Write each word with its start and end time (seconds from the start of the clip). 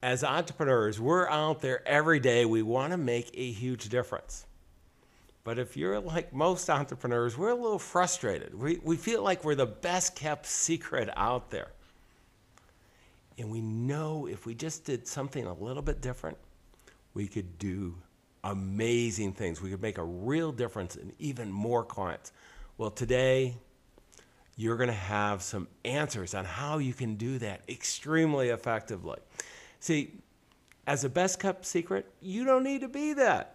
As 0.00 0.22
entrepreneurs, 0.22 1.00
we're 1.00 1.28
out 1.28 1.60
there 1.60 1.86
every 1.86 2.20
day. 2.20 2.44
We 2.44 2.62
want 2.62 2.92
to 2.92 2.96
make 2.96 3.30
a 3.34 3.50
huge 3.50 3.88
difference. 3.88 4.46
But 5.42 5.58
if 5.58 5.76
you're 5.76 5.98
like 5.98 6.32
most 6.32 6.70
entrepreneurs, 6.70 7.36
we're 7.36 7.50
a 7.50 7.54
little 7.54 7.80
frustrated. 7.80 8.54
We, 8.54 8.78
we 8.84 8.96
feel 8.96 9.22
like 9.22 9.44
we're 9.44 9.56
the 9.56 9.66
best 9.66 10.14
kept 10.14 10.46
secret 10.46 11.08
out 11.16 11.50
there. 11.50 11.68
And 13.38 13.50
we 13.50 13.60
know 13.60 14.26
if 14.26 14.46
we 14.46 14.54
just 14.54 14.84
did 14.84 15.06
something 15.08 15.46
a 15.46 15.54
little 15.54 15.82
bit 15.82 16.00
different, 16.00 16.38
we 17.14 17.26
could 17.26 17.58
do 17.58 17.94
amazing 18.44 19.32
things. 19.32 19.60
We 19.60 19.70
could 19.70 19.82
make 19.82 19.98
a 19.98 20.04
real 20.04 20.52
difference 20.52 20.94
in 20.94 21.12
even 21.18 21.50
more 21.50 21.82
clients. 21.82 22.32
Well, 22.76 22.90
today, 22.90 23.56
you're 24.56 24.76
going 24.76 24.88
to 24.88 24.94
have 24.94 25.42
some 25.42 25.66
answers 25.84 26.34
on 26.34 26.44
how 26.44 26.78
you 26.78 26.92
can 26.92 27.16
do 27.16 27.38
that 27.38 27.62
extremely 27.68 28.50
effectively. 28.50 29.18
See, 29.80 30.12
as 30.86 31.04
a 31.04 31.08
best 31.08 31.38
kept 31.38 31.66
secret, 31.66 32.06
you 32.20 32.44
don't 32.44 32.64
need 32.64 32.80
to 32.80 32.88
be 32.88 33.12
that. 33.14 33.54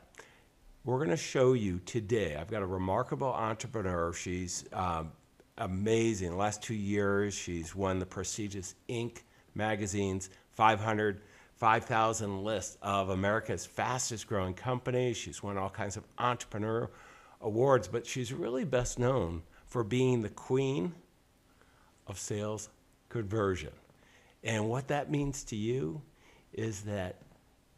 We're 0.85 0.97
going 0.97 1.09
to 1.09 1.17
show 1.17 1.53
you 1.53 1.79
today. 1.85 2.35
I've 2.35 2.49
got 2.49 2.61
a 2.61 2.65
remarkable 2.65 3.33
entrepreneur. 3.33 4.13
She's 4.13 4.65
um, 4.73 5.11
amazing. 5.57 6.31
The 6.31 6.35
last 6.35 6.61
two 6.61 6.75
years, 6.75 7.33
she's 7.33 7.75
won 7.75 7.99
the 7.99 8.05
prestigious 8.05 8.75
Inc. 8.89 9.19
magazine's 9.55 10.29
500, 10.51 11.21
5,000 11.55 12.43
list 12.43 12.77
of 12.81 13.09
America's 13.09 13.65
fastest 13.65 14.27
growing 14.27 14.53
companies. 14.53 15.17
She's 15.17 15.41
won 15.41 15.57
all 15.57 15.69
kinds 15.69 15.97
of 15.97 16.03
entrepreneur 16.17 16.89
awards, 17.41 17.87
but 17.87 18.05
she's 18.05 18.33
really 18.33 18.65
best 18.65 18.99
known 18.99 19.43
for 19.65 19.83
being 19.83 20.21
the 20.21 20.29
queen 20.29 20.93
of 22.07 22.19
sales 22.19 22.69
conversion. 23.09 23.71
And 24.43 24.69
what 24.69 24.89
that 24.89 25.09
means 25.09 25.43
to 25.45 25.55
you 25.55 26.01
is 26.53 26.81
that 26.81 27.17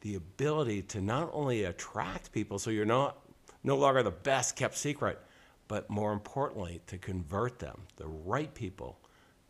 the 0.01 0.15
ability 0.15 0.81
to 0.83 1.01
not 1.01 1.29
only 1.33 1.63
attract 1.63 2.31
people 2.31 2.59
so 2.59 2.69
you're 2.69 2.85
not 2.85 3.17
no 3.63 3.75
longer 3.75 4.03
the 4.03 4.11
best 4.11 4.55
kept 4.55 4.77
secret, 4.77 5.19
but 5.67 5.89
more 5.89 6.13
importantly, 6.13 6.81
to 6.87 6.97
convert 6.97 7.57
them, 7.57 7.81
the 7.97 8.07
right 8.07 8.53
people, 8.53 8.99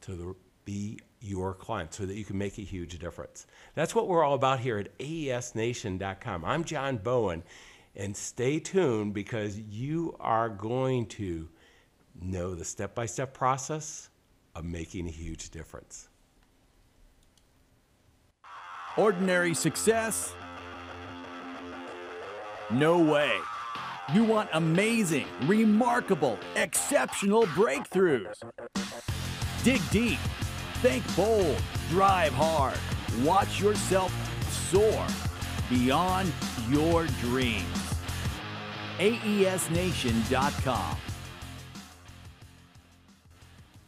to 0.01 0.15
the, 0.15 0.35
be 0.63 0.99
your 1.19 1.53
client 1.53 1.93
so 1.93 2.05
that 2.05 2.15
you 2.15 2.23
can 2.23 2.37
make 2.37 2.57
a 2.57 2.61
huge 2.61 2.97
difference. 2.99 3.45
That's 3.73 3.93
what 3.93 4.07
we're 4.07 4.23
all 4.23 4.35
about 4.35 4.59
here 4.59 4.77
at 4.77 4.97
AESNation.com. 4.99 6.45
I'm 6.45 6.63
John 6.63 6.97
Bowen, 6.97 7.43
and 7.95 8.15
stay 8.15 8.59
tuned 8.59 9.13
because 9.13 9.59
you 9.59 10.15
are 10.19 10.49
going 10.49 11.07
to 11.07 11.49
know 12.21 12.55
the 12.55 12.65
step 12.65 12.95
by 12.95 13.05
step 13.05 13.33
process 13.33 14.09
of 14.55 14.63
making 14.63 15.07
a 15.07 15.11
huge 15.11 15.49
difference. 15.49 16.07
Ordinary 18.97 19.53
success? 19.53 20.33
No 22.71 22.97
way. 22.97 23.33
You 24.13 24.23
want 24.23 24.49
amazing, 24.53 25.27
remarkable, 25.43 26.39
exceptional 26.55 27.43
breakthroughs. 27.47 28.37
Dig 29.63 29.81
deep, 29.91 30.19
think 30.75 31.03
bold, 31.15 31.61
drive 31.89 32.31
hard, 32.31 32.77
watch 33.21 33.59
yourself 33.59 34.13
soar 34.71 35.05
beyond 35.69 36.31
your 36.69 37.05
dreams. 37.19 37.65
AESNation.com. 38.99 40.97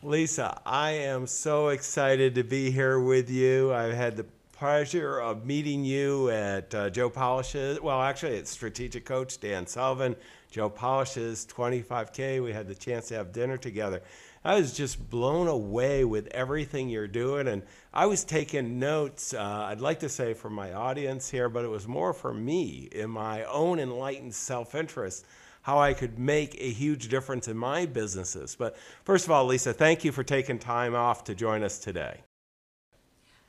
Lisa, 0.04 0.62
I 0.66 0.92
am 0.92 1.28
so 1.28 1.70
excited 1.70 2.36
to 2.36 2.44
be 2.44 2.72
here 2.72 3.00
with 3.00 3.30
you. 3.30 3.74
I've 3.74 3.94
had 3.94 4.18
the 4.18 4.26
pleasure 4.58 5.20
of 5.20 5.46
meeting 5.46 5.86
you 5.86 6.32
at 6.32 6.74
uh, 6.74 6.90
Joe 6.90 7.12
Polish's, 7.12 7.80
well, 7.80 8.02
actually, 8.02 8.38
it's 8.38 8.50
strategic 8.50 9.06
coach 9.06 9.40
Dan 9.40 9.68
Sullivan, 9.68 10.16
Joe 10.50 10.68
Polish's 10.68 11.46
25K. 11.46 12.44
We 12.44 12.54
had 12.54 12.68
the 12.68 12.74
chance 12.74 13.08
to 13.10 13.16
have 13.16 13.32
dinner 13.32 13.58
together. 13.58 14.02
I 14.44 14.56
was 14.56 14.74
just 14.74 15.12
blown 15.12 15.48
away 15.48 16.06
with 16.06 16.28
everything 16.32 16.90
you're 16.90 17.08
doing, 17.08 17.48
and 17.48 17.62
I 17.94 18.08
was 18.08 18.24
taking 18.24 18.80
notes. 18.80 19.32
Uh, 19.32 19.68
I'd 19.70 19.82
like 19.82 20.00
to 20.00 20.10
say 20.10 20.34
for 20.34 20.50
my 20.50 20.74
audience 20.74 21.30
here, 21.30 21.50
but 21.50 21.64
it 21.64 21.70
was 21.70 21.88
more 21.88 22.12
for 22.12 22.34
me 22.34 22.90
in 22.92 23.12
my 23.12 23.44
own 23.44 23.80
enlightened 23.80 24.34
self 24.34 24.74
interest 24.74 25.26
how 25.62 25.78
I 25.78 25.94
could 25.94 26.18
make 26.18 26.56
a 26.60 26.72
huge 26.72 27.10
difference 27.10 27.48
in 27.48 27.58
my 27.58 27.86
businesses. 27.86 28.56
But 28.56 28.76
first 29.04 29.26
of 29.26 29.32
all, 29.32 29.46
Lisa, 29.46 29.74
thank 29.74 30.04
you 30.04 30.12
for 30.12 30.24
taking 30.24 30.58
time 30.58 30.96
off 30.96 31.26
to 31.26 31.36
join 31.36 31.62
us 31.62 31.78
today. 31.78 32.22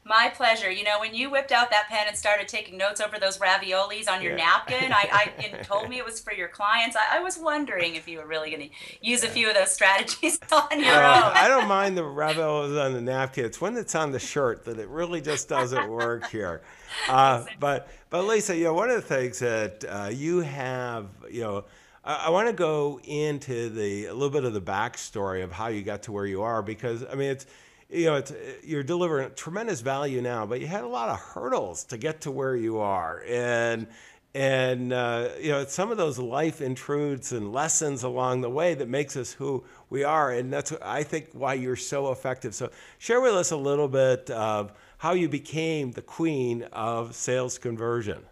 My 0.09 0.33
pleasure. 0.35 0.71
You 0.71 0.85
know, 0.85 0.99
when 1.01 1.15
you 1.15 1.31
whipped 1.31 1.53
out 1.53 1.71
that 1.71 1.89
pen 1.89 2.07
and 2.09 2.17
started 2.17 2.49
taking 2.49 2.79
notes 2.79 3.01
over 3.01 3.19
those 3.19 3.39
raviolis 3.39 4.09
on 4.09 4.23
your 4.23 4.37
yeah. 4.37 4.45
napkin, 4.45 4.93
I, 4.93 5.33
I 5.43 5.49
told 5.63 5.89
me 5.89 5.99
it 5.99 6.05
was 6.05 6.19
for 6.19 6.33
your 6.33 6.49
clients. 6.49 6.97
I, 6.97 7.19
I 7.19 7.21
was 7.21 7.39
wondering 7.39 7.95
if 7.95 8.09
you 8.09 8.19
were 8.19 8.27
really 8.27 8.51
going 8.51 8.69
to 8.69 8.75
use 9.01 9.23
a 9.23 9.29
few 9.29 9.49
of 9.49 9.55
those 9.55 9.73
strategies 9.73 10.39
on 10.53 10.83
your 10.83 10.95
uh, 10.95 11.17
own. 11.17 11.37
I 11.37 11.47
don't 11.49 11.69
mind 11.69 11.97
the 11.97 12.03
raviolis 12.03 12.83
on 12.83 12.95
the 12.95 13.03
napkin. 13.03 13.45
It's 13.45 13.61
when 13.61 13.77
it's 13.77 13.95
on 13.95 14.11
the 14.11 14.19
shirt 14.19 14.65
that 14.65 14.79
it 14.79 14.89
really 14.89 15.21
just 15.21 15.49
doesn't 15.49 15.89
work 15.89 16.29
here. 16.29 16.63
Uh, 17.07 17.45
but 17.61 17.91
but 18.09 18.25
Lisa, 18.25 18.57
you 18.57 18.65
know, 18.65 18.73
one 18.73 18.89
of 18.89 18.97
the 18.97 19.03
things 19.03 19.41
that 19.41 19.85
uh, 19.87 20.09
you 20.11 20.41
have, 20.41 21.07
you 21.31 21.43
know 21.43 21.65
I, 22.09 22.31
want 22.31 22.49
to 22.49 22.55
go 22.55 22.99
into 23.05 23.69
the 23.69 24.07
a 24.07 24.15
little 24.15 24.31
bit 24.31 24.45
of 24.45 24.55
the 24.55 24.63
backstory 24.63 25.45
of 25.45 25.53
how 25.53 25.67
you 25.67 25.83
got 25.83 26.05
to 26.05 26.13
where 26.13 26.25
you 26.25 26.41
are 26.41 26.63
because 26.63 27.05
I 27.05 27.15
mean 27.15 27.31
it's 27.31 27.45
you 27.91 28.07
know 28.07 28.23
you're 28.63 28.83
delivering 28.83 29.31
tremendous 29.35 29.81
value 29.81 30.21
now, 30.21 30.47
but 30.47 30.61
you 30.61 30.67
had 30.67 30.85
a 30.85 30.89
lot 30.89 31.09
of 31.09 31.19
hurdles 31.19 31.85
to 31.85 31.99
get 31.99 32.21
to 32.23 32.31
where 32.31 32.57
you 32.57 32.79
are. 32.79 33.23
And 33.27 33.87
and 34.35 34.93
uh, 34.93 35.31
you 35.41 35.51
know 35.51 35.65
some 35.65 35.91
of 35.91 35.97
those 35.97 36.19
life 36.19 36.61
intrudes 36.61 37.33
and 37.33 37.53
lessons 37.53 38.03
along 38.03 38.43
the 38.43 38.51
way 38.51 38.75
that 38.75 38.89
makes 38.89 39.17
us 39.17 39.33
who 39.33 39.65
we 39.91 40.05
are. 40.05 40.33
And 40.33 40.53
that's 40.53 40.73
i 40.83 41.03
think 41.03 41.29
why 41.33 41.55
you're 41.55 41.77
so 41.77 42.13
effective. 42.13 42.55
So 42.55 42.71
share 42.99 43.21
with 43.21 43.35
us 43.35 43.51
a 43.53 43.57
little 43.57 43.89
bit 43.89 44.31
of 44.31 44.73
how 44.99 45.13
you 45.13 45.29
became 45.29 45.93
the 45.93 46.03
queen 46.03 46.65
of 46.73 47.15
sales 47.15 47.59
conversion 47.59 48.23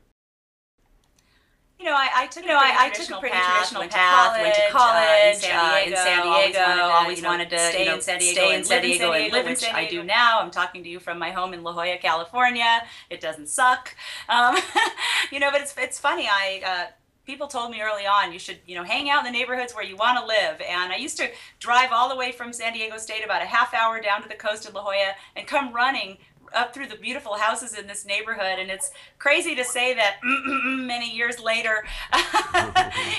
you 1.79 1.85
know, 1.85 1.95
I, 1.95 2.09
I 2.15 2.27
took 2.27 2.43
you 2.43 2.49
know, 2.49 2.57
I, 2.57 2.87
I 2.87 2.91
took 2.91 3.11
a 3.11 3.21
pretty 3.21 3.35
path, 3.35 3.53
traditional 3.53 3.81
went 3.83 3.93
path, 3.93 4.33
college, 4.33 4.43
went 4.43 4.55
to 4.55 4.71
college 4.71 4.97
uh, 4.97 5.29
in, 5.29 5.37
San 5.37 6.23
Diego, 6.23 6.33
uh, 6.33 6.47
in 6.47 6.53
San 6.55 6.77
Diego. 6.77 6.83
Always 6.83 7.23
wanted 7.23 7.51
to, 7.51 7.59
stay, 7.59 7.81
you 7.81 7.87
know, 7.87 7.95
in 7.97 8.01
San 8.01 8.19
Diego, 8.19 8.41
stay 8.41 8.57
in 8.57 8.65
San 8.65 8.83
Diego, 8.83 9.13
and 9.13 9.33
live 9.33 9.47
in 9.47 9.57
San 9.57 9.75
Diego, 9.75 9.85
which 9.85 9.89
I 9.89 9.91
do 9.91 10.03
now. 10.03 10.41
I'm 10.41 10.51
talking 10.51 10.83
to 10.85 10.89
you 10.89 10.99
from 10.99 11.19
my 11.19 11.31
home 11.31 11.53
in 11.53 11.63
La 11.63 11.73
Jolla, 11.73 11.99
California. 11.99 12.83
It 13.11 13.21
doesn't 13.21 13.49
suck, 13.49 13.95
um, 14.29 14.57
you 15.31 15.39
know. 15.39 15.51
But 15.51 15.61
it's 15.61 15.75
it's 15.77 15.99
funny. 15.99 16.27
I 16.27 16.63
uh, 16.65 16.93
people 17.27 17.49
told 17.49 17.71
me 17.71 17.83
early 17.83 18.07
on 18.07 18.33
you 18.33 18.39
should 18.39 18.59
you 18.67 18.75
know 18.75 18.85
hang 18.85 19.11
out 19.11 19.27
in 19.27 19.33
the 19.33 19.37
neighborhoods 19.37 19.75
where 19.75 19.85
you 19.85 19.97
want 19.97 20.19
to 20.19 20.25
live 20.25 20.61
and 20.61 20.93
i 20.93 20.97
used 20.97 21.17
to 21.17 21.29
drive 21.59 21.91
all 21.93 22.09
the 22.09 22.15
way 22.15 22.31
from 22.31 22.53
san 22.53 22.73
diego 22.73 22.97
state 22.97 23.25
about 23.25 23.43
a 23.43 23.47
half 23.47 23.75
hour 23.75 24.01
down 24.01 24.23
to 24.23 24.29
the 24.29 24.35
coast 24.35 24.67
of 24.67 24.75
la 24.75 24.83
jolla 24.83 25.13
and 25.35 25.47
come 25.47 25.73
running 25.73 26.17
up 26.55 26.73
through 26.75 26.87
the 26.87 26.97
beautiful 26.97 27.34
houses 27.34 27.75
in 27.75 27.87
this 27.87 28.05
neighborhood 28.05 28.59
and 28.59 28.71
it's 28.71 28.91
crazy 29.19 29.55
to 29.55 29.65
say 29.65 29.95
that 29.95 30.17
many 30.23 31.15
years 31.15 31.39
later 31.39 31.84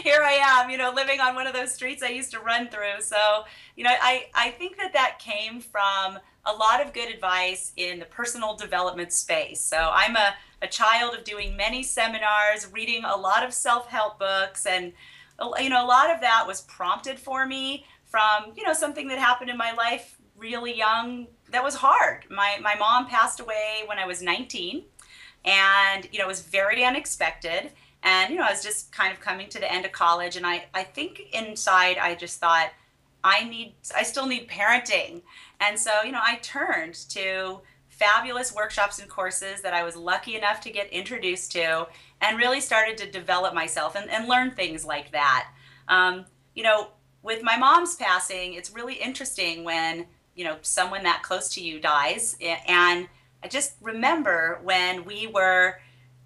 here 0.04 0.22
i 0.24 0.38
am 0.42 0.70
you 0.70 0.78
know 0.78 0.92
living 0.94 1.20
on 1.20 1.36
one 1.36 1.48
of 1.48 1.54
those 1.54 1.74
streets 1.74 2.04
i 2.04 2.10
used 2.10 2.32
to 2.32 2.40
run 2.40 2.68
through. 2.70 3.02
So 3.02 3.44
you 3.76 3.84
know 3.84 3.92
i 4.02 4.28
i 4.36 4.52
think 4.52 4.78
that 4.78 4.94
that 4.94 5.20
came 5.20 5.60
from 5.60 6.20
a 6.46 6.54
lot 6.54 6.86
of 6.86 6.94
good 6.94 7.14
advice 7.14 7.74
in 7.76 8.00
the 8.00 8.06
personal 8.06 8.56
development 8.56 9.12
space. 9.14 9.62
So 9.62 9.78
i'm 9.78 10.16
a, 10.16 10.34
a 10.62 10.68
child 10.68 11.16
of 11.16 11.24
doing 11.24 11.56
many 11.56 11.84
seminars 11.84 12.68
reading 12.72 13.04
a 13.04 13.16
lot 13.16 13.46
of 13.46 13.54
self-help 13.54 14.20
books 14.20 14.66
and 14.66 14.94
you 15.60 15.70
know 15.70 15.84
a 15.84 15.88
lot 15.88 16.10
of 16.10 16.22
that 16.22 16.46
was 16.48 16.62
prompted 16.62 17.20
for 17.20 17.46
me 17.46 17.86
from 18.06 18.54
you 18.56 18.64
know 18.64 18.74
something 18.74 19.08
that 19.10 19.20
happened 19.20 19.50
in 19.50 19.58
my 19.58 19.72
life 19.74 20.18
really 20.38 20.76
young 20.76 21.28
that 21.52 21.64
was 21.64 21.76
hard. 21.76 22.26
My 22.30 22.58
my 22.62 22.76
mom 22.76 23.08
passed 23.08 23.40
away 23.40 23.84
when 23.86 24.00
I 24.00 24.06
was 24.06 24.22
19, 24.22 24.84
and 25.46 26.08
you 26.12 26.20
know 26.20 26.26
it 26.26 26.30
was 26.30 26.42
very 26.42 26.84
unexpected. 26.84 27.72
And 28.04 28.32
you 28.32 28.38
know 28.38 28.46
I 28.46 28.52
was 28.52 28.64
just 28.64 28.92
kind 28.92 29.14
of 29.14 29.20
coming 29.20 29.50
to 29.50 29.60
the 29.60 29.72
end 29.72 29.86
of 29.86 29.92
college, 29.92 30.36
and 30.36 30.46
I 30.46 30.66
I 30.74 30.84
think 30.84 31.22
inside 31.34 31.98
I 31.98 32.16
just 32.16 32.40
thought 32.40 32.70
I 33.24 33.44
need 33.44 33.76
I 33.96 34.04
still 34.04 34.28
need 34.28 34.48
parenting, 34.48 35.22
and 35.60 35.80
so 35.80 36.02
you 36.04 36.12
know 36.12 36.22
I 36.24 36.36
turned 36.36 36.96
to 37.10 37.62
fabulous 37.90 38.54
workshops 38.54 39.00
and 39.00 39.10
courses 39.10 39.62
that 39.64 39.74
I 39.74 39.84
was 39.84 39.96
lucky 39.96 40.36
enough 40.36 40.62
to 40.62 40.70
get 40.70 40.92
introduced 40.94 41.52
to, 41.54 41.88
and 42.22 42.38
really 42.38 42.62
started 42.62 42.98
to 43.00 43.12
develop 43.12 43.54
myself 43.54 43.96
and, 43.96 44.10
and 44.10 44.28
learn 44.28 44.52
things 44.52 44.86
like 44.86 45.12
that. 45.14 45.50
Um, 45.88 46.26
you 46.54 46.64
know, 46.64 46.90
with 47.24 47.42
my 47.42 47.58
mom's 47.58 47.96
passing, 47.96 48.54
it's 48.54 48.72
really 48.72 48.96
interesting 48.96 49.64
when 49.64 50.06
you 50.38 50.46
know 50.46 50.56
someone 50.62 51.04
that 51.04 51.22
close 51.24 51.50
to 51.50 51.62
you 51.62 51.80
dies 51.80 52.38
and 52.42 53.10
i 53.44 53.48
just 53.50 53.74
remember 53.82 54.60
when 54.64 55.04
we 55.04 55.28
were 55.28 55.80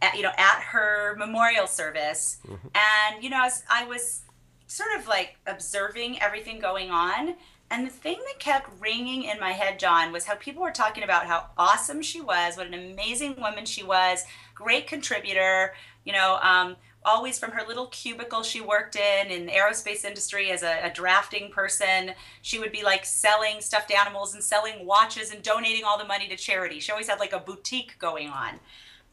at, 0.03 0.15
you 0.15 0.21
know 0.21 0.31
at 0.37 0.61
her 0.61 1.15
memorial 1.17 1.65
service 1.65 2.37
mm-hmm. 2.47 2.67
and 2.75 3.23
you 3.23 3.29
know 3.29 3.43
as 3.43 3.63
i 3.69 3.85
was 3.85 4.21
sort 4.67 4.89
of 4.99 5.07
like 5.07 5.37
observing 5.47 6.21
everything 6.21 6.59
going 6.59 6.91
on 6.91 7.35
And 7.71 7.87
the 7.87 7.91
thing 7.91 8.19
that 8.27 8.37
kept 8.37 8.69
ringing 8.81 9.23
in 9.23 9.39
my 9.39 9.53
head, 9.53 9.79
John, 9.79 10.11
was 10.11 10.25
how 10.25 10.35
people 10.35 10.61
were 10.61 10.71
talking 10.71 11.03
about 11.03 11.25
how 11.25 11.51
awesome 11.57 12.01
she 12.01 12.19
was, 12.19 12.57
what 12.57 12.67
an 12.67 12.73
amazing 12.73 13.37
woman 13.39 13.65
she 13.65 13.81
was, 13.81 14.25
great 14.53 14.87
contributor, 14.87 15.73
you 16.03 16.11
know, 16.11 16.37
um, 16.41 16.75
always 17.03 17.39
from 17.39 17.51
her 17.51 17.65
little 17.67 17.87
cubicle 17.87 18.43
she 18.43 18.61
worked 18.61 18.95
in 18.95 19.27
in 19.27 19.45
the 19.45 19.51
aerospace 19.51 20.05
industry 20.05 20.51
as 20.51 20.63
a, 20.63 20.85
a, 20.85 20.93
drafting 20.93 21.49
person 21.51 22.11
she 22.41 22.59
would 22.59 22.71
be 22.71 22.83
like 22.83 23.05
selling 23.05 23.59
stuffed 23.59 23.91
animals 23.91 24.33
and 24.33 24.43
selling 24.43 24.85
watches 24.85 25.31
and 25.31 25.41
donating 25.41 25.83
all 25.83 25.97
the 25.97 26.05
money 26.05 26.27
to 26.27 26.35
charity. 26.35 26.79
She 26.79 26.91
always 26.91 27.07
had 27.07 27.19
like 27.19 27.33
a 27.33 27.39
boutique 27.39 27.97
going 27.97 28.29
on. 28.29 28.59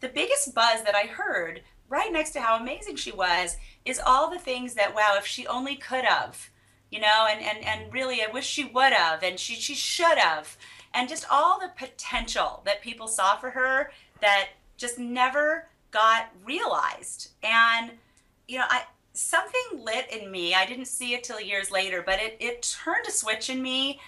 The 0.01 0.09
biggest 0.09 0.55
buzz 0.55 0.83
that 0.85 0.95
i 0.95 1.07
heard 1.07 1.63
right 1.89 2.13
next 2.13 2.31
to 2.33 2.41
how 2.41 2.59
amazing 2.59 2.97
she 2.97 3.13
was 3.13 3.57
is 3.85 4.01
all 4.05 4.31
the 4.31 4.39
things 4.39 4.75
that 4.75 4.95
wow 4.95 5.15
if 5.17 5.27
she 5.27 5.47
only 5.47 5.77
could 5.77 6.05
have 6.05 6.51
you 6.91 7.01
know 7.01 7.27
and 7.31 7.41
and, 7.41 7.65
and 7.65 7.93
really 7.93 8.23
i 8.23 8.31
wish 8.33 8.47
she 8.47 8.65
would 8.65 8.93
have 8.93 9.23
and 9.23 9.39
she, 9.39 9.55
she 9.55 9.75
should 9.75 10.19
have. 10.19 10.57
And 10.95 11.09
just 11.09 11.27
all 11.31 11.61
the 11.61 11.71
potential 11.77 12.63
that 12.65 12.83
people 12.83 13.09
saw 13.09 13.37
for 13.37 13.51
her 13.51 13.93
that 14.21 14.49
just 14.77 14.99
never 14.99 15.69
got 15.91 16.29
realized. 16.45 17.31
And 17.43 17.93
you 18.49 18.59
know 18.59 18.65
i 18.69 18.83
something 19.13 19.85
lit 19.85 20.07
in 20.13 20.31
me 20.31 20.55
i 20.55 20.67
didn't 20.67 20.87
see 20.87 21.15
it 21.15 21.23
till 21.23 21.41
years 21.41 21.71
later 21.71 22.03
but 22.05 22.19
it, 22.21 22.37
it 22.41 22.63
turned 22.63 23.07
a 23.07 23.13
switch 23.13 23.51
in 23.51 23.63
me 23.63 24.01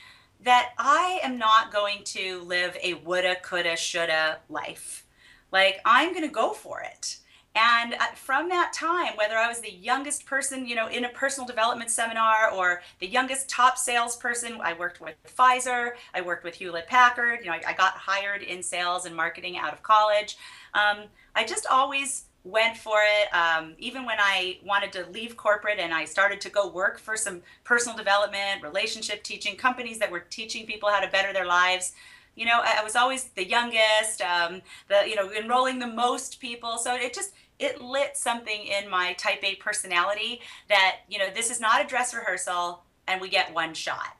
that 0.42 0.70
i 0.78 1.20
am 1.22 1.38
not 1.38 1.72
going 1.72 2.02
to 2.04 2.42
live 2.42 2.76
a 2.82 2.94
woulda 2.94 3.36
coulda 3.42 3.76
shoulda 3.76 4.38
life. 4.48 5.04
Like 5.52 5.80
i'm 5.84 6.10
going 6.10 6.26
to 6.26 6.34
go 6.34 6.52
for 6.52 6.80
it. 6.80 7.18
And 7.56 7.94
uh, 7.94 8.06
from 8.14 8.48
that 8.50 8.72
time, 8.72 9.16
whether 9.16 9.34
I 9.34 9.48
was 9.48 9.58
the 9.58 9.72
youngest 9.72 10.24
person, 10.24 10.66
you 10.66 10.76
know, 10.76 10.86
in 10.86 11.04
a 11.04 11.08
personal 11.08 11.48
development 11.48 11.90
seminar 11.90 12.48
or 12.52 12.80
the 13.00 13.08
youngest 13.08 13.48
top 13.48 13.76
salesperson, 13.76 14.60
I 14.62 14.74
worked 14.74 15.00
with 15.00 15.16
Pfizer, 15.36 15.94
I 16.14 16.20
worked 16.20 16.44
with 16.44 16.54
Hewlett 16.54 16.86
Packard, 16.86 17.40
you 17.40 17.46
know, 17.46 17.54
I, 17.54 17.60
I 17.66 17.72
got 17.72 17.94
hired 17.94 18.42
in 18.42 18.62
sales 18.62 19.04
and 19.04 19.16
marketing 19.16 19.58
out 19.58 19.72
of 19.72 19.82
college. 19.82 20.38
Um, 20.74 21.08
I 21.34 21.44
just 21.44 21.66
always 21.70 22.24
went 22.44 22.76
for 22.76 22.98
it. 23.02 23.34
Um, 23.34 23.74
even 23.78 24.04
when 24.06 24.16
I 24.18 24.58
wanted 24.64 24.92
to 24.92 25.06
leave 25.10 25.36
corporate 25.36 25.78
and 25.78 25.92
I 25.92 26.04
started 26.04 26.40
to 26.42 26.50
go 26.50 26.68
work 26.68 26.98
for 26.98 27.16
some 27.16 27.42
personal 27.64 27.96
development, 27.96 28.62
relationship 28.62 29.22
teaching 29.22 29.56
companies 29.56 29.98
that 29.98 30.10
were 30.10 30.20
teaching 30.20 30.66
people 30.66 30.88
how 30.88 31.00
to 31.00 31.08
better 31.08 31.32
their 31.32 31.46
lives. 31.46 31.92
You 32.36 32.46
know 32.46 32.60
i 32.64 32.82
was 32.82 32.96
always 32.96 33.24
the 33.24 33.46
youngest 33.46 34.22
um, 34.22 34.62
the 34.88 35.02
you 35.06 35.16
know 35.16 35.30
enrolling 35.32 35.78
the 35.78 35.86
most 35.86 36.40
people. 36.40 36.78
So 36.78 36.94
it 36.94 37.12
just 37.12 37.32
it 37.58 37.82
lit 37.82 38.16
something 38.16 38.66
in 38.66 38.88
my 38.88 39.12
type 39.14 39.40
a 39.42 39.56
personality 39.56 40.40
that 40.68 41.00
you 41.08 41.18
know 41.18 41.28
this 41.34 41.50
is 41.50 41.60
not 41.60 41.84
a 41.84 41.86
dress 41.86 42.14
rehearsal 42.14 42.82
and 43.06 43.20
we 43.20 43.28
get 43.28 43.52
one 43.52 43.74
shot. 43.74 44.16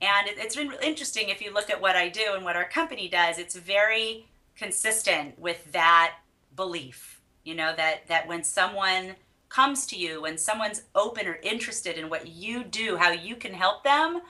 And 0.00 0.26
it, 0.28 0.36
it's 0.38 0.56
been 0.56 0.72
interesting 0.82 1.28
if 1.28 1.42
you 1.42 1.52
look 1.52 1.68
at 1.68 1.80
what 1.80 1.96
i 1.96 2.08
do 2.08 2.32
and 2.34 2.44
what 2.44 2.56
our 2.56 2.68
company 2.68 3.08
does. 3.08 3.38
It's 3.38 3.56
very 3.56 4.26
consistent 4.56 5.38
with 5.38 5.72
that 5.72 6.14
belief 6.56 7.20
you 7.44 7.54
know 7.54 7.74
that 7.76 8.06
that 8.08 8.26
when 8.26 8.42
someone 8.42 9.14
comes 9.48 9.86
to 9.86 9.96
you 9.96 10.22
when 10.22 10.38
someone's 10.38 10.82
open 10.94 11.26
or 11.26 11.38
interested 11.42 11.96
in 11.96 12.08
what 12.08 12.28
you 12.28 12.64
do 12.64 12.96
how 12.96 13.10
you 13.10 13.36
can 13.36 13.52
help 13.52 13.84
them 13.84 14.20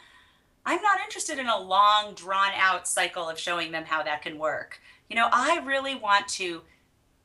I'm 0.67 0.81
not 0.81 1.01
interested 1.01 1.39
in 1.39 1.47
a 1.47 1.61
long, 1.61 2.15
drawn 2.15 2.53
out 2.57 2.89
cycle 2.89 3.29
of 3.29 3.39
showing 3.39 3.71
them 3.73 3.85
how 3.85 4.03
that 4.03 4.23
can 4.23 4.39
work. 4.39 4.81
You 5.11 5.17
know, 5.17 5.29
I 5.31 5.61
really 5.65 5.95
want 5.95 6.27
to 6.29 6.63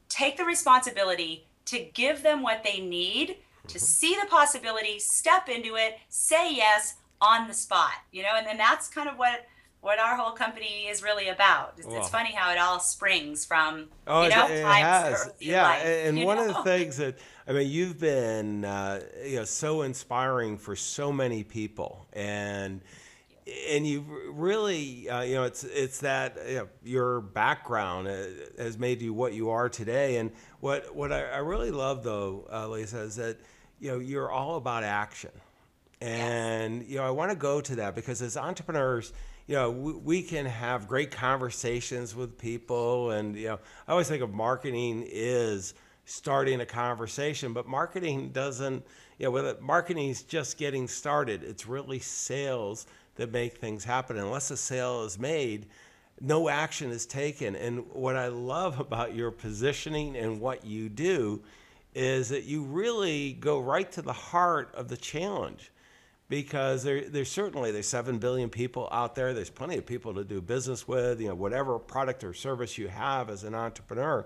take 0.10 0.36
the 0.36 0.44
responsibility 0.44 1.48
to 1.66 1.80
give 1.94 2.22
them 2.22 2.42
what 2.42 2.64
they 2.64 2.80
need 2.80 3.38
to 3.68 3.78
mm-hmm. 3.78 3.86
see 3.86 4.18
the 4.22 4.28
possibility, 4.28 5.00
step 5.00 5.48
into 5.48 5.76
it, 5.76 6.00
say 6.10 6.54
yes 6.54 6.96
on 7.22 7.48
the 7.48 7.54
spot. 7.54 7.92
You 8.12 8.24
know, 8.24 8.36
and 8.36 8.46
then 8.46 8.58
that's 8.58 8.88
kind 8.88 9.08
of 9.08 9.18
what 9.18 9.46
what 9.82 10.00
our 10.00 10.16
whole 10.18 10.32
company 10.32 10.88
is 10.88 11.02
really 11.02 11.30
about. 11.30 11.76
It's, 11.78 11.88
it's 11.88 12.10
funny 12.10 12.34
how 12.34 12.52
it 12.52 12.58
all 12.58 12.80
springs 12.80 13.46
from 13.46 13.88
oh, 14.08 14.24
you 14.24 14.30
know 14.30 14.48
it, 14.48 14.60
it 14.60 14.66
has. 14.66 15.32
yeah. 15.40 15.64
Life, 15.64 15.86
and 15.86 16.24
one 16.24 16.38
know? 16.38 16.50
of 16.50 16.56
the 16.56 16.64
things 16.64 16.98
that 16.98 17.18
I 17.48 17.54
mean, 17.54 17.70
you've 17.70 18.00
been 18.00 18.66
uh, 18.66 19.02
you 19.26 19.38
know 19.38 19.46
so 19.46 19.82
inspiring 19.82 20.58
for 20.58 20.76
so 20.76 21.12
many 21.12 21.44
people, 21.44 22.08
and 22.14 22.82
and 23.70 23.88
you 23.88 24.06
really, 24.32 25.10
uh, 25.10 25.22
you 25.22 25.36
know, 25.36 25.44
it's 25.44 25.64
it's 25.64 26.00
that 26.00 26.38
you 26.48 26.56
know, 26.56 26.68
your 26.84 27.22
background 27.22 28.08
uh, 28.08 28.26
has 28.58 28.78
made 28.78 29.02
you 29.02 29.14
what 29.14 29.34
you 29.34 29.50
are 29.50 29.70
today. 29.70 30.18
And 30.18 30.32
what 30.60 30.96
what 30.96 31.12
I, 31.12 31.24
I 31.24 31.38
really 31.38 31.72
love 31.72 32.04
though, 32.04 32.48
uh, 32.52 32.68
Lisa, 32.68 33.00
is 33.00 33.16
that 33.16 33.38
you 33.80 33.92
know 33.92 34.00
you're 34.00 34.32
all 34.32 34.56
about 34.56 34.84
action. 34.84 35.32
And 36.02 36.82
yes. 36.82 36.90
you 36.90 36.98
know, 36.98 37.04
I 37.04 37.12
want 37.12 37.32
to 37.32 37.38
go 37.38 37.62
to 37.62 37.76
that 37.78 37.96
because 37.96 38.22
as 38.22 38.38
entrepreneurs, 38.38 39.12
you 39.50 39.56
know, 39.56 39.72
we, 39.72 39.94
we, 39.94 40.22
can 40.22 40.46
have 40.46 40.88
great 40.88 41.10
conversations 41.10 42.16
with 42.16 42.38
people, 42.38 43.10
and 43.10 43.36
you 43.36 43.48
know, 43.48 43.60
I 43.88 43.94
always 43.94 44.08
think 44.08 44.22
of 44.22 44.32
marketing 44.32 45.08
is 45.10 45.74
starting 46.06 46.62
a 46.62 46.68
conversation, 46.68 47.52
but 47.52 47.68
marketing 47.68 48.30
doesn't. 48.30 48.86
You 49.18 49.26
know, 49.26 49.32
with 49.32 49.60
marketing 49.60 50.10
is 50.10 50.22
just 50.22 50.60
getting 50.60 50.88
started. 50.88 51.42
It's 51.42 51.66
really 51.66 51.98
sales 51.98 52.86
that 53.16 53.32
make 53.32 53.58
things 53.58 53.84
happen. 53.84 54.20
Unless 54.20 54.52
a 54.52 54.56
sale 54.56 55.04
is 55.04 55.18
made, 55.18 55.66
no 56.22 56.48
action 56.48 56.92
is 56.92 57.08
taken. 57.08 57.56
And 57.56 57.88
what 57.92 58.16
I 58.16 58.28
love 58.28 58.80
about 58.80 59.16
your 59.16 59.32
positioning 59.32 60.16
and 60.16 60.40
what 60.40 60.64
you 60.64 60.90
do 60.90 61.42
is 61.96 62.30
that 62.30 62.44
you 62.44 62.62
really 62.62 63.34
go 63.34 63.60
right 63.60 63.92
to 63.94 64.04
the 64.04 64.14
heart 64.14 64.70
of 64.76 64.90
the 64.90 64.98
challenge 64.98 65.72
because 66.30 66.84
there, 66.84 67.10
there's 67.10 67.32
certainly 67.32 67.72
there's 67.72 67.88
7 67.88 68.18
billion 68.20 68.50
people 68.50 68.88
out 68.92 69.16
there 69.16 69.34
there's 69.34 69.50
plenty 69.50 69.78
of 69.78 69.86
people 69.86 70.14
to 70.14 70.24
do 70.24 70.42
business 70.42 70.88
with 70.88 71.20
you 71.20 71.28
know 71.28 71.36
whatever 71.36 71.78
product 71.78 72.24
or 72.24 72.34
service 72.34 72.78
you 72.78 72.88
have 72.88 73.30
as 73.30 73.44
an 73.44 73.54
entrepreneur 73.54 74.26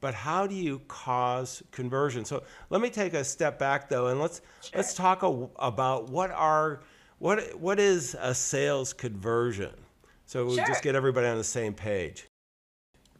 but 0.00 0.14
how 0.14 0.46
do 0.46 0.54
you 0.54 0.80
cause 0.88 1.62
conversion 1.72 2.24
so 2.24 2.42
let 2.70 2.80
me 2.80 2.90
take 2.90 3.14
a 3.14 3.24
step 3.24 3.58
back 3.58 3.88
though 3.88 4.08
and 4.08 4.20
let's 4.20 4.40
sure. 4.62 4.76
let's 4.76 4.94
talk 4.94 5.22
a, 5.22 5.48
about 5.58 6.10
what 6.10 6.30
are 6.30 6.82
what 7.22 7.54
what 7.56 7.78
is 7.78 8.16
a 8.18 8.34
sales 8.34 8.92
conversion? 8.92 9.72
So 10.26 10.46
we 10.46 10.56
sure. 10.56 10.66
just 10.66 10.82
get 10.82 10.96
everybody 10.96 11.28
on 11.28 11.38
the 11.38 11.44
same 11.44 11.72
page. 11.72 12.26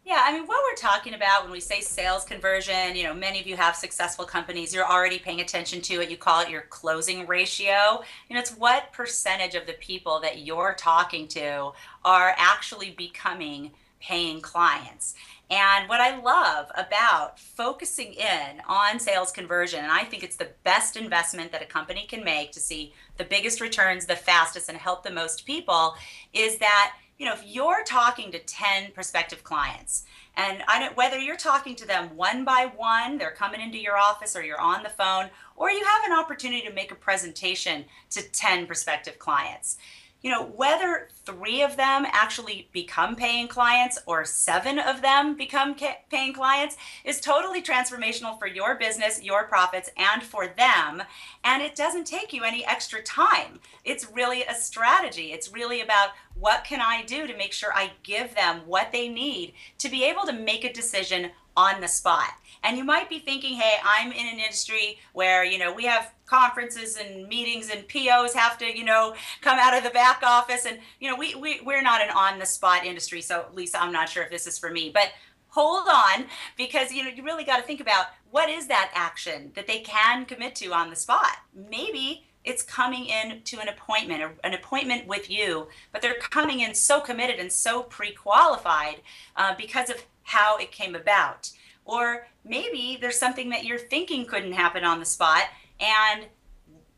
Yeah, 0.05 0.21
I 0.25 0.33
mean, 0.33 0.45
what 0.47 0.59
we're 0.69 0.75
talking 0.75 1.13
about 1.13 1.43
when 1.43 1.51
we 1.51 1.61
say 1.61 1.79
sales 1.79 2.25
conversion, 2.25 2.93
you 2.93 3.03
know, 3.03 3.13
many 3.13 3.39
of 3.39 3.47
you 3.47 3.55
have 3.55 3.73
successful 3.73 4.25
companies. 4.25 4.73
You're 4.73 4.85
already 4.85 5.17
paying 5.17 5.39
attention 5.39 5.79
to 5.83 6.01
it. 6.01 6.09
You 6.09 6.17
call 6.17 6.41
it 6.41 6.49
your 6.49 6.63
closing 6.63 7.25
ratio. 7.25 8.03
You 8.27 8.35
know, 8.35 8.41
it's 8.41 8.51
what 8.51 8.91
percentage 8.91 9.55
of 9.55 9.65
the 9.65 9.73
people 9.73 10.19
that 10.19 10.39
you're 10.39 10.75
talking 10.77 11.29
to 11.29 11.71
are 12.03 12.35
actually 12.37 12.91
becoming 12.91 13.71
paying 14.01 14.41
clients. 14.41 15.15
And 15.49 15.87
what 15.87 16.01
I 16.01 16.19
love 16.19 16.69
about 16.75 17.39
focusing 17.39 18.13
in 18.13 18.61
on 18.67 18.99
sales 18.99 19.31
conversion, 19.31 19.83
and 19.83 19.91
I 19.91 20.03
think 20.03 20.23
it's 20.23 20.35
the 20.35 20.49
best 20.65 20.97
investment 20.97 21.53
that 21.53 21.61
a 21.61 21.65
company 21.65 22.05
can 22.09 22.25
make 22.25 22.51
to 22.53 22.59
see 22.59 22.93
the 23.17 23.23
biggest 23.23 23.61
returns 23.61 24.05
the 24.05 24.15
fastest 24.17 24.67
and 24.67 24.77
help 24.77 25.03
the 25.03 25.11
most 25.11 25.45
people, 25.45 25.95
is 26.33 26.57
that 26.57 26.95
you 27.23 27.29
know 27.29 27.35
if 27.35 27.45
you're 27.45 27.85
talking 27.85 28.33
to 28.33 28.39
10 28.39 28.91
prospective 28.91 29.45
clients 29.45 30.03
and 30.35 30.61
I 30.67 30.77
don't, 30.77 30.97
whether 30.97 31.17
you're 31.17 31.37
talking 31.37 31.73
to 31.77 31.87
them 31.87 32.17
one 32.17 32.43
by 32.43 32.69
one, 32.75 33.17
they're 33.17 33.31
coming 33.31 33.61
into 33.61 33.77
your 33.77 33.97
office 33.97 34.35
or 34.35 34.43
you're 34.43 34.59
on 34.59 34.83
the 34.83 34.89
phone, 34.89 35.29
or 35.55 35.71
you 35.71 35.85
have 35.85 36.11
an 36.11 36.19
opportunity 36.19 36.67
to 36.67 36.73
make 36.73 36.91
a 36.91 36.95
presentation 36.95 37.85
to 38.09 38.21
10 38.29 38.67
prospective 38.67 39.19
clients 39.19 39.77
you 40.23 40.31
know, 40.31 40.45
whether 40.45 41.09
three 41.25 41.61
of 41.61 41.75
them 41.75 42.07
actually 42.11 42.69
become 42.71 43.15
paying 43.15 43.49
clients 43.49 43.99
or 44.05 44.23
seven 44.23 44.79
of 44.79 45.01
them 45.01 45.35
become 45.35 45.75
paying 46.09 46.33
clients 46.33 46.77
is 47.03 47.19
totally 47.19 47.61
transformational 47.61 48.39
for 48.39 48.47
your 48.47 48.75
business, 48.75 49.21
your 49.21 49.43
profits, 49.43 49.91
and 49.97 50.23
for 50.23 50.47
them. 50.47 51.03
And 51.43 51.61
it 51.61 51.75
doesn't 51.75 52.07
take 52.07 52.31
you 52.31 52.43
any 52.43 52.65
extra 52.65 53.03
time. 53.03 53.59
It's 53.83 54.09
really 54.11 54.43
a 54.43 54.55
strategy. 54.55 55.33
It's 55.33 55.51
really 55.51 55.81
about 55.81 56.11
what 56.39 56.63
can 56.63 56.79
I 56.79 57.03
do 57.03 57.27
to 57.27 57.37
make 57.37 57.51
sure 57.51 57.73
I 57.73 57.91
give 58.03 58.33
them 58.33 58.61
what 58.65 58.93
they 58.93 59.09
need 59.09 59.53
to 59.79 59.89
be 59.89 60.05
able 60.05 60.23
to 60.23 60.33
make 60.33 60.63
a 60.63 60.71
decision 60.71 61.31
on 61.55 61.81
the 61.81 61.87
spot. 61.87 62.31
And 62.63 62.77
you 62.77 62.83
might 62.83 63.09
be 63.09 63.19
thinking, 63.19 63.57
hey, 63.57 63.75
I'm 63.83 64.11
in 64.11 64.27
an 64.27 64.39
industry 64.39 64.99
where, 65.11 65.43
you 65.43 65.57
know, 65.57 65.73
we 65.73 65.83
have 65.85 66.13
conferences 66.25 66.97
and 66.97 67.27
meetings 67.27 67.69
and 67.69 67.87
POs 67.87 68.33
have 68.33 68.57
to, 68.59 68.65
you 68.65 68.85
know, 68.85 69.13
come 69.41 69.59
out 69.59 69.77
of 69.77 69.83
the 69.83 69.89
back 69.89 70.23
office. 70.23 70.65
And, 70.65 70.79
you 70.99 71.09
know, 71.09 71.17
we, 71.17 71.35
we, 71.35 71.59
we're 71.65 71.81
not 71.81 72.01
an 72.01 72.09
on 72.09 72.39
the 72.39 72.45
spot 72.45 72.85
industry. 72.85 73.21
So, 73.21 73.45
Lisa, 73.53 73.81
I'm 73.81 73.91
not 73.91 74.09
sure 74.09 74.23
if 74.23 74.31
this 74.31 74.47
is 74.47 74.57
for 74.57 74.69
me. 74.69 74.91
But 74.93 75.09
hold 75.49 75.87
on 75.87 76.25
because 76.57 76.91
you 76.91 77.03
know 77.03 77.09
you 77.09 77.23
really 77.23 77.43
got 77.43 77.57
to 77.57 77.63
think 77.63 77.79
about 77.79 78.07
what 78.31 78.49
is 78.49 78.65
that 78.65 78.91
action 78.95 79.51
that 79.53 79.67
they 79.67 79.81
can 79.81 80.25
commit 80.25 80.55
to 80.55 80.73
on 80.73 80.89
the 80.89 80.95
spot 80.95 81.37
maybe 81.69 82.25
it's 82.43 82.63
coming 82.63 83.05
in 83.05 83.39
to 83.43 83.59
an 83.59 83.67
appointment 83.67 84.23
an 84.43 84.53
appointment 84.55 85.05
with 85.05 85.29
you 85.29 85.67
but 85.91 86.01
they're 86.01 86.15
coming 86.15 86.61
in 86.61 86.73
so 86.73 86.99
committed 86.99 87.39
and 87.39 87.51
so 87.51 87.83
pre-qualified 87.83 89.01
uh, 89.35 89.53
because 89.55 89.91
of 89.91 90.03
how 90.23 90.57
it 90.57 90.71
came 90.71 90.95
about 90.95 91.51
or 91.85 92.27
maybe 92.43 92.97
there's 92.99 93.19
something 93.19 93.49
that 93.49 93.65
you're 93.65 93.79
thinking 93.79 94.25
couldn't 94.25 94.53
happen 94.53 94.83
on 94.83 94.99
the 94.99 95.05
spot 95.05 95.43
and 95.79 96.25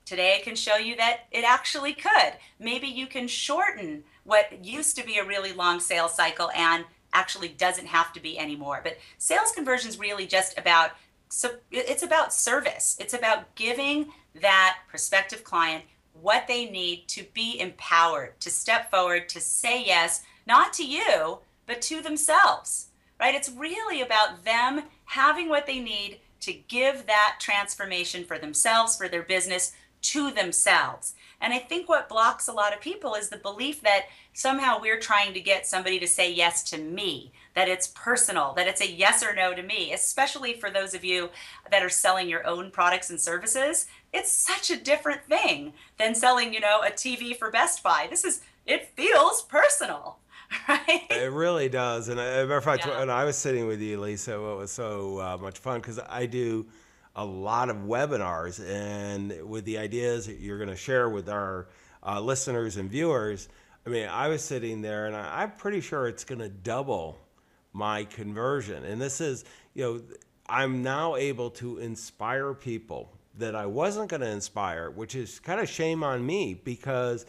Today 0.05 0.37
I 0.39 0.43
can 0.43 0.55
show 0.55 0.75
you 0.77 0.95
that 0.97 1.21
it 1.31 1.43
actually 1.43 1.93
could. 1.93 2.33
Maybe 2.59 2.87
you 2.87 3.07
can 3.07 3.27
shorten 3.27 4.03
what 4.23 4.63
used 4.63 4.95
to 4.97 5.05
be 5.05 5.17
a 5.17 5.25
really 5.25 5.51
long 5.51 5.79
sales 5.79 6.13
cycle 6.13 6.51
and 6.55 6.85
actually 7.11 7.47
doesn't 7.47 7.87
have 7.87 8.13
to 8.13 8.19
be 8.19 8.37
anymore. 8.37 8.81
But 8.83 8.97
sales 9.17 9.51
conversion 9.51 9.89
is 9.89 9.97
really 9.97 10.27
just 10.27 10.59
about 10.59 10.91
so 11.27 11.55
it's 11.71 12.03
about 12.03 12.33
service. 12.33 12.95
It's 12.99 13.15
about 13.15 13.55
giving 13.55 14.11
that 14.41 14.77
prospective 14.87 15.43
client 15.43 15.83
what 16.13 16.47
they 16.47 16.69
need 16.69 17.07
to 17.09 17.23
be 17.33 17.59
empowered, 17.59 18.39
to 18.41 18.51
step 18.51 18.91
forward, 18.91 19.27
to 19.29 19.41
say 19.41 19.83
yes, 19.83 20.21
not 20.45 20.71
to 20.73 20.85
you, 20.85 21.39
but 21.65 21.81
to 21.81 22.01
themselves. 22.01 22.89
Right? 23.19 23.35
It's 23.35 23.49
really 23.49 24.01
about 24.01 24.43
them 24.43 24.83
having 25.05 25.49
what 25.49 25.65
they 25.65 25.79
need 25.79 26.19
to 26.41 26.53
give 26.53 27.05
that 27.07 27.37
transformation 27.39 28.23
for 28.23 28.37
themselves, 28.37 28.95
for 28.95 29.07
their 29.07 29.23
business, 29.23 29.73
to 30.01 30.29
themselves. 30.31 31.15
And 31.41 31.53
I 31.53 31.57
think 31.57 31.89
what 31.89 32.09
blocks 32.09 32.47
a 32.47 32.53
lot 32.53 32.73
of 32.73 32.81
people 32.81 33.15
is 33.15 33.29
the 33.29 33.37
belief 33.37 33.81
that 33.81 34.05
somehow 34.33 34.79
we're 34.79 34.99
trying 34.99 35.33
to 35.33 35.39
get 35.39 35.65
somebody 35.65 35.99
to 35.99 36.07
say 36.07 36.31
yes 36.31 36.63
to 36.69 36.77
me, 36.77 37.31
that 37.55 37.67
it's 37.67 37.87
personal, 37.87 38.53
that 38.53 38.67
it's 38.67 38.81
a 38.81 38.91
yes 38.91 39.23
or 39.23 39.33
no 39.33 39.53
to 39.53 39.63
me, 39.63 39.93
especially 39.93 40.53
for 40.53 40.69
those 40.69 40.93
of 40.93 41.03
you 41.03 41.29
that 41.71 41.83
are 41.83 41.89
selling 41.89 42.29
your 42.29 42.45
own 42.45 42.69
products 42.69 43.09
and 43.09 43.19
services. 43.19 43.87
It's 44.13 44.31
such 44.31 44.69
a 44.69 44.81
different 44.81 45.23
thing 45.23 45.73
than 45.97 46.13
selling, 46.13 46.53
you 46.53 46.59
know, 46.59 46.81
a 46.81 46.91
TV 46.91 47.35
for 47.35 47.49
Best 47.49 47.81
Buy. 47.81 48.07
This 48.09 48.23
is, 48.23 48.41
it 48.65 48.89
feels 48.95 49.41
personal. 49.41 50.19
Right? 50.67 51.05
It 51.09 51.31
really 51.31 51.69
does. 51.69 52.09
And 52.09 52.19
as 52.19 52.43
a 52.43 52.47
matter 52.47 52.57
of 52.57 52.63
fact, 52.63 52.85
yeah. 52.85 52.99
when 52.99 53.09
I 53.09 53.23
was 53.23 53.35
sitting 53.35 53.67
with 53.67 53.81
you, 53.81 53.99
Lisa, 53.99 54.35
it 54.35 54.57
was 54.57 54.71
so 54.71 55.19
uh, 55.19 55.37
much 55.37 55.57
fun 55.59 55.79
because 55.79 55.99
I 55.99 56.25
do 56.25 56.65
a 57.15 57.23
lot 57.23 57.69
of 57.69 57.77
webinars 57.77 58.59
and 58.67 59.47
with 59.47 59.65
the 59.65 59.77
ideas 59.77 60.25
that 60.27 60.39
you're 60.39 60.57
going 60.57 60.69
to 60.69 60.75
share 60.75 61.09
with 61.09 61.29
our 61.29 61.67
uh, 62.05 62.19
listeners 62.19 62.77
and 62.77 62.89
viewers. 62.89 63.47
I 63.85 63.89
mean, 63.89 64.07
I 64.07 64.27
was 64.27 64.43
sitting 64.43 64.81
there 64.81 65.05
and 65.05 65.15
I, 65.15 65.43
I'm 65.43 65.51
pretty 65.51 65.81
sure 65.81 66.07
it's 66.07 66.23
going 66.23 66.39
to 66.39 66.49
double 66.49 67.17
my 67.73 68.05
conversion. 68.05 68.83
And 68.85 68.99
this 68.99 69.21
is, 69.21 69.45
you 69.73 69.83
know, 69.83 70.01
I'm 70.47 70.83
now 70.83 71.15
able 71.15 71.49
to 71.51 71.79
inspire 71.79 72.53
people 72.53 73.11
that 73.37 73.55
I 73.55 73.65
wasn't 73.65 74.09
going 74.09 74.21
to 74.21 74.29
inspire, 74.29 74.89
which 74.89 75.15
is 75.15 75.39
kind 75.39 75.59
of 75.59 75.69
shame 75.69 76.03
on 76.03 76.25
me 76.25 76.53
because 76.53 77.25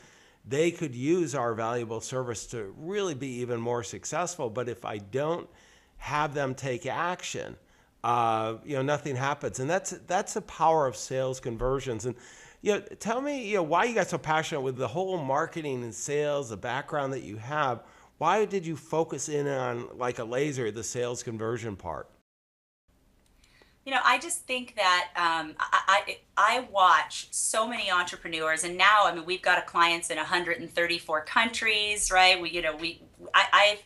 they 0.46 0.70
could 0.70 0.94
use 0.94 1.34
our 1.34 1.54
valuable 1.54 2.00
service 2.00 2.46
to 2.46 2.72
really 2.78 3.14
be 3.14 3.40
even 3.40 3.60
more 3.60 3.82
successful. 3.82 4.48
But 4.48 4.68
if 4.68 4.84
I 4.84 4.98
don't 4.98 5.48
have 5.98 6.34
them 6.34 6.54
take 6.54 6.86
action, 6.86 7.56
uh, 8.04 8.58
you 8.64 8.76
know, 8.76 8.82
nothing 8.82 9.16
happens. 9.16 9.58
And 9.58 9.68
that's 9.68 9.90
that's 10.06 10.34
the 10.34 10.42
power 10.42 10.86
of 10.86 10.94
sales 10.96 11.40
conversions. 11.40 12.06
And 12.06 12.14
you 12.62 12.74
know, 12.74 12.80
tell 13.00 13.20
me, 13.20 13.46
you 13.46 13.56
know, 13.56 13.62
why 13.64 13.84
you 13.84 13.94
got 13.94 14.08
so 14.08 14.18
passionate 14.18 14.60
with 14.60 14.76
the 14.76 14.88
whole 14.88 15.18
marketing 15.18 15.82
and 15.82 15.94
sales, 15.94 16.50
the 16.50 16.56
background 16.56 17.12
that 17.12 17.22
you 17.22 17.36
have. 17.36 17.82
Why 18.18 18.44
did 18.44 18.64
you 18.64 18.76
focus 18.76 19.28
in 19.28 19.46
on 19.46 19.98
like 19.98 20.18
a 20.18 20.24
laser 20.24 20.70
the 20.70 20.84
sales 20.84 21.22
conversion 21.22 21.76
part? 21.76 22.08
You 23.86 23.92
know, 23.92 24.00
I 24.04 24.18
just 24.18 24.40
think 24.46 24.74
that 24.74 25.10
um, 25.14 25.54
I, 25.60 26.02
I, 26.08 26.18
I 26.36 26.68
watch 26.72 27.28
so 27.30 27.68
many 27.68 27.88
entrepreneurs, 27.88 28.64
and 28.64 28.76
now 28.76 29.02
I 29.04 29.14
mean 29.14 29.24
we've 29.24 29.40
got 29.40 29.64
clients 29.64 30.10
in 30.10 30.16
134 30.16 31.20
countries, 31.20 32.10
right? 32.10 32.40
We 32.42 32.50
you 32.50 32.62
know 32.62 32.74
we 32.74 33.00
I, 33.32 33.44
I've 33.52 33.82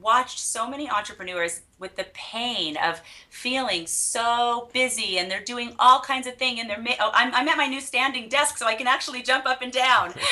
watched 0.00 0.38
so 0.38 0.68
many 0.68 0.88
entrepreneurs 0.88 1.62
with 1.78 1.96
the 1.96 2.06
pain 2.14 2.76
of 2.76 3.00
feeling 3.28 3.86
so 3.86 4.70
busy 4.72 5.18
and 5.18 5.30
they're 5.30 5.44
doing 5.44 5.74
all 5.78 6.00
kinds 6.00 6.26
of 6.26 6.36
things 6.36 6.60
and 6.60 6.70
they're 6.70 6.80
ma- 6.80 6.96
oh, 7.00 7.10
I'm, 7.12 7.34
I'm 7.34 7.48
at 7.48 7.56
my 7.56 7.66
new 7.66 7.80
standing 7.80 8.28
desk 8.28 8.56
so 8.58 8.66
I 8.66 8.74
can 8.74 8.86
actually 8.86 9.22
jump 9.22 9.46
up 9.46 9.62
and 9.62 9.72
down. 9.72 10.14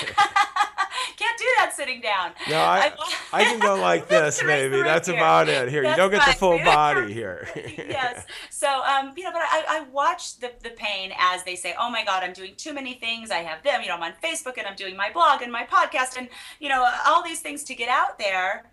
Can't 1.16 1.38
do 1.38 1.44
that 1.58 1.72
sitting 1.74 2.00
down. 2.00 2.32
No, 2.48 2.56
I, 2.56 2.92
I 3.32 3.44
can 3.44 3.58
go 3.58 3.76
like 3.76 4.08
this, 4.08 4.42
maybe. 4.44 4.82
That's 4.82 5.08
here. 5.08 5.16
about 5.16 5.48
it. 5.48 5.68
Here, 5.68 5.82
That's 5.82 5.96
you 5.96 6.02
don't 6.02 6.10
get 6.10 6.26
the 6.26 6.32
full 6.32 6.58
body 6.58 7.12
here. 7.12 7.48
yes. 7.54 8.26
So, 8.50 8.68
um, 8.68 9.12
you 9.16 9.24
know, 9.24 9.32
but 9.32 9.42
I, 9.42 9.64
I 9.68 9.84
watch 9.90 10.38
the, 10.38 10.52
the 10.62 10.70
pain 10.70 11.12
as 11.18 11.44
they 11.44 11.56
say, 11.56 11.74
oh 11.78 11.90
my 11.90 12.04
God, 12.04 12.22
I'm 12.22 12.32
doing 12.32 12.54
too 12.56 12.72
many 12.72 12.94
things. 12.94 13.30
I 13.30 13.38
have 13.38 13.62
them, 13.62 13.82
you 13.82 13.88
know, 13.88 13.94
I'm 13.94 14.02
on 14.02 14.12
Facebook 14.22 14.58
and 14.58 14.66
I'm 14.66 14.76
doing 14.76 14.96
my 14.96 15.10
blog 15.12 15.42
and 15.42 15.52
my 15.52 15.64
podcast 15.64 16.16
and, 16.16 16.28
you 16.60 16.68
know, 16.68 16.84
all 17.06 17.22
these 17.22 17.40
things 17.40 17.64
to 17.64 17.74
get 17.74 17.88
out 17.88 18.18
there 18.18 18.64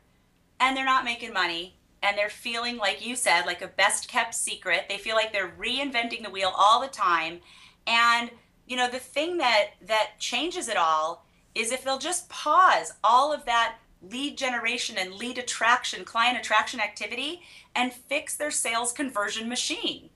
and 0.61 0.77
they're 0.77 0.85
not 0.85 1.03
making 1.03 1.33
money 1.33 1.75
and 2.03 2.17
they're 2.17 2.29
feeling 2.29 2.77
like 2.77 3.05
you 3.05 3.15
said 3.15 3.45
like 3.45 3.61
a 3.61 3.67
best 3.67 4.07
kept 4.07 4.33
secret. 4.33 4.85
They 4.87 4.97
feel 4.97 5.15
like 5.15 5.33
they're 5.33 5.53
reinventing 5.59 6.23
the 6.23 6.29
wheel 6.29 6.53
all 6.55 6.79
the 6.79 6.87
time. 6.87 7.39
And 7.85 8.29
you 8.67 8.77
know 8.77 8.89
the 8.89 8.99
thing 8.99 9.37
that 9.39 9.71
that 9.85 10.11
changes 10.19 10.69
it 10.69 10.77
all 10.77 11.25
is 11.55 11.71
if 11.71 11.83
they'll 11.83 11.97
just 11.97 12.29
pause 12.29 12.93
all 13.03 13.33
of 13.33 13.43
that 13.45 13.75
lead 14.01 14.37
generation 14.37 14.95
and 14.97 15.13
lead 15.13 15.37
attraction 15.37 16.05
client 16.05 16.37
attraction 16.37 16.79
activity 16.79 17.41
and 17.75 17.91
fix 17.91 18.35
their 18.35 18.51
sales 18.51 18.93
conversion 18.93 19.49
machine. 19.49 20.09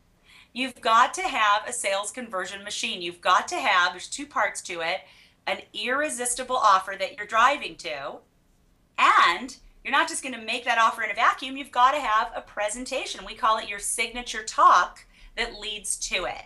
You've 0.53 0.79
got 0.79 1.13
to 1.15 1.23
have 1.23 1.67
a 1.67 1.73
sales 1.73 2.11
conversion 2.11 2.63
machine. 2.63 3.01
You've 3.01 3.19
got 3.19 3.47
to 3.49 3.55
have 3.57 3.91
there's 3.91 4.07
two 4.07 4.25
parts 4.25 4.61
to 4.63 4.81
it 4.81 5.01
an 5.47 5.59
irresistible 5.73 6.55
offer 6.55 6.95
that 6.97 7.17
you're 7.17 7.27
driving 7.27 7.75
to 7.75 8.15
and 8.97 9.57
you're 9.85 9.91
not 9.91 10.09
just 10.09 10.23
going 10.23 10.33
to 10.33 10.41
make 10.41 10.65
that 10.65 10.79
offer 10.79 11.03
in 11.03 11.11
a 11.11 11.13
vacuum. 11.13 11.55
You've 11.55 11.71
got 11.71 11.91
to 11.91 11.99
have 11.99 12.31
a 12.35 12.41
presentation. 12.41 13.23
We 13.23 13.35
call 13.35 13.59
it 13.59 13.69
your 13.69 13.77
signature 13.77 14.41
talk 14.41 15.05
that 15.37 15.59
leads 15.59 15.95
to 16.09 16.25
it. 16.25 16.41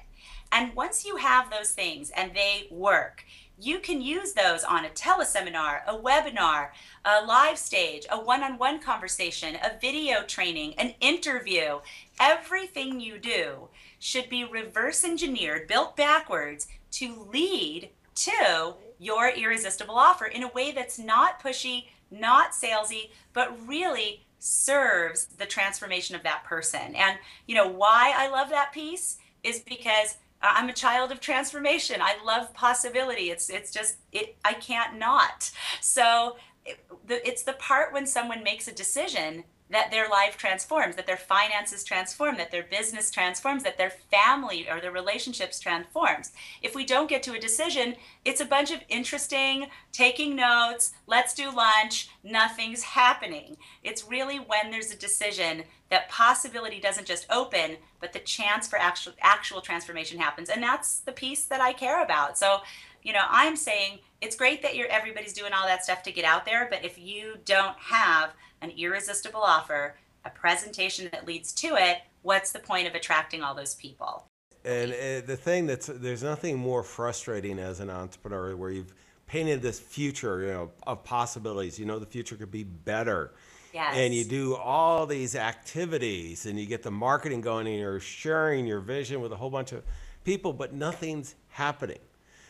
And 0.51 0.75
once 0.75 1.05
you 1.05 1.15
have 1.15 1.50
those 1.50 1.72
things 1.72 2.12
and 2.17 2.34
they 2.36 2.67
work, 2.69 3.24
you 3.58 3.79
can 3.79 4.01
use 4.01 4.34
those 4.34 4.65
on 4.65 4.84
a 4.84 4.89
teleseminar, 4.89 5.86
a 5.88 5.98
webinar, 5.98 6.72
a 7.05 7.25
live 7.25 7.58
stage, 7.58 8.05
a 8.12 8.19
one 8.19 8.43
on 8.43 8.58
one 8.58 8.81
conversation, 8.81 9.55
a 9.55 9.79
video 9.79 10.24
training, 10.24 10.74
an 10.77 10.93
interview. 11.00 11.79
Everything 12.19 13.00
you 13.00 13.19
do 13.19 13.69
should 14.00 14.27
be 14.27 14.43
reverse 14.43 15.05
engineered, 15.05 15.67
built 15.67 15.96
backwards 15.96 16.67
to 16.91 17.25
lead 17.31 17.89
to 18.15 18.74
your 18.98 19.29
irresistible 19.29 19.96
offer 19.96 20.25
in 20.25 20.43
a 20.43 20.50
way 20.50 20.74
that's 20.74 21.00
not 21.00 21.41
pushy, 21.41 21.86
not 22.11 22.51
salesy, 22.51 23.09
but 23.33 23.57
really 23.67 24.25
serves 24.39 25.25
the 25.25 25.45
transformation 25.45 26.15
of 26.15 26.23
that 26.23 26.43
person. 26.43 26.95
And 26.95 27.17
you 27.45 27.55
know 27.55 27.67
why 27.67 28.13
I 28.15 28.29
love 28.29 28.49
that 28.49 28.71
piece 28.71 29.17
is 29.43 29.59
because 29.59 30.17
uh, 30.41 30.53
I'm 30.53 30.69
a 30.69 30.73
child 30.73 31.11
of 31.11 31.19
transformation. 31.19 32.01
I 32.01 32.15
love 32.25 32.53
possibility. 32.53 33.29
It's 33.29 33.49
it's 33.49 33.71
just 33.71 33.97
it 34.11 34.37
I 34.43 34.53
can't 34.53 34.97
not. 34.97 35.51
So 35.81 36.37
it, 36.65 36.79
the, 37.05 37.25
it's 37.27 37.43
the 37.43 37.53
part 37.53 37.93
when 37.93 38.05
someone 38.05 38.43
makes 38.43 38.67
a 38.67 38.71
decision 38.73 39.43
that 39.69 39.91
their 39.91 40.09
life 40.09 40.35
transforms, 40.35 40.95
that 40.95 41.05
their 41.05 41.17
finances 41.17 41.83
transform, 41.83 42.38
that 42.38 42.51
their 42.51 42.63
business 42.63 43.11
transforms, 43.11 43.63
that 43.63 43.77
their 43.77 43.91
family 43.91 44.67
or 44.69 44.81
their 44.81 44.91
relationships 44.91 45.59
transforms. 45.59 46.31
If 46.61 46.73
we 46.73 46.85
don't 46.85 47.09
get 47.09 47.21
to 47.23 47.33
a 47.33 47.39
decision, 47.39 47.95
it's 48.25 48.41
a 48.41 48.45
bunch 48.45 48.71
of 48.71 48.81
interesting, 48.89 49.67
taking 49.91 50.35
notes, 50.35 50.93
let's 51.05 51.35
do 51.35 51.51
lunch, 51.51 52.09
nothing's 52.23 52.81
happening. 52.81 53.57
It's 53.83 54.09
really 54.09 54.38
when 54.38 54.71
there's 54.71 54.91
a 54.91 54.97
decision 54.97 55.63
that 55.89 56.09
possibility 56.09 56.79
doesn't 56.79 57.07
just 57.07 57.27
open, 57.29 57.77
but 57.99 58.13
the 58.13 58.19
chance 58.19 58.67
for 58.67 58.79
actual 58.79 59.13
actual 59.21 59.61
transformation 59.61 60.19
happens. 60.19 60.49
And 60.49 60.63
that's 60.63 60.99
the 60.99 61.11
piece 61.11 61.45
that 61.45 61.61
I 61.61 61.73
care 61.73 62.03
about. 62.03 62.38
So, 62.38 62.59
you 63.03 63.13
know, 63.13 63.23
I'm 63.29 63.55
saying 63.55 63.99
it's 64.21 64.35
great 64.35 64.61
that 64.63 64.75
you're 64.75 64.88
everybody's 64.88 65.33
doing 65.33 65.53
all 65.53 65.65
that 65.67 65.83
stuff 65.83 66.03
to 66.03 66.11
get 66.11 66.25
out 66.25 66.45
there, 66.45 66.67
but 66.69 66.83
if 66.83 66.99
you 66.99 67.38
don't 67.45 67.77
have 67.77 68.31
an 68.61 68.71
irresistible 68.71 69.41
offer, 69.41 69.95
a 70.25 70.29
presentation 70.29 71.09
that 71.11 71.25
leads 71.25 71.53
to 71.53 71.75
it, 71.75 71.99
what's 72.21 72.51
the 72.51 72.59
point 72.59 72.87
of 72.87 72.95
attracting 72.95 73.41
all 73.41 73.55
those 73.55 73.75
people? 73.75 74.25
And 74.65 74.91
uh, 74.91 75.25
the 75.25 75.37
thing 75.37 75.67
that's 75.67 75.87
there's 75.87 76.23
nothing 76.23 76.57
more 76.57 76.83
frustrating 76.83 77.59
as 77.59 77.79
an 77.79 77.89
entrepreneur 77.89 78.55
where 78.55 78.71
you've 78.71 78.93
painted 79.27 79.61
this 79.61 79.79
future, 79.79 80.41
you 80.41 80.47
know, 80.47 80.71
of 80.85 81.03
possibilities. 81.03 81.79
You 81.79 81.85
know, 81.85 81.99
the 81.99 82.05
future 82.05 82.35
could 82.35 82.51
be 82.51 82.63
better. 82.63 83.31
Yes. 83.73 83.93
And 83.95 84.13
you 84.13 84.25
do 84.25 84.55
all 84.55 85.05
these 85.05 85.35
activities 85.35 86.47
and 86.47 86.59
you 86.59 86.65
get 86.65 86.81
the 86.81 86.91
marketing 86.91 87.41
going 87.41 87.67
and 87.67 87.77
you're 87.77 87.99
sharing 87.99 88.65
your 88.65 88.79
vision 88.79 89.21
with 89.21 89.31
a 89.31 89.35
whole 89.35 89.51
bunch 89.51 89.71
of 89.71 89.83
people, 90.23 90.51
but 90.53 90.73
nothing's 90.73 91.35
happening. 91.49 91.99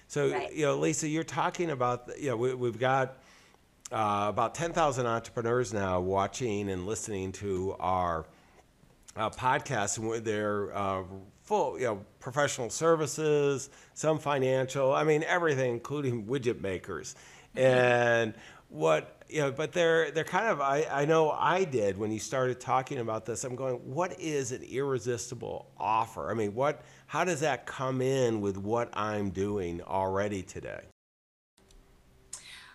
So, 0.08 0.32
right. 0.32 0.54
you 0.54 0.66
know, 0.66 0.78
Lisa, 0.78 1.08
you're 1.08 1.24
talking 1.24 1.72
about, 1.72 2.10
you 2.18 2.30
know, 2.30 2.38
we, 2.38 2.54
we've 2.54 2.80
got 2.80 3.18
uh, 3.92 4.28
about 4.30 4.56
10,000 4.56 5.06
entrepreneurs 5.06 5.74
now 5.74 6.00
watching 6.00 6.70
and 6.70 6.86
listening 6.86 7.32
to 7.34 7.76
our 7.80 8.26
uh, 9.16 9.30
podcast, 9.30 9.98
and 9.98 10.24
they're 10.24 10.76
uh, 10.76 11.04
full, 11.44 11.80
you 11.80 11.86
know, 11.86 12.06
professional 12.20 12.70
services, 12.70 13.70
some 13.94 14.20
financial, 14.20 14.94
I 14.94 15.04
mean, 15.04 15.24
everything, 15.24 15.74
including 15.74 16.26
widget 16.26 16.62
makers. 16.62 17.16
Mm-hmm. 17.56 17.60
And 17.60 18.34
what 18.70 19.24
you 19.28 19.42
know, 19.42 19.52
but 19.52 19.72
they're 19.74 20.12
they're 20.12 20.24
kind 20.24 20.48
of 20.48 20.62
I, 20.62 20.86
I 20.92 21.06
know 21.06 21.32
I 21.32 21.64
did 21.64 21.98
when 21.98 22.12
you 22.12 22.20
started 22.20 22.60
talking 22.60 23.00
about 23.00 23.26
this. 23.26 23.44
I'm 23.44 23.56
going, 23.56 23.76
what 23.76 24.20
is 24.20 24.52
an 24.52 24.64
irresistible 24.64 25.70
offer? 25.78 26.30
I 26.30 26.34
mean, 26.34 26.54
what 26.54 26.84
how 27.08 27.24
does 27.24 27.40
that 27.42 27.66
come 27.66 28.02
in 28.02 28.42
with 28.42 28.58
what 28.58 28.90
I'm 28.94 29.32
doing 29.32 29.82
already 29.82 30.44
today? 30.44 30.82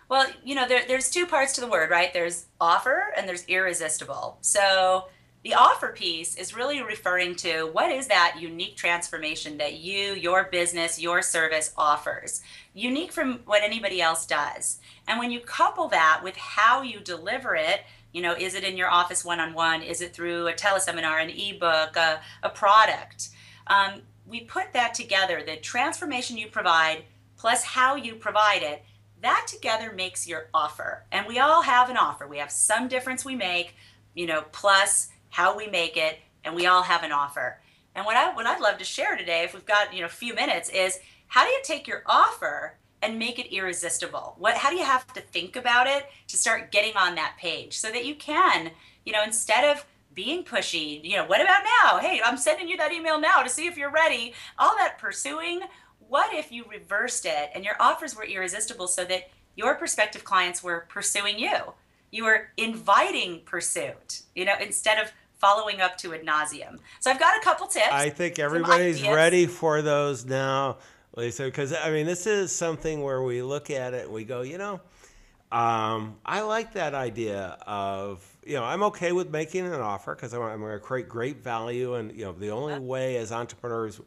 Well, 0.07 0.27
you 0.43 0.55
know, 0.55 0.67
there, 0.67 0.83
there's 0.87 1.09
two 1.09 1.25
parts 1.25 1.53
to 1.53 1.61
the 1.61 1.67
word, 1.67 1.89
right? 1.89 2.13
There's 2.13 2.45
offer 2.61 3.13
and 3.17 3.27
there's 3.27 3.45
irresistible. 3.47 4.37
So 4.41 5.05
the 5.43 5.53
offer 5.53 5.89
piece 5.89 6.35
is 6.37 6.55
really 6.55 6.81
referring 6.81 7.35
to 7.35 7.65
what 7.71 7.91
is 7.91 8.07
that 8.07 8.37
unique 8.39 8.75
transformation 8.75 9.57
that 9.57 9.75
you, 9.75 10.13
your 10.13 10.45
business, 10.45 10.99
your 10.99 11.21
service 11.21 11.73
offers, 11.77 12.41
unique 12.73 13.11
from 13.11 13.39
what 13.45 13.63
anybody 13.63 14.01
else 14.01 14.25
does. 14.25 14.79
And 15.07 15.19
when 15.19 15.31
you 15.31 15.39
couple 15.39 15.87
that 15.89 16.21
with 16.23 16.35
how 16.35 16.81
you 16.81 16.99
deliver 16.99 17.55
it, 17.55 17.81
you 18.11 18.21
know, 18.21 18.33
is 18.33 18.55
it 18.55 18.63
in 18.63 18.77
your 18.77 18.89
office 18.89 19.25
one 19.25 19.39
on 19.39 19.53
one? 19.53 19.81
Is 19.81 20.01
it 20.01 20.13
through 20.13 20.47
a 20.47 20.53
teleseminar, 20.53 21.21
an 21.21 21.29
ebook, 21.29 21.95
a, 21.95 22.21
a 22.41 22.49
product? 22.49 23.29
Um, 23.67 24.01
we 24.25 24.41
put 24.41 24.73
that 24.73 24.93
together 24.93 25.43
the 25.45 25.57
transformation 25.57 26.37
you 26.37 26.47
provide 26.47 27.03
plus 27.37 27.63
how 27.63 27.95
you 27.95 28.15
provide 28.15 28.63
it 28.63 28.83
that 29.25 29.45
together 29.47 29.91
makes 29.91 30.27
your 30.27 30.47
offer 30.53 31.03
and 31.11 31.27
we 31.27 31.39
all 31.39 31.63
have 31.63 31.89
an 31.89 31.97
offer 31.97 32.27
we 32.27 32.37
have 32.37 32.51
some 32.51 32.87
difference 32.87 33.25
we 33.25 33.35
make 33.35 33.75
you 34.13 34.25
know 34.25 34.43
plus 34.51 35.09
how 35.35 35.57
we 35.57 35.67
make 35.67 35.97
it, 35.97 36.19
and 36.45 36.55
we 36.55 36.65
all 36.65 36.83
have 36.83 37.03
an 37.03 37.11
offer. 37.11 37.59
And 37.93 38.05
what 38.05 38.15
I 38.15 38.33
what 38.33 38.45
I'd 38.45 38.61
love 38.61 38.77
to 38.77 38.85
share 38.85 39.17
today, 39.17 39.43
if 39.43 39.53
we've 39.53 39.65
got 39.65 39.93
you 39.93 39.99
know 39.99 40.05
a 40.05 40.09
few 40.09 40.33
minutes, 40.33 40.69
is 40.69 40.99
how 41.27 41.43
do 41.43 41.51
you 41.51 41.59
take 41.61 41.87
your 41.87 42.03
offer 42.05 42.77
and 43.01 43.19
make 43.19 43.37
it 43.37 43.53
irresistible? 43.53 44.35
What 44.39 44.55
how 44.55 44.69
do 44.69 44.77
you 44.77 44.85
have 44.85 45.05
to 45.13 45.19
think 45.19 45.57
about 45.57 45.87
it 45.87 46.05
to 46.29 46.37
start 46.37 46.71
getting 46.71 46.95
on 46.95 47.15
that 47.15 47.35
page 47.37 47.77
so 47.77 47.91
that 47.91 48.05
you 48.05 48.15
can, 48.15 48.71
you 49.05 49.11
know, 49.11 49.23
instead 49.23 49.69
of 49.69 49.85
being 50.13 50.45
pushy, 50.45 51.03
you 51.03 51.17
know, 51.17 51.25
what 51.25 51.41
about 51.41 51.63
now? 51.83 51.97
Hey, 51.97 52.21
I'm 52.23 52.37
sending 52.37 52.69
you 52.69 52.77
that 52.77 52.93
email 52.93 53.19
now 53.19 53.43
to 53.43 53.49
see 53.49 53.67
if 53.67 53.75
you're 53.75 53.91
ready. 53.91 54.33
All 54.57 54.73
that 54.77 54.97
pursuing, 54.97 55.59
what 55.99 56.33
if 56.33 56.51
you 56.51 56.65
reversed 56.69 57.25
it 57.25 57.49
and 57.53 57.63
your 57.63 57.75
offers 57.79 58.15
were 58.15 58.23
irresistible 58.23 58.87
so 58.87 59.05
that 59.05 59.29
your 59.55 59.75
prospective 59.75 60.23
clients 60.23 60.63
were 60.63 60.85
pursuing 60.89 61.39
you? 61.39 61.73
You 62.11 62.25
were 62.25 62.49
inviting 62.57 63.41
pursuit, 63.45 64.21
you 64.35 64.45
know, 64.45 64.55
instead 64.61 64.99
of 64.99 65.11
following 65.37 65.81
up 65.81 65.97
to 65.97 66.13
ad 66.13 66.25
nauseum. 66.25 66.79
So 66.99 67.11
I've 67.11 67.19
got 67.19 67.37
a 67.37 67.43
couple 67.43 67.67
tips. 67.67 67.87
I 67.91 68.09
think 68.09 68.39
everybody's 68.39 69.01
ready 69.01 69.47
for 69.47 69.81
those 69.81 70.25
now, 70.25 70.77
Lisa, 71.15 71.43
because 71.43 71.73
I 71.73 71.91
mean, 71.91 72.05
this 72.05 72.25
is 72.25 72.55
something 72.55 73.01
where 73.01 73.21
we 73.21 73.41
look 73.41 73.69
at 73.69 73.93
it 73.93 74.05
and 74.05 74.13
we 74.13 74.23
go, 74.23 74.41
you 74.41 74.57
know, 74.57 74.79
um, 75.51 76.17
I 76.25 76.41
like 76.41 76.73
that 76.73 76.93
idea 76.93 77.57
of, 77.65 78.25
you 78.45 78.55
know, 78.55 78.63
I'm 78.63 78.83
okay 78.83 79.11
with 79.11 79.29
making 79.29 79.65
an 79.65 79.73
offer 79.73 80.15
because 80.15 80.33
I'm, 80.33 80.41
I'm 80.41 80.59
going 80.59 80.73
to 80.73 80.79
create 80.79 81.07
great 81.07 81.43
value. 81.43 81.93
And, 81.95 82.11
you 82.11 82.25
know, 82.25 82.33
the 82.33 82.49
only 82.49 82.79
way 82.79 83.17
as 83.17 83.31
entrepreneurs 83.31 84.01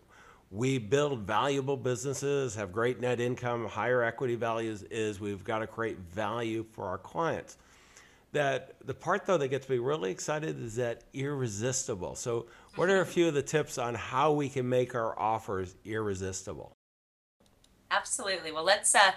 we 0.50 0.78
build 0.78 1.20
valuable 1.20 1.76
businesses, 1.76 2.54
have 2.54 2.72
great 2.72 3.00
net 3.00 3.20
income, 3.20 3.66
higher 3.66 4.02
equity 4.02 4.34
values, 4.34 4.82
is 4.84 5.20
we've 5.20 5.44
got 5.44 5.58
to 5.58 5.66
create 5.66 5.98
value 5.98 6.64
for 6.72 6.86
our 6.86 6.98
clients 6.98 7.58
that 8.32 8.74
the 8.84 8.94
part 8.94 9.26
though 9.26 9.38
that 9.38 9.48
gets 9.48 9.68
me 9.68 9.78
really 9.78 10.10
excited 10.10 10.62
is 10.62 10.76
that 10.76 11.04
irresistible. 11.14 12.14
So, 12.14 12.46
what 12.74 12.90
are 12.90 13.00
a 13.00 13.06
few 13.06 13.28
of 13.28 13.34
the 13.34 13.42
tips 13.42 13.78
on 13.78 13.94
how 13.94 14.32
we 14.32 14.48
can 14.48 14.68
make 14.68 14.94
our 14.94 15.18
offers 15.18 15.74
irresistible? 15.84 16.72
Absolutely. 17.90 18.52
Well, 18.52 18.64
let's 18.64 18.94
uh, 18.94 19.12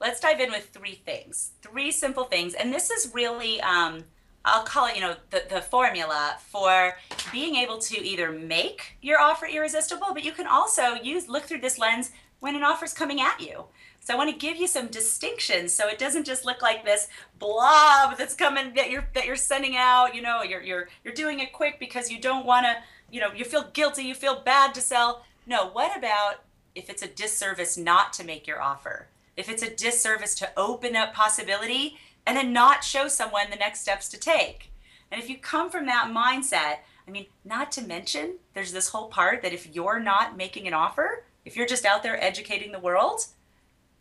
let's 0.00 0.20
dive 0.20 0.40
in 0.40 0.50
with 0.50 0.70
three 0.70 1.00
things, 1.06 1.52
three 1.62 1.90
simple 1.92 2.24
things, 2.24 2.54
and 2.54 2.72
this 2.72 2.90
is 2.90 3.14
really 3.14 3.60
um, 3.60 4.04
I'll 4.46 4.62
call 4.62 4.86
it, 4.86 4.94
you 4.94 5.00
know, 5.00 5.16
the, 5.30 5.42
the 5.50 5.60
formula 5.60 6.36
for 6.38 6.96
being 7.32 7.56
able 7.56 7.78
to 7.78 8.02
either 8.02 8.30
make 8.30 8.96
your 9.02 9.20
offer 9.20 9.46
irresistible, 9.46 10.08
but 10.14 10.24
you 10.24 10.30
can 10.30 10.46
also 10.46 10.94
use 10.94 11.28
look 11.28 11.42
through 11.44 11.60
this 11.60 11.78
lens 11.78 12.12
when 12.38 12.54
an 12.54 12.62
offer 12.62 12.84
is 12.84 12.92
coming 12.92 13.20
at 13.20 13.40
you. 13.40 13.64
So 13.98 14.14
I 14.14 14.16
want 14.16 14.30
to 14.30 14.38
give 14.38 14.56
you 14.56 14.68
some 14.68 14.86
distinctions 14.86 15.72
so 15.72 15.88
it 15.88 15.98
doesn't 15.98 16.26
just 16.26 16.44
look 16.44 16.62
like 16.62 16.84
this 16.84 17.08
blob 17.40 18.16
that's 18.16 18.34
coming 18.34 18.72
that 18.74 18.88
you're 18.88 19.08
that 19.14 19.26
you're 19.26 19.34
sending 19.34 19.76
out, 19.76 20.14
you 20.14 20.22
know, 20.22 20.44
you're 20.44 20.62
you're 20.62 20.88
you're 21.04 21.12
doing 21.12 21.40
it 21.40 21.52
quick 21.52 21.80
because 21.80 22.08
you 22.08 22.20
don't 22.20 22.46
want 22.46 22.66
to, 22.66 22.76
you 23.10 23.20
know, 23.20 23.32
you 23.32 23.44
feel 23.44 23.68
guilty, 23.72 24.04
you 24.04 24.14
feel 24.14 24.42
bad 24.42 24.74
to 24.74 24.80
sell. 24.80 25.24
No, 25.44 25.70
what 25.70 25.96
about 25.96 26.44
if 26.76 26.88
it's 26.88 27.02
a 27.02 27.08
disservice 27.08 27.76
not 27.76 28.12
to 28.12 28.24
make 28.24 28.46
your 28.46 28.62
offer? 28.62 29.08
If 29.36 29.48
it's 29.48 29.62
a 29.64 29.74
disservice 29.74 30.36
to 30.36 30.50
open 30.56 30.94
up 30.94 31.12
possibility 31.12 31.98
and 32.26 32.36
then 32.36 32.52
not 32.52 32.84
show 32.84 33.08
someone 33.08 33.50
the 33.50 33.56
next 33.56 33.80
steps 33.80 34.08
to 34.08 34.18
take. 34.18 34.72
And 35.10 35.22
if 35.22 35.30
you 35.30 35.38
come 35.38 35.70
from 35.70 35.86
that 35.86 36.12
mindset, 36.12 36.78
I 37.06 37.10
mean, 37.10 37.26
not 37.44 37.70
to 37.72 37.82
mention, 37.82 38.34
there's 38.54 38.72
this 38.72 38.88
whole 38.88 39.06
part 39.08 39.42
that 39.42 39.52
if 39.52 39.74
you're 39.74 40.00
not 40.00 40.36
making 40.36 40.66
an 40.66 40.74
offer, 40.74 41.24
if 41.44 41.56
you're 41.56 41.66
just 41.66 41.84
out 41.84 42.02
there 42.02 42.22
educating 42.22 42.72
the 42.72 42.80
world, 42.80 43.26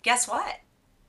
guess 0.01 0.27
what? 0.27 0.61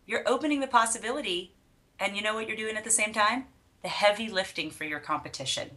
You're 0.05 0.29
opening 0.29 0.61
the 0.61 0.67
possibility, 0.67 1.53
and 1.99 2.15
you 2.15 2.23
know 2.23 2.35
what 2.35 2.47
you're 2.47 2.57
doing 2.57 2.77
at 2.77 2.85
the 2.85 2.91
same 2.91 3.13
time? 3.13 3.47
The 3.83 3.89
heavy 3.89 4.29
lifting 4.29 4.71
for 4.71 4.85
your 4.85 5.01
competition. 5.01 5.71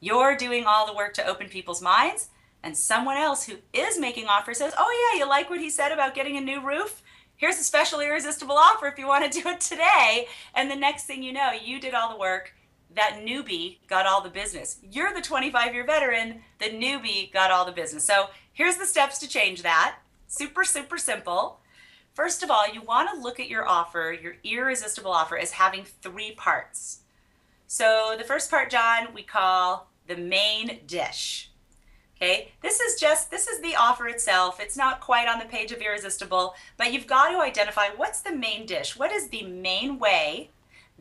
You're 0.00 0.36
doing 0.36 0.64
all 0.66 0.86
the 0.86 0.94
work 0.94 1.14
to 1.14 1.26
open 1.26 1.48
people's 1.48 1.82
minds, 1.82 2.28
and 2.62 2.76
someone 2.76 3.16
else 3.16 3.46
who 3.46 3.56
is 3.72 3.98
making 3.98 4.26
offers 4.26 4.58
says, 4.58 4.74
Oh, 4.78 5.10
yeah, 5.12 5.18
you 5.18 5.28
like 5.28 5.48
what 5.48 5.60
he 5.60 5.70
said 5.70 5.92
about 5.92 6.14
getting 6.14 6.36
a 6.36 6.40
new 6.40 6.64
roof? 6.64 7.02
Here's 7.38 7.58
a 7.58 7.62
special 7.62 8.00
irresistible 8.00 8.56
offer 8.56 8.88
if 8.88 8.98
you 8.98 9.06
want 9.06 9.30
to 9.30 9.42
do 9.42 9.48
it 9.48 9.60
today. 9.60 10.26
And 10.56 10.68
the 10.68 10.76
next 10.76 11.04
thing 11.04 11.22
you 11.22 11.32
know, 11.32 11.52
you 11.52 11.80
did 11.80 11.94
all 11.94 12.10
the 12.10 12.18
work. 12.18 12.52
That 12.96 13.20
newbie 13.24 13.78
got 13.86 14.06
all 14.06 14.20
the 14.20 14.28
business. 14.28 14.78
You're 14.82 15.14
the 15.14 15.20
25 15.20 15.72
year 15.72 15.86
veteran. 15.86 16.40
The 16.58 16.70
newbie 16.70 17.32
got 17.32 17.52
all 17.52 17.64
the 17.64 17.70
business. 17.70 18.04
So 18.04 18.26
here's 18.52 18.76
the 18.76 18.86
steps 18.86 19.18
to 19.18 19.28
change 19.28 19.62
that. 19.62 19.98
Super, 20.26 20.64
super 20.64 20.98
simple. 20.98 21.60
First 22.12 22.42
of 22.42 22.50
all, 22.50 22.68
you 22.68 22.82
want 22.82 23.08
to 23.14 23.20
look 23.20 23.38
at 23.38 23.48
your 23.48 23.68
offer, 23.68 24.16
your 24.20 24.34
irresistible 24.42 25.12
offer, 25.12 25.38
as 25.38 25.52
having 25.52 25.84
three 25.84 26.32
parts. 26.32 27.02
So 27.68 28.16
the 28.18 28.24
first 28.24 28.50
part, 28.50 28.68
John, 28.68 29.14
we 29.14 29.22
call 29.22 29.88
the 30.08 30.16
main 30.16 30.80
dish. 30.86 31.52
Okay, 32.20 32.50
this 32.62 32.80
is 32.80 33.00
just 33.00 33.30
this 33.30 33.46
is 33.46 33.60
the 33.60 33.76
offer 33.76 34.08
itself. 34.08 34.58
It's 34.60 34.76
not 34.76 35.00
quite 35.00 35.28
on 35.28 35.38
the 35.38 35.44
page 35.44 35.70
of 35.70 35.80
irresistible, 35.80 36.54
but 36.76 36.92
you've 36.92 37.06
got 37.06 37.28
to 37.28 37.38
identify 37.38 37.86
what's 37.96 38.22
the 38.22 38.34
main 38.34 38.66
dish. 38.66 38.96
What 38.96 39.12
is 39.12 39.28
the 39.28 39.44
main 39.44 40.00
way 40.00 40.50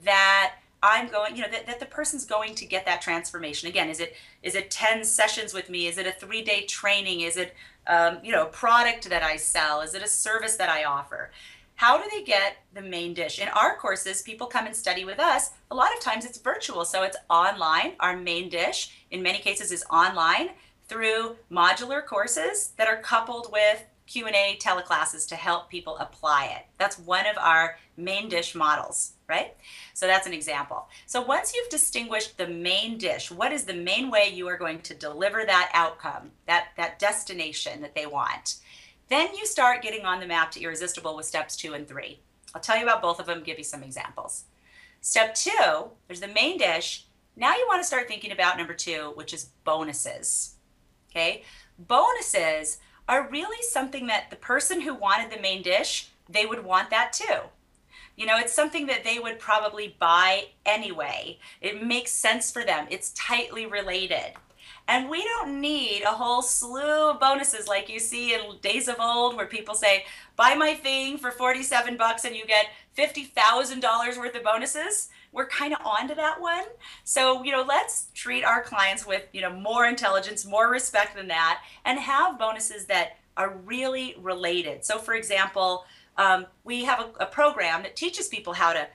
that 0.03 0.55
I'm 0.83 1.07
going, 1.07 1.35
you 1.35 1.41
know, 1.41 1.49
that, 1.49 1.65
that 1.65 1.79
the 1.79 1.87
person's 1.87 2.23
going 2.23 2.53
to 2.53 2.65
get 2.65 2.85
that 2.85 3.01
transformation. 3.01 3.67
Again, 3.67 3.89
is 3.89 3.99
it 3.99 4.15
is 4.43 4.53
it 4.53 4.69
10 4.69 5.03
sessions 5.03 5.53
with 5.53 5.69
me? 5.69 5.87
Is 5.87 5.97
it 5.97 6.05
a 6.05 6.11
three-day 6.11 6.65
training? 6.65 7.21
Is 7.21 7.35
it 7.35 7.55
um, 7.87 8.19
you 8.21 8.31
know, 8.31 8.43
a 8.43 8.49
product 8.49 9.09
that 9.09 9.23
I 9.23 9.37
sell? 9.37 9.81
Is 9.81 9.95
it 9.95 10.03
a 10.03 10.07
service 10.07 10.55
that 10.57 10.69
I 10.69 10.83
offer? 10.83 11.31
How 11.75 11.97
do 11.97 12.09
they 12.11 12.23
get 12.23 12.57
the 12.73 12.81
main 12.81 13.13
dish? 13.13 13.39
In 13.39 13.47
our 13.49 13.75
courses, 13.77 14.21
people 14.21 14.47
come 14.47 14.65
and 14.65 14.75
study 14.75 15.05
with 15.05 15.19
us. 15.19 15.51
A 15.71 15.75
lot 15.75 15.93
of 15.95 16.01
times 16.01 16.25
it's 16.25 16.39
virtual, 16.39 16.85
so 16.85 17.03
it's 17.03 17.17
online. 17.29 17.93
Our 17.99 18.17
main 18.17 18.49
dish, 18.49 19.05
in 19.11 19.21
many 19.21 19.39
cases, 19.39 19.71
is 19.71 19.85
online 19.91 20.49
through 20.87 21.35
modular 21.51 22.05
courses 22.05 22.69
that 22.77 22.87
are 22.87 22.97
coupled 22.97 23.51
with 23.51 23.83
Q&A 24.07 24.57
teleclasses 24.61 25.27
to 25.27 25.35
help 25.35 25.69
people 25.69 25.97
apply 25.97 26.45
it. 26.57 26.65
That's 26.77 26.97
one 26.97 27.27
of 27.27 27.37
our 27.37 27.77
main 27.97 28.29
dish 28.29 28.55
models, 28.55 29.13
right? 29.27 29.55
So 29.93 30.07
that's 30.07 30.25
an 30.25 30.33
example. 30.33 30.87
So 31.05 31.21
once 31.21 31.53
you've 31.53 31.69
distinguished 31.69 32.37
the 32.37 32.47
main 32.47 32.97
dish, 32.97 33.29
what 33.29 33.51
is 33.51 33.65
the 33.65 33.73
main 33.73 34.09
way 34.09 34.31
you 34.33 34.47
are 34.47 34.57
going 34.57 34.79
to 34.81 34.93
deliver 34.93 35.43
that 35.45 35.69
outcome, 35.73 36.31
that, 36.45 36.69
that 36.77 36.99
destination 36.99 37.81
that 37.81 37.95
they 37.95 38.05
want? 38.05 38.55
Then 39.09 39.35
you 39.35 39.45
start 39.45 39.81
getting 39.81 40.05
on 40.05 40.19
the 40.19 40.25
map 40.25 40.51
to 40.51 40.61
irresistible 40.61 41.15
with 41.15 41.25
steps 41.25 41.55
two 41.55 41.73
and 41.73 41.87
three. 41.87 42.19
I'll 42.55 42.61
tell 42.61 42.77
you 42.77 42.83
about 42.83 43.01
both 43.01 43.19
of 43.19 43.25
them, 43.25 43.43
give 43.43 43.57
you 43.57 43.63
some 43.63 43.83
examples. 43.83 44.45
Step 45.01 45.35
two, 45.35 45.91
there's 46.07 46.21
the 46.21 46.27
main 46.27 46.57
dish. 46.57 47.05
Now 47.35 47.55
you 47.55 47.65
want 47.67 47.81
to 47.81 47.87
start 47.87 48.07
thinking 48.07 48.31
about 48.31 48.57
number 48.57 48.73
two, 48.73 49.11
which 49.15 49.33
is 49.33 49.49
bonuses. 49.63 50.56
Okay? 51.17 51.41
Bonuses 51.79 52.77
are 53.07 53.29
really 53.29 53.63
something 53.63 54.05
that 54.07 54.29
the 54.29 54.35
person 54.35 54.81
who 54.81 54.93
wanted 54.93 55.31
the 55.31 55.41
main 55.41 55.63
dish, 55.63 56.09
they 56.29 56.45
would 56.45 56.63
want 56.63 56.91
that 56.91 57.11
too. 57.11 57.39
You 58.15 58.27
know, 58.27 58.37
it's 58.37 58.53
something 58.53 58.85
that 58.87 59.03
they 59.03 59.17
would 59.17 59.39
probably 59.39 59.95
buy 59.99 60.49
anyway. 60.65 61.39
It 61.61 61.83
makes 61.83 62.11
sense 62.11 62.51
for 62.51 62.63
them. 62.63 62.87
It's 62.89 63.13
tightly 63.13 63.65
related. 63.65 64.33
And 64.87 65.09
we 65.09 65.21
don't 65.23 65.59
need 65.59 66.03
a 66.03 66.11
whole 66.11 66.41
slew 66.41 67.09
of 67.09 67.19
bonuses 67.19 67.67
like 67.67 67.89
you 67.89 67.99
see 67.99 68.33
in 68.33 68.41
days 68.61 68.87
of 68.87 68.95
old 68.99 69.35
where 69.35 69.45
people 69.45 69.75
say, 69.75 70.05
buy 70.37 70.55
my 70.55 70.73
thing 70.75 71.17
for 71.17 71.29
47 71.29 71.97
bucks 71.97 72.23
and 72.23 72.35
you 72.35 72.45
get 72.45 72.67
$50,000 72.97 74.17
worth 74.17 74.35
of 74.35 74.43
bonuses. 74.43 75.09
We're 75.33 75.47
kind 75.47 75.73
of 75.73 75.85
onto 75.85 76.15
that 76.15 76.39
one. 76.39 76.63
So, 77.03 77.43
you 77.43 77.51
know, 77.51 77.63
let's 77.67 78.07
treat 78.13 78.43
our 78.43 78.63
clients 78.63 79.05
with, 79.05 79.23
you 79.33 79.41
know, 79.41 79.53
more 79.53 79.85
intelligence, 79.85 80.45
more 80.45 80.69
respect 80.69 81.15
than 81.15 81.27
that, 81.27 81.61
and 81.83 81.99
have 81.99 82.39
bonuses 82.39 82.85
that 82.85 83.17
are 83.35 83.57
really 83.65 84.15
related. 84.19 84.85
So, 84.85 84.99
for 84.99 85.13
example, 85.13 85.85
um, 86.17 86.47
we 86.63 86.85
have 86.85 86.99
a, 86.99 87.23
a 87.23 87.25
program 87.27 87.83
that 87.83 87.95
teaches 87.95 88.27
people 88.29 88.53
how 88.53 88.73
to 88.73 88.87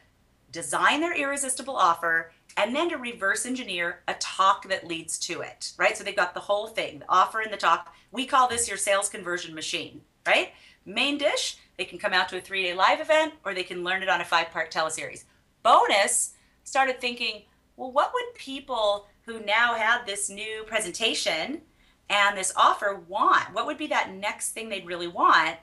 design 0.50 1.00
their 1.00 1.14
irresistible 1.14 1.76
offer 1.76 2.32
and 2.56 2.74
then 2.74 2.90
to 2.90 2.96
reverse 2.96 3.46
engineer 3.46 4.00
a 4.08 4.14
talk 4.14 4.68
that 4.68 4.86
leads 4.86 5.18
to 5.20 5.40
it, 5.40 5.72
right? 5.78 5.96
So 5.96 6.04
they've 6.04 6.14
got 6.14 6.34
the 6.34 6.40
whole 6.40 6.68
thing, 6.68 7.00
the 7.00 7.04
offer 7.08 7.40
and 7.40 7.52
the 7.52 7.56
talk. 7.56 7.94
We 8.10 8.26
call 8.26 8.48
this 8.48 8.68
your 8.68 8.76
sales 8.76 9.08
conversion 9.08 9.54
machine, 9.54 10.02
right? 10.26 10.50
Main 10.84 11.18
dish, 11.18 11.56
they 11.78 11.84
can 11.84 11.98
come 11.98 12.12
out 12.12 12.28
to 12.30 12.38
a 12.38 12.40
three 12.40 12.62
day 12.62 12.74
live 12.74 13.00
event 13.00 13.34
or 13.44 13.54
they 13.54 13.62
can 13.62 13.84
learn 13.84 14.02
it 14.02 14.08
on 14.08 14.20
a 14.20 14.24
five 14.24 14.50
part 14.50 14.70
teleseries. 14.70 15.24
Bonus, 15.62 16.34
started 16.64 17.00
thinking, 17.00 17.42
well, 17.76 17.92
what 17.92 18.12
would 18.12 18.34
people 18.34 19.06
who 19.26 19.40
now 19.40 19.74
had 19.74 20.04
this 20.04 20.28
new 20.28 20.64
presentation 20.66 21.62
and 22.10 22.36
this 22.36 22.52
offer 22.56 23.00
want? 23.08 23.54
What 23.54 23.66
would 23.66 23.78
be 23.78 23.86
that 23.88 24.12
next 24.12 24.50
thing 24.50 24.68
they'd 24.68 24.86
really 24.86 25.08
want? 25.08 25.56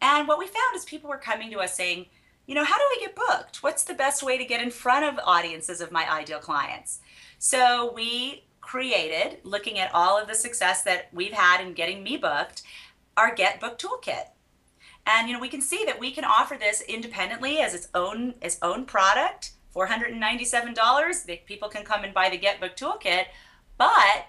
And 0.00 0.26
what 0.26 0.38
we 0.38 0.46
found 0.46 0.74
is 0.74 0.84
people 0.84 1.08
were 1.08 1.18
coming 1.18 1.50
to 1.52 1.60
us 1.60 1.74
saying, 1.74 2.06
you 2.46 2.54
know, 2.54 2.64
how 2.64 2.76
do 2.76 2.84
I 2.84 2.96
get 3.00 3.14
booked? 3.14 3.62
What's 3.62 3.84
the 3.84 3.94
best 3.94 4.22
way 4.22 4.36
to 4.36 4.44
get 4.44 4.62
in 4.62 4.70
front 4.70 5.04
of 5.04 5.24
audiences 5.24 5.80
of 5.80 5.92
my 5.92 6.10
ideal 6.10 6.38
clients? 6.38 7.00
So 7.38 7.92
we 7.94 8.44
created, 8.60 9.38
looking 9.44 9.78
at 9.78 9.94
all 9.94 10.18
of 10.18 10.28
the 10.28 10.34
success 10.34 10.82
that 10.82 11.08
we've 11.12 11.32
had 11.32 11.60
in 11.60 11.74
getting 11.74 12.02
me 12.02 12.16
booked, 12.16 12.62
our 13.16 13.34
Get 13.34 13.60
Booked 13.60 13.82
Toolkit. 13.82 14.28
And 15.06 15.28
you 15.28 15.34
know, 15.34 15.40
we 15.40 15.48
can 15.48 15.60
see 15.60 15.84
that 15.84 15.98
we 15.98 16.12
can 16.12 16.24
offer 16.24 16.56
this 16.58 16.80
independently 16.82 17.58
as 17.58 17.74
its 17.74 17.88
own 17.94 18.34
its 18.40 18.58
own 18.62 18.84
product, 18.84 19.52
$497. 19.74 21.46
People 21.46 21.68
can 21.68 21.84
come 21.84 22.04
and 22.04 22.14
buy 22.14 22.28
the 22.28 22.38
Get 22.38 22.60
Booked 22.60 22.80
Toolkit, 22.80 23.26
but 23.78 24.26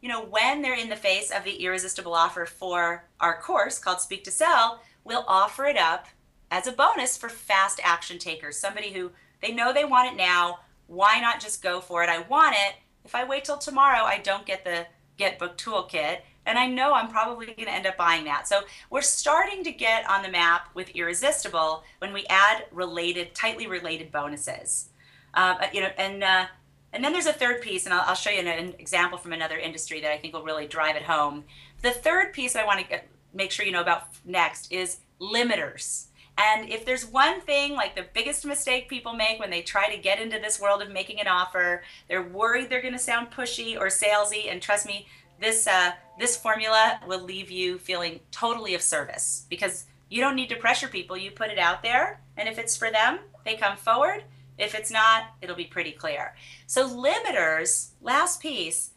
you 0.00 0.08
know, 0.08 0.24
when 0.24 0.62
they're 0.62 0.78
in 0.78 0.88
the 0.88 0.96
face 0.96 1.30
of 1.30 1.44
the 1.44 1.64
irresistible 1.64 2.14
offer 2.14 2.44
for 2.44 3.04
our 3.20 3.40
course 3.40 3.78
called 3.78 4.00
Speak 4.00 4.24
to 4.24 4.30
Sell, 4.30 4.80
we'll 5.04 5.24
offer 5.28 5.64
it 5.66 5.76
up 5.76 6.06
as 6.52 6.66
a 6.66 6.72
bonus 6.72 7.16
for 7.16 7.30
fast 7.30 7.80
action 7.82 8.18
takers, 8.18 8.58
somebody 8.58 8.92
who 8.92 9.10
they 9.40 9.52
know 9.52 9.72
they 9.72 9.86
want 9.86 10.12
it 10.12 10.16
now. 10.16 10.60
Why 10.86 11.18
not 11.18 11.40
just 11.40 11.62
go 11.62 11.80
for 11.80 12.04
it? 12.04 12.10
I 12.10 12.20
want 12.20 12.54
it. 12.54 12.74
If 13.04 13.14
I 13.14 13.24
wait 13.24 13.44
till 13.44 13.56
tomorrow, 13.56 14.04
I 14.04 14.18
don't 14.18 14.44
get 14.44 14.62
the 14.62 14.86
Get 15.16 15.38
Booked 15.38 15.64
Toolkit. 15.64 16.18
And 16.44 16.58
I 16.58 16.66
know 16.66 16.92
I'm 16.92 17.08
probably 17.08 17.46
going 17.46 17.56
to 17.56 17.70
end 17.70 17.86
up 17.86 17.96
buying 17.96 18.24
that. 18.24 18.46
So 18.46 18.60
we're 18.90 19.00
starting 19.00 19.64
to 19.64 19.72
get 19.72 20.08
on 20.10 20.22
the 20.22 20.28
map 20.28 20.68
with 20.74 20.90
Irresistible 20.90 21.84
when 22.00 22.12
we 22.12 22.26
add 22.28 22.64
related, 22.70 23.34
tightly 23.34 23.66
related 23.66 24.12
bonuses. 24.12 24.90
Uh, 25.34 25.54
you 25.72 25.80
know, 25.80 25.90
and 25.96 26.22
uh, 26.22 26.46
and 26.92 27.02
then 27.02 27.12
there's 27.12 27.26
a 27.26 27.32
third 27.32 27.62
piece, 27.62 27.86
and 27.86 27.94
I'll, 27.94 28.08
I'll 28.08 28.14
show 28.14 28.28
you 28.28 28.40
an, 28.40 28.48
an, 28.48 28.74
example 28.78 29.16
from 29.16 29.32
another 29.32 29.56
industry 29.56 30.02
that 30.02 30.12
I 30.12 30.18
think 30.18 30.34
will 30.34 30.42
really 30.42 30.66
drive 30.66 30.96
it 30.96 31.04
home. 31.04 31.44
The 31.80 31.90
third 31.90 32.34
piece 32.34 32.54
I 32.54 32.66
want 32.66 32.86
to 32.90 33.00
make 33.32 33.50
sure 33.50 33.64
you 33.64 33.72
know 33.72 33.80
about 33.80 34.08
next 34.26 34.70
is 34.70 34.98
limiters. 35.18 36.08
And 36.42 36.68
if 36.68 36.84
there's 36.84 37.06
one 37.06 37.40
thing, 37.40 37.74
like 37.74 37.94
the 37.94 38.06
biggest 38.12 38.44
mistake 38.44 38.88
people 38.88 39.12
make 39.12 39.38
when 39.38 39.50
they 39.50 39.62
try 39.62 39.94
to 39.94 40.00
get 40.00 40.20
into 40.20 40.38
this 40.40 40.60
world 40.60 40.82
of 40.82 40.90
making 40.90 41.20
an 41.20 41.28
offer, 41.28 41.82
they're 42.08 42.22
worried 42.22 42.68
they're 42.68 42.82
going 42.82 42.94
to 42.94 42.98
sound 42.98 43.30
pushy 43.30 43.78
or 43.78 43.86
salesy. 43.86 44.50
And 44.50 44.60
trust 44.60 44.86
me, 44.86 45.06
this 45.40 45.66
uh, 45.66 45.92
this 46.18 46.36
formula 46.36 47.00
will 47.06 47.22
leave 47.22 47.50
you 47.50 47.78
feeling 47.78 48.20
totally 48.30 48.74
of 48.74 48.82
service 48.82 49.46
because 49.48 49.86
you 50.08 50.20
don't 50.20 50.36
need 50.36 50.48
to 50.48 50.56
pressure 50.56 50.88
people. 50.88 51.16
You 51.16 51.30
put 51.30 51.50
it 51.50 51.58
out 51.58 51.82
there, 51.82 52.20
and 52.36 52.48
if 52.48 52.58
it's 52.58 52.76
for 52.76 52.90
them, 52.90 53.20
they 53.44 53.56
come 53.56 53.76
forward. 53.76 54.24
If 54.58 54.74
it's 54.74 54.90
not, 54.90 55.24
it'll 55.40 55.56
be 55.56 55.64
pretty 55.64 55.92
clear. 55.92 56.34
So 56.66 56.88
limiters, 56.88 57.90
last 58.00 58.40
piece, 58.40 58.90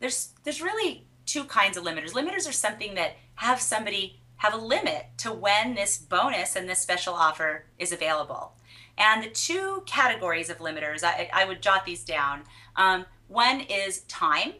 there's 0.00 0.30
there's 0.44 0.62
really 0.62 1.06
two 1.26 1.44
kinds 1.44 1.76
of 1.76 1.84
limiters. 1.84 2.12
Limiters 2.12 2.48
are 2.48 2.52
something 2.52 2.94
that 2.94 3.16
have 3.36 3.60
somebody 3.60 4.20
have 4.38 4.54
a 4.54 4.58
limit 4.58 5.06
to 5.18 5.32
when 5.32 5.74
this 5.74 5.98
bonus 5.98 6.56
and 6.56 6.68
this 6.68 6.80
special 6.80 7.14
offer 7.14 7.66
is 7.78 7.92
available. 7.92 8.52
And 8.98 9.22
the 9.22 9.28
two 9.28 9.82
categories 9.86 10.50
of 10.50 10.58
limiters, 10.58 11.04
I, 11.04 11.28
I 11.32 11.44
would 11.44 11.62
jot 11.62 11.84
these 11.84 12.04
down. 12.04 12.44
Um, 12.76 13.06
one 13.28 13.60
is 13.60 14.00
time. 14.02 14.54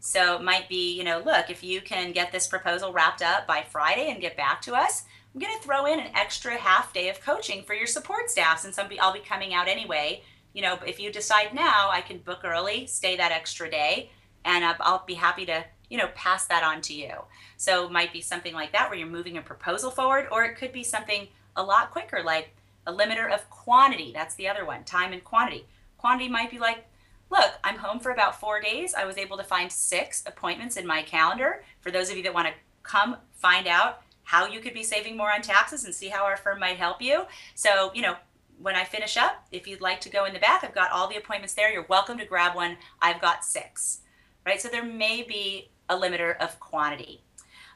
So 0.00 0.36
it 0.36 0.42
might 0.42 0.68
be, 0.68 0.96
you 0.96 1.04
know, 1.04 1.22
look, 1.24 1.50
if 1.50 1.64
you 1.64 1.80
can 1.80 2.12
get 2.12 2.30
this 2.30 2.46
proposal 2.46 2.92
wrapped 2.92 3.22
up 3.22 3.46
by 3.46 3.62
Friday 3.62 4.10
and 4.10 4.20
get 4.20 4.36
back 4.36 4.62
to 4.62 4.74
us, 4.74 5.04
I'm 5.34 5.40
going 5.40 5.56
to 5.56 5.62
throw 5.62 5.86
in 5.86 6.00
an 6.00 6.14
extra 6.14 6.56
half 6.56 6.92
day 6.92 7.08
of 7.08 7.20
coaching 7.20 7.62
for 7.62 7.74
your 7.74 7.86
support 7.86 8.30
staff 8.30 8.60
since 8.60 8.78
I'll 8.78 9.12
be 9.12 9.20
coming 9.20 9.52
out 9.52 9.68
anyway. 9.68 10.22
You 10.52 10.62
know, 10.62 10.78
if 10.86 10.98
you 11.00 11.12
decide 11.12 11.54
now, 11.54 11.90
I 11.90 12.00
can 12.00 12.18
book 12.18 12.40
early, 12.44 12.86
stay 12.86 13.16
that 13.16 13.32
extra 13.32 13.70
day, 13.70 14.10
and 14.44 14.64
I'll 14.64 15.04
be 15.06 15.14
happy 15.14 15.44
to 15.46 15.64
you 15.88 15.98
know, 15.98 16.08
pass 16.14 16.46
that 16.46 16.64
on 16.64 16.80
to 16.82 16.94
you. 16.94 17.12
So 17.56 17.86
it 17.86 17.92
might 17.92 18.12
be 18.12 18.20
something 18.20 18.54
like 18.54 18.72
that 18.72 18.88
where 18.90 18.98
you're 18.98 19.08
moving 19.08 19.36
a 19.38 19.42
proposal 19.42 19.90
forward, 19.90 20.28
or 20.30 20.44
it 20.44 20.56
could 20.56 20.72
be 20.72 20.82
something 20.82 21.28
a 21.54 21.62
lot 21.62 21.90
quicker, 21.90 22.22
like 22.24 22.54
a 22.86 22.92
limiter 22.92 23.32
of 23.32 23.48
quantity. 23.50 24.12
That's 24.12 24.34
the 24.34 24.48
other 24.48 24.64
one, 24.64 24.84
time 24.84 25.12
and 25.12 25.24
quantity. 25.24 25.66
Quantity 25.98 26.28
might 26.28 26.50
be 26.50 26.58
like, 26.58 26.86
look, 27.30 27.52
I'm 27.64 27.78
home 27.78 27.98
for 27.98 28.10
about 28.10 28.38
four 28.38 28.60
days. 28.60 28.94
I 28.94 29.04
was 29.04 29.18
able 29.18 29.36
to 29.36 29.44
find 29.44 29.70
six 29.70 30.22
appointments 30.26 30.76
in 30.76 30.86
my 30.86 31.02
calendar. 31.02 31.64
For 31.80 31.90
those 31.90 32.10
of 32.10 32.16
you 32.16 32.22
that 32.24 32.34
want 32.34 32.48
to 32.48 32.54
come 32.82 33.16
find 33.32 33.66
out 33.66 34.02
how 34.22 34.46
you 34.46 34.60
could 34.60 34.74
be 34.74 34.82
saving 34.82 35.16
more 35.16 35.32
on 35.32 35.40
taxes 35.40 35.84
and 35.84 35.94
see 35.94 36.08
how 36.08 36.24
our 36.24 36.36
firm 36.36 36.60
might 36.60 36.76
help 36.76 37.00
you. 37.00 37.24
So, 37.54 37.92
you 37.94 38.02
know, 38.02 38.16
when 38.60 38.74
I 38.74 38.84
finish 38.84 39.16
up, 39.16 39.46
if 39.52 39.66
you'd 39.66 39.80
like 39.80 40.00
to 40.02 40.08
go 40.08 40.24
in 40.24 40.32
the 40.32 40.40
back, 40.40 40.64
I've 40.64 40.74
got 40.74 40.90
all 40.90 41.08
the 41.08 41.16
appointments 41.16 41.54
there. 41.54 41.72
You're 41.72 41.86
welcome 41.88 42.18
to 42.18 42.24
grab 42.24 42.54
one. 42.54 42.76
I've 43.00 43.20
got 43.20 43.44
six, 43.44 44.00
right? 44.44 44.60
So 44.60 44.68
there 44.68 44.84
may 44.84 45.22
be 45.22 45.70
a 45.88 45.96
limiter 45.96 46.36
of 46.38 46.58
quantity. 46.60 47.22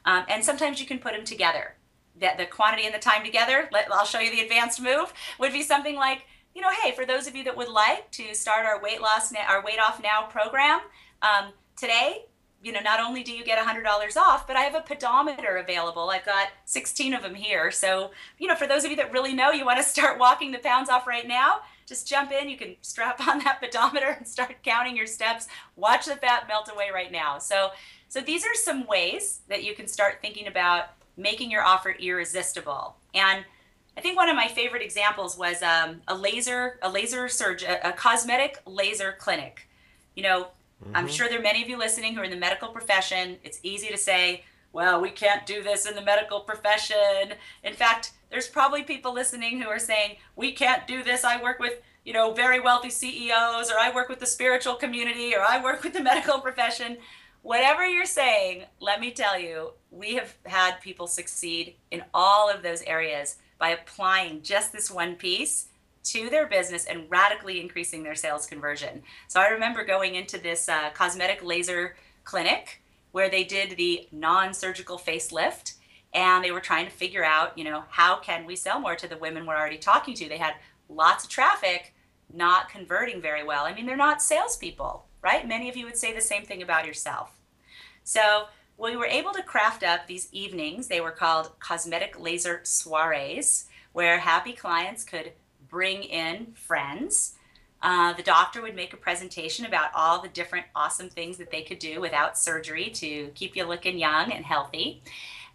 Um, 0.05 0.25
and 0.27 0.43
sometimes 0.43 0.79
you 0.79 0.85
can 0.85 0.99
put 0.99 1.13
them 1.13 1.25
together. 1.25 1.75
That 2.19 2.37
the 2.37 2.45
quantity 2.45 2.85
and 2.85 2.93
the 2.93 2.99
time 2.99 3.23
together, 3.23 3.69
let, 3.71 3.91
I'll 3.91 4.05
show 4.05 4.19
you 4.19 4.31
the 4.31 4.41
advanced 4.41 4.81
move, 4.81 5.13
would 5.39 5.53
be 5.53 5.63
something 5.63 5.95
like, 5.95 6.25
you 6.53 6.61
know, 6.61 6.69
hey, 6.83 6.91
for 6.91 7.05
those 7.05 7.27
of 7.27 7.35
you 7.35 7.43
that 7.45 7.55
would 7.55 7.69
like 7.69 8.11
to 8.11 8.35
start 8.35 8.65
our 8.65 8.81
weight 8.81 9.01
loss, 9.01 9.33
our 9.33 9.63
weight 9.63 9.79
off 9.79 10.01
now 10.03 10.23
program, 10.23 10.81
um, 11.21 11.53
today, 11.77 12.25
you 12.63 12.71
know, 12.71 12.79
not 12.81 12.99
only 12.99 13.23
do 13.23 13.31
you 13.31 13.43
get 13.43 13.57
$100 13.57 14.17
off, 14.17 14.45
but 14.45 14.55
I 14.55 14.61
have 14.61 14.75
a 14.75 14.81
pedometer 14.81 15.57
available. 15.57 16.09
I've 16.11 16.25
got 16.25 16.49
16 16.65 17.13
of 17.13 17.23
them 17.23 17.33
here. 17.33 17.71
So, 17.71 18.11
you 18.37 18.47
know, 18.47 18.55
for 18.55 18.67
those 18.67 18.83
of 18.83 18.91
you 18.91 18.97
that 18.97 19.11
really 19.11 19.33
know 19.33 19.51
you 19.51 19.65
want 19.65 19.79
to 19.79 19.83
start 19.87 20.19
walking 20.19 20.51
the 20.51 20.59
pounds 20.59 20.89
off 20.89 21.07
right 21.07 21.27
now, 21.27 21.61
just 21.87 22.07
jump 22.07 22.31
in. 22.31 22.49
You 22.49 22.57
can 22.57 22.75
strap 22.81 23.25
on 23.27 23.39
that 23.39 23.61
pedometer 23.61 24.09
and 24.09 24.27
start 24.27 24.55
counting 24.63 24.95
your 24.95 25.07
steps. 25.07 25.47
Watch 25.75 26.05
the 26.05 26.15
fat 26.15 26.47
melt 26.47 26.69
away 26.71 26.89
right 26.93 27.11
now. 27.11 27.39
So, 27.39 27.71
so 28.11 28.19
these 28.19 28.43
are 28.43 28.53
some 28.53 28.85
ways 28.87 29.39
that 29.47 29.63
you 29.63 29.73
can 29.73 29.87
start 29.87 30.17
thinking 30.21 30.47
about 30.47 30.89
making 31.15 31.49
your 31.49 31.63
offer 31.63 31.91
irresistible. 31.91 32.97
And 33.13 33.45
I 33.95 34.01
think 34.01 34.17
one 34.17 34.27
of 34.27 34.35
my 34.35 34.49
favorite 34.49 34.81
examples 34.81 35.37
was 35.37 35.63
um, 35.63 36.01
a 36.09 36.13
laser, 36.13 36.77
a 36.81 36.89
laser 36.89 37.29
surge, 37.29 37.63
a, 37.63 37.87
a, 37.87 37.93
cosmetic 37.93 38.61
laser 38.65 39.15
clinic. 39.17 39.65
You 40.13 40.23
know, 40.23 40.47
mm-hmm. 40.83 40.93
I'm 40.93 41.07
sure 41.07 41.29
there 41.29 41.39
are 41.39 41.41
many 41.41 41.63
of 41.63 41.69
you 41.69 41.77
listening 41.77 42.13
who 42.13 42.19
are 42.19 42.25
in 42.25 42.31
the 42.31 42.35
medical 42.35 42.67
profession. 42.67 43.37
It's 43.45 43.61
easy 43.63 43.87
to 43.87 43.97
say, 43.97 44.43
well, 44.73 44.99
we 44.99 45.09
can't 45.09 45.45
do 45.45 45.63
this 45.63 45.85
in 45.85 45.95
the 45.95 46.01
medical 46.01 46.41
profession. 46.41 47.35
In 47.63 47.73
fact, 47.73 48.11
there's 48.29 48.49
probably 48.49 48.83
people 48.83 49.13
listening 49.13 49.61
who 49.61 49.69
are 49.69 49.79
saying, 49.79 50.17
we 50.35 50.51
can't 50.51 50.85
do 50.85 51.01
this. 51.01 51.23
I 51.23 51.41
work 51.41 51.59
with, 51.59 51.81
you 52.03 52.11
know, 52.11 52.33
very 52.33 52.59
wealthy 52.59 52.89
CEOs, 52.89 53.71
or 53.71 53.79
I 53.79 53.89
work 53.95 54.09
with 54.09 54.19
the 54.19 54.25
spiritual 54.25 54.75
community, 54.75 55.33
or 55.33 55.43
I 55.47 55.63
work 55.63 55.81
with 55.81 55.93
the 55.93 56.03
medical 56.03 56.39
profession 56.39 56.97
whatever 57.41 57.85
you're 57.85 58.05
saying, 58.05 58.65
let 58.79 58.99
me 58.99 59.11
tell 59.11 59.39
you, 59.39 59.71
we 59.89 60.15
have 60.15 60.35
had 60.45 60.81
people 60.81 61.07
succeed 61.07 61.75
in 61.89 62.03
all 62.13 62.49
of 62.49 62.63
those 62.63 62.81
areas 62.83 63.37
by 63.57 63.69
applying 63.69 64.41
just 64.41 64.71
this 64.71 64.89
one 64.89 65.15
piece 65.15 65.67
to 66.03 66.29
their 66.29 66.47
business 66.47 66.85
and 66.85 67.09
radically 67.09 67.59
increasing 67.61 68.03
their 68.03 68.15
sales 68.15 68.47
conversion. 68.47 69.03
So 69.27 69.39
I 69.39 69.49
remember 69.49 69.83
going 69.83 70.15
into 70.15 70.37
this 70.39 70.67
uh, 70.67 70.89
cosmetic 70.93 71.43
laser 71.43 71.95
clinic 72.23 72.81
where 73.11 73.29
they 73.29 73.43
did 73.43 73.77
the 73.77 74.07
non-surgical 74.11 74.97
facelift 74.97 75.75
and 76.13 76.43
they 76.43 76.51
were 76.51 76.59
trying 76.59 76.85
to 76.85 76.91
figure 76.91 77.23
out, 77.23 77.57
you 77.57 77.63
know, 77.63 77.83
how 77.89 78.17
can 78.17 78.45
we 78.45 78.55
sell 78.55 78.79
more 78.79 78.95
to 78.95 79.07
the 79.07 79.17
women 79.17 79.45
we're 79.45 79.55
already 79.57 79.77
talking 79.77 80.13
to? 80.15 80.27
They 80.27 80.37
had 80.37 80.55
lots 80.89 81.23
of 81.23 81.29
traffic, 81.29 81.93
not 82.33 82.69
converting 82.69 83.21
very 83.21 83.43
well. 83.43 83.65
I 83.65 83.73
mean, 83.73 83.85
they're 83.85 83.95
not 83.95 84.21
salespeople 84.21 85.05
right? 85.21 85.47
Many 85.47 85.69
of 85.69 85.77
you 85.77 85.85
would 85.85 85.97
say 85.97 86.13
the 86.13 86.21
same 86.21 86.43
thing 86.43 86.61
about 86.61 86.85
yourself. 86.85 87.31
So 88.03 88.45
we 88.77 88.95
were 88.95 89.05
able 89.05 89.31
to 89.33 89.43
craft 89.43 89.83
up 89.83 90.07
these 90.07 90.27
evenings. 90.31 90.87
They 90.87 91.01
were 91.01 91.11
called 91.11 91.51
cosmetic 91.59 92.19
laser 92.19 92.61
soirees, 92.63 93.65
where 93.93 94.19
happy 94.19 94.53
clients 94.53 95.03
could 95.03 95.33
bring 95.69 96.03
in 96.03 96.53
friends. 96.53 97.35
Uh, 97.83 98.13
the 98.13 98.23
doctor 98.23 98.61
would 98.61 98.75
make 98.75 98.93
a 98.93 98.97
presentation 98.97 99.65
about 99.65 99.89
all 99.95 100.21
the 100.21 100.27
different 100.29 100.65
awesome 100.75 101.09
things 101.09 101.37
that 101.37 101.51
they 101.51 101.63
could 101.63 101.79
do 101.79 101.99
without 101.99 102.37
surgery 102.37 102.89
to 102.89 103.29
keep 103.33 103.55
you 103.55 103.65
looking 103.65 103.97
young 103.97 104.31
and 104.31 104.45
healthy. 104.45 105.01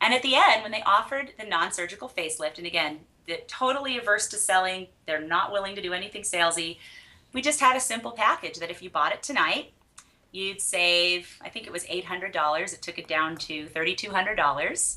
And 0.00 0.12
at 0.12 0.22
the 0.22 0.34
end, 0.34 0.62
when 0.62 0.72
they 0.72 0.82
offered 0.82 1.32
the 1.38 1.46
non 1.46 1.72
surgical 1.72 2.08
facelift, 2.08 2.58
and 2.58 2.66
again, 2.66 3.00
they're 3.26 3.38
totally 3.48 3.98
averse 3.98 4.28
to 4.28 4.36
selling, 4.36 4.88
they're 5.06 5.20
not 5.20 5.52
willing 5.52 5.74
to 5.74 5.82
do 5.82 5.92
anything 5.92 6.22
salesy 6.22 6.78
we 7.36 7.42
just 7.42 7.60
had 7.60 7.76
a 7.76 7.80
simple 7.80 8.12
package 8.12 8.58
that 8.60 8.70
if 8.70 8.82
you 8.82 8.88
bought 8.88 9.12
it 9.12 9.22
tonight, 9.22 9.74
you'd 10.32 10.60
save, 10.60 11.38
I 11.42 11.50
think 11.50 11.66
it 11.66 11.72
was 11.72 11.84
$800. 11.84 12.72
It 12.72 12.80
took 12.80 12.98
it 12.98 13.06
down 13.06 13.36
to 13.36 13.66
$3,200. 13.66 14.96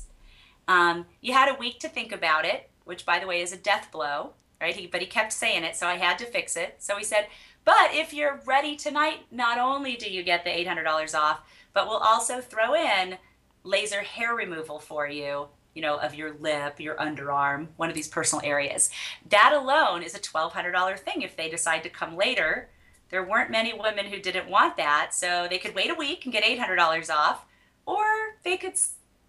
Um, 0.66 1.04
you 1.20 1.34
had 1.34 1.54
a 1.54 1.58
week 1.58 1.78
to 1.80 1.88
think 1.90 2.12
about 2.12 2.46
it, 2.46 2.70
which, 2.84 3.04
by 3.04 3.18
the 3.18 3.26
way, 3.26 3.42
is 3.42 3.52
a 3.52 3.58
death 3.58 3.90
blow 3.92 4.32
right? 4.60 4.76
He, 4.76 4.86
but 4.86 5.00
he 5.00 5.06
kept 5.06 5.32
saying 5.32 5.64
it, 5.64 5.74
so 5.74 5.86
I 5.86 5.94
had 5.96 6.18
to 6.18 6.26
fix 6.26 6.56
it. 6.56 6.76
So 6.78 6.96
he 6.96 7.04
said, 7.04 7.28
but 7.64 7.92
if 7.92 8.12
you're 8.12 8.40
ready 8.44 8.76
tonight, 8.76 9.20
not 9.30 9.58
only 9.58 9.96
do 9.96 10.10
you 10.10 10.22
get 10.22 10.44
the 10.44 10.50
$800 10.50 11.14
off, 11.18 11.40
but 11.72 11.88
we'll 11.88 11.96
also 11.96 12.40
throw 12.40 12.74
in 12.74 13.16
laser 13.64 14.02
hair 14.02 14.34
removal 14.34 14.78
for 14.78 15.06
you, 15.08 15.48
you 15.80 15.86
know, 15.86 15.96
of 15.96 16.14
your 16.14 16.34
lip, 16.40 16.78
your 16.78 16.94
underarm, 16.96 17.68
one 17.78 17.88
of 17.88 17.94
these 17.94 18.06
personal 18.06 18.44
areas. 18.44 18.90
That 19.30 19.54
alone 19.54 20.02
is 20.02 20.14
a 20.14 20.18
$1,200 20.18 20.98
thing 20.98 21.22
if 21.22 21.38
they 21.38 21.48
decide 21.48 21.82
to 21.84 21.88
come 21.88 22.18
later. 22.18 22.68
There 23.08 23.24
weren't 23.24 23.50
many 23.50 23.72
women 23.72 24.04
who 24.04 24.20
didn't 24.20 24.50
want 24.50 24.76
that, 24.76 25.14
so 25.14 25.46
they 25.48 25.56
could 25.56 25.74
wait 25.74 25.90
a 25.90 25.94
week 25.94 26.26
and 26.26 26.34
get 26.34 26.44
$800 26.44 27.08
off, 27.08 27.46
or 27.86 28.04
they 28.44 28.58
could 28.58 28.74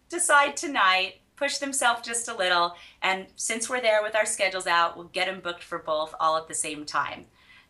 decide 0.09 0.57
tonight, 0.57 1.21
push 1.37 1.59
themselves 1.59 2.05
just 2.05 2.27
a 2.27 2.35
little, 2.35 2.75
and 3.01 3.27
since 3.37 3.69
we're 3.69 3.79
there 3.79 4.03
with 4.03 4.17
our 4.17 4.25
schedules 4.25 4.67
out, 4.67 4.97
we'll 4.97 5.07
get 5.07 5.27
them 5.27 5.39
booked 5.39 5.63
for 5.63 5.79
both 5.79 6.13
all 6.19 6.35
at 6.35 6.49
the 6.49 6.53
same 6.53 6.85
time. 6.85 7.27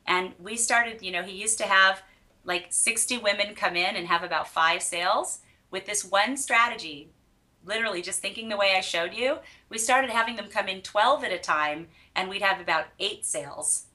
And 0.07 0.33
we 0.39 0.57
started, 0.57 1.03
you 1.03 1.11
know, 1.11 1.21
he 1.21 1.39
used 1.39 1.59
to 1.59 1.67
have 1.67 2.01
like 2.45 2.65
60 2.71 3.19
women 3.19 3.53
come 3.53 3.75
in 3.75 3.95
and 3.95 4.07
have 4.07 4.23
about 4.23 4.47
five 4.47 4.81
sales 4.81 5.41
with 5.69 5.85
this 5.85 6.03
one 6.03 6.35
strategy 6.35 7.11
literally 7.65 8.01
just 8.01 8.19
thinking 8.19 8.49
the 8.49 8.57
way 8.57 8.73
i 8.75 8.81
showed 8.81 9.13
you 9.13 9.37
we 9.69 9.77
started 9.77 10.09
having 10.09 10.35
them 10.35 10.47
come 10.47 10.67
in 10.67 10.81
12 10.81 11.23
at 11.23 11.31
a 11.31 11.37
time 11.37 11.87
and 12.15 12.29
we'd 12.29 12.41
have 12.41 12.59
about 12.59 12.85
eight 12.99 13.25
sales 13.25 13.85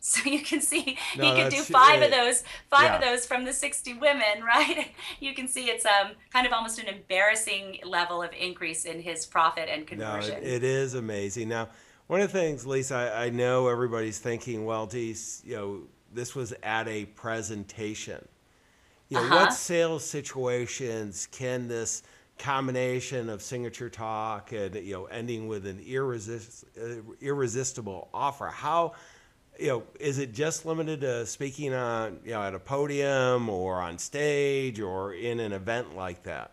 so 0.00 0.28
you 0.30 0.40
can 0.40 0.60
see 0.60 0.96
no, 1.16 1.24
he 1.24 1.42
could 1.42 1.50
do 1.50 1.60
five 1.62 2.00
of 2.00 2.10
those 2.10 2.44
five 2.70 2.84
yeah. 2.84 2.94
of 2.96 3.00
those 3.02 3.26
from 3.26 3.44
the 3.44 3.52
60 3.52 3.94
women 3.94 4.42
right 4.46 4.92
you 5.20 5.34
can 5.34 5.48
see 5.48 5.66
it's 5.66 5.84
um 5.84 6.12
kind 6.32 6.46
of 6.46 6.52
almost 6.52 6.78
an 6.78 6.86
embarrassing 6.86 7.78
level 7.84 8.22
of 8.22 8.30
increase 8.32 8.84
in 8.84 9.00
his 9.00 9.26
profit 9.26 9.68
and 9.68 9.86
conversion 9.86 10.34
no, 10.34 10.38
it, 10.38 10.44
it 10.44 10.64
is 10.64 10.94
amazing 10.94 11.48
now 11.48 11.68
one 12.06 12.20
of 12.20 12.32
the 12.32 12.38
things 12.38 12.64
lisa 12.64 12.94
I, 12.94 13.26
I 13.26 13.30
know 13.30 13.66
everybody's 13.66 14.20
thinking 14.20 14.64
well 14.64 14.86
geez 14.86 15.42
you 15.44 15.56
know 15.56 15.80
this 16.12 16.34
was 16.34 16.54
at 16.62 16.88
a 16.88 17.06
presentation. 17.06 18.26
You 19.08 19.18
know, 19.18 19.24
uh-huh. 19.24 19.34
what 19.36 19.52
sales 19.54 20.04
situations 20.04 21.28
can 21.30 21.68
this 21.68 22.02
combination 22.38 23.28
of 23.28 23.42
signature 23.42 23.90
talk 23.90 24.52
and 24.52 24.74
you 24.74 24.94
know 24.94 25.04
ending 25.06 25.48
with 25.48 25.66
an 25.66 25.80
irresist, 25.80 26.64
irresistible 27.20 28.08
offer? 28.12 28.46
How 28.46 28.94
you 29.58 29.68
know 29.68 29.82
is 29.98 30.18
it 30.18 30.32
just 30.32 30.64
limited 30.64 31.00
to 31.02 31.26
speaking 31.26 31.74
on 31.74 32.20
you 32.24 32.32
know 32.32 32.42
at 32.42 32.54
a 32.54 32.58
podium 32.58 33.48
or 33.48 33.80
on 33.80 33.98
stage 33.98 34.80
or 34.80 35.14
in 35.14 35.40
an 35.40 35.52
event 35.52 35.96
like 35.96 36.22
that? 36.24 36.52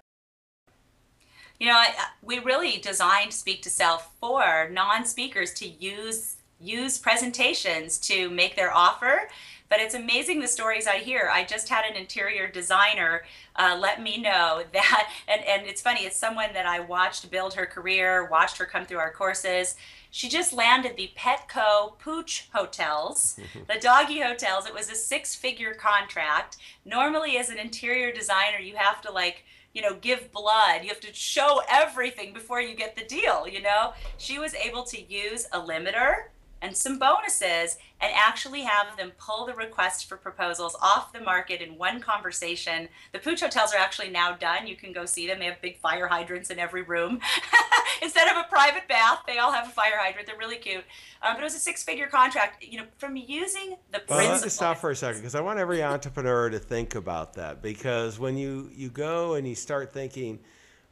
You 1.59 1.67
know, 1.67 1.75
I, 1.75 1.93
we 2.21 2.39
really 2.39 2.79
designed 2.79 3.31
Speak 3.31 3.61
to 3.61 3.69
Sell 3.69 3.99
for 4.19 4.69
non-speakers 4.71 5.53
to 5.55 5.67
use 5.67 6.37
use 6.59 6.97
presentations 6.97 7.97
to 7.99 8.29
make 8.29 8.55
their 8.55 8.73
offer. 8.73 9.29
But 9.69 9.79
it's 9.79 9.95
amazing 9.95 10.39
the 10.39 10.47
stories 10.47 10.87
I 10.87 10.97
hear. 10.97 11.29
I 11.31 11.43
just 11.43 11.69
had 11.69 11.85
an 11.85 11.95
interior 11.95 12.47
designer 12.47 13.23
uh, 13.55 13.77
let 13.79 14.01
me 14.01 14.17
know 14.17 14.63
that, 14.73 15.11
and, 15.27 15.41
and 15.45 15.65
it's 15.65 15.81
funny, 15.81 16.01
it's 16.01 16.17
someone 16.17 16.53
that 16.53 16.65
I 16.65 16.79
watched 16.79 17.29
build 17.31 17.53
her 17.55 17.65
career, 17.65 18.25
watched 18.25 18.57
her 18.57 18.65
come 18.65 18.85
through 18.85 18.99
our 18.99 19.11
courses. 19.11 19.75
She 20.11 20.29
just 20.29 20.53
landed 20.53 20.95
the 20.95 21.11
Petco 21.17 21.97
Pooch 21.99 22.47
Hotels, 22.53 23.39
the 23.67 23.79
doggy 23.79 24.19
hotels. 24.19 24.65
It 24.65 24.73
was 24.73 24.89
a 24.89 24.95
six 24.95 25.35
figure 25.35 25.73
contract. 25.73 26.57
Normally, 26.85 27.37
as 27.37 27.49
an 27.49 27.59
interior 27.59 28.13
designer, 28.13 28.59
you 28.59 28.75
have 28.77 29.01
to 29.01 29.11
like, 29.11 29.43
you 29.73 29.81
know, 29.81 29.95
give 29.95 30.31
blood. 30.31 30.83
You 30.83 30.89
have 30.89 31.01
to 31.01 31.13
show 31.13 31.61
everything 31.69 32.33
before 32.33 32.61
you 32.61 32.75
get 32.75 32.95
the 32.95 33.03
deal, 33.03 33.45
you 33.45 33.61
know? 33.61 33.93
She 34.17 34.39
was 34.39 34.53
able 34.53 34.83
to 34.83 35.01
use 35.01 35.47
a 35.51 35.59
limiter 35.59 36.29
and 36.61 36.75
some 36.75 36.97
bonuses 36.97 37.77
and 38.01 38.11
actually 38.15 38.61
have 38.61 38.97
them 38.97 39.11
pull 39.17 39.45
the 39.45 39.53
request 39.53 40.07
for 40.07 40.17
proposals 40.17 40.75
off 40.81 41.13
the 41.13 41.19
market 41.19 41.61
in 41.61 41.77
one 41.77 41.99
conversation. 41.99 42.89
The 43.13 43.19
Pooch 43.19 43.41
hotels 43.41 43.73
are 43.73 43.77
actually 43.77 44.09
now 44.09 44.33
done. 44.33 44.67
You 44.67 44.75
can 44.75 44.91
go 44.91 45.05
see 45.05 45.27
them. 45.27 45.39
They 45.39 45.45
have 45.45 45.61
big 45.61 45.77
fire 45.77 46.07
hydrants 46.07 46.49
in 46.49 46.59
every 46.59 46.81
room. 46.81 47.19
Instead 48.01 48.27
of 48.29 48.37
a 48.37 48.43
private 48.49 48.87
bath, 48.87 49.19
they 49.27 49.37
all 49.37 49.51
have 49.51 49.67
a 49.67 49.71
fire 49.71 49.97
hydrant. 49.97 50.27
They're 50.27 50.37
really 50.37 50.57
cute. 50.57 50.83
Um, 51.21 51.35
but 51.35 51.41
it 51.41 51.43
was 51.43 51.55
a 51.55 51.59
six-figure 51.59 52.07
contract. 52.07 52.63
You 52.63 52.79
know, 52.79 52.85
from 52.97 53.15
using 53.15 53.77
the 53.91 54.01
well, 54.09 54.17
principle. 54.17 54.41
Let's 54.41 54.53
stop 54.53 54.77
for 54.77 54.91
a 54.91 54.95
second 54.95 55.21
because 55.21 55.35
I 55.35 55.41
want 55.41 55.59
every 55.59 55.83
entrepreneur 55.83 56.49
to 56.49 56.59
think 56.59 56.95
about 56.95 57.33
that 57.35 57.61
because 57.61 58.19
when 58.19 58.37
you 58.37 58.69
you 58.75 58.89
go 58.89 59.35
and 59.35 59.47
you 59.47 59.55
start 59.55 59.93
thinking, 59.93 60.39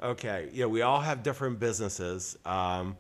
okay, 0.01 0.49
you 0.53 0.61
know, 0.61 0.69
we 0.69 0.81
all 0.81 1.01
have 1.01 1.23
different 1.23 1.59
businesses. 1.59 2.37
Um, 2.45 2.95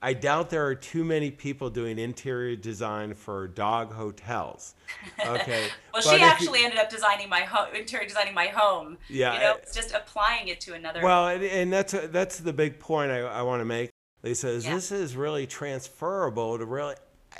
I 0.00 0.12
doubt 0.12 0.50
there 0.50 0.64
are 0.66 0.76
too 0.76 1.04
many 1.04 1.30
people 1.30 1.70
doing 1.70 1.98
interior 1.98 2.54
design 2.54 3.14
for 3.14 3.48
dog 3.48 3.92
hotels. 3.92 4.74
Okay. 5.26 5.68
well, 5.92 6.00
she 6.00 6.22
actually 6.22 6.60
you, 6.60 6.64
ended 6.64 6.78
up 6.78 6.88
designing 6.88 7.28
my 7.28 7.40
home, 7.40 7.74
interior 7.74 8.06
designing 8.06 8.34
my 8.34 8.46
home. 8.46 8.96
Yeah. 9.08 9.34
You 9.34 9.40
know, 9.40 9.56
it's 9.56 9.74
just 9.74 9.92
applying 9.92 10.48
it 10.48 10.60
to 10.62 10.74
another. 10.74 11.02
Well, 11.02 11.28
and, 11.28 11.42
and 11.42 11.72
that's 11.72 11.92
a, 11.92 12.08
that's 12.08 12.38
the 12.38 12.52
big 12.52 12.78
point 12.78 13.10
I, 13.10 13.20
I 13.20 13.42
want 13.42 13.60
to 13.60 13.64
make, 13.64 13.90
Lisa. 14.22 14.48
Is 14.48 14.64
yeah. 14.64 14.74
this 14.74 14.92
is 14.92 15.16
really 15.16 15.46
transferable 15.46 16.56
to 16.56 16.64
really 16.64 16.94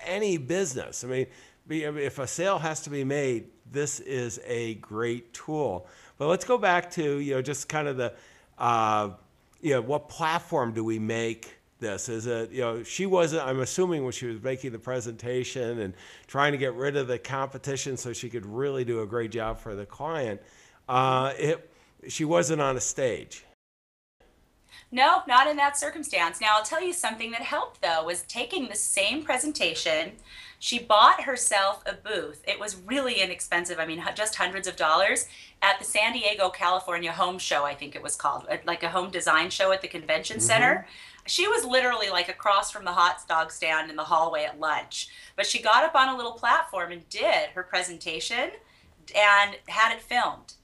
any 0.05 0.37
business. 0.37 1.05
I 1.05 1.07
mean, 1.07 1.27
if 1.71 2.19
a 2.19 2.27
sale 2.27 2.59
has 2.59 2.81
to 2.83 2.91
be 2.91 3.05
made, 3.05 3.47
this 3.71 4.01
is 4.01 4.41
a 4.47 4.75
great 4.75 5.33
tool. 5.33 5.87
But 6.19 6.29
let's 6.29 6.45
go 6.45 6.59
back 6.59 6.91
to 6.93 7.19
you 7.19 7.35
know 7.35 7.43
just 7.43 7.69
kind 7.69 7.89
of 7.89 7.97
the, 7.97 8.13
uh, 8.59 9.11
you 9.61 9.75
know, 9.75 9.81
what 9.81 10.09
platform 10.09 10.73
do 10.75 10.85
we 10.85 10.99
make? 10.99 11.58
This 11.81 12.09
is 12.09 12.25
that 12.25 12.51
you 12.51 12.61
know 12.61 12.83
she 12.83 13.07
wasn't 13.07 13.43
i'm 13.47 13.61
assuming 13.61 14.03
when 14.03 14.13
she 14.13 14.27
was 14.27 14.43
making 14.43 14.73
the 14.73 14.79
presentation 14.79 15.79
and 15.81 15.95
trying 16.27 16.53
to 16.53 16.59
get 16.59 16.75
rid 16.75 16.97
of 16.97 17.07
the 17.07 17.19
competition 17.19 17.97
so 17.97 18.13
she 18.13 18.29
could 18.29 18.45
really 18.45 18.85
do 18.85 19.01
a 19.03 19.07
great 19.07 19.31
job 19.31 19.59
for 19.59 19.75
the 19.75 19.87
client 19.87 20.41
uh, 20.89 21.35
it, 21.39 21.71
she 22.09 22.25
wasn't 22.25 22.61
on 22.61 22.77
a 22.77 22.81
stage. 22.81 23.45
No 24.91 25.23
not 25.29 25.47
in 25.47 25.57
that 25.57 25.77
circumstance. 25.77 26.41
Now 26.41 26.57
i'll 26.57 26.65
tell 26.65 26.83
you 26.83 26.95
something 26.95 27.31
that 27.33 27.43
helped 27.43 27.83
though 27.83 28.05
was 28.05 28.23
taking 28.23 28.69
the 28.69 28.75
same 28.75 29.23
presentation. 29.23 30.13
She 30.59 30.79
bought 30.79 31.23
herself 31.23 31.83
a 31.87 31.93
booth. 31.93 32.43
It 32.49 32.59
was 32.59 32.77
really 32.87 33.21
inexpensive. 33.21 33.79
I 33.79 33.85
mean 33.85 34.03
just 34.15 34.37
hundreds 34.37 34.67
of 34.67 34.77
dollars 34.77 35.27
at 35.61 35.79
the 35.79 35.85
san 35.85 36.13
diego 36.13 36.49
california 36.49 37.13
home 37.13 37.39
show 37.39 37.65
i 37.65 37.75
think 37.75 37.97
it 37.97 38.03
was 38.03 38.15
called 38.17 38.47
like 38.65 38.83
a 38.83 38.89
home 38.89 39.11
design 39.11 39.51
show 39.51 39.73
at 39.73 39.83
the 39.83 39.89
convention 39.89 40.37
mm-hmm. 40.37 40.47
center 40.47 40.87
she 41.29 41.47
was 41.47 41.65
literally 41.65 42.11
like 42.11 42.29
across 42.29 42.71
from 42.71 42.85
the 42.85 42.93
hot 42.93 43.21
dog 43.29 43.53
stand 43.53 43.91
in 43.91 43.97
the 43.97 44.05
hallway 44.05 44.45
at 44.45 44.59
lunch. 44.59 45.09
But 45.37 45.47
she 45.47 45.63
got 45.63 45.85
up 45.85 45.95
on 45.95 46.09
a 46.09 46.17
little 46.17 46.33
platform 46.33 46.93
and 46.93 47.09
did 47.09 47.51
her 47.55 47.63
presentation 47.63 48.51
and 49.15 49.57
had 49.69 49.95
it 49.95 50.03
filmed. 50.03 50.55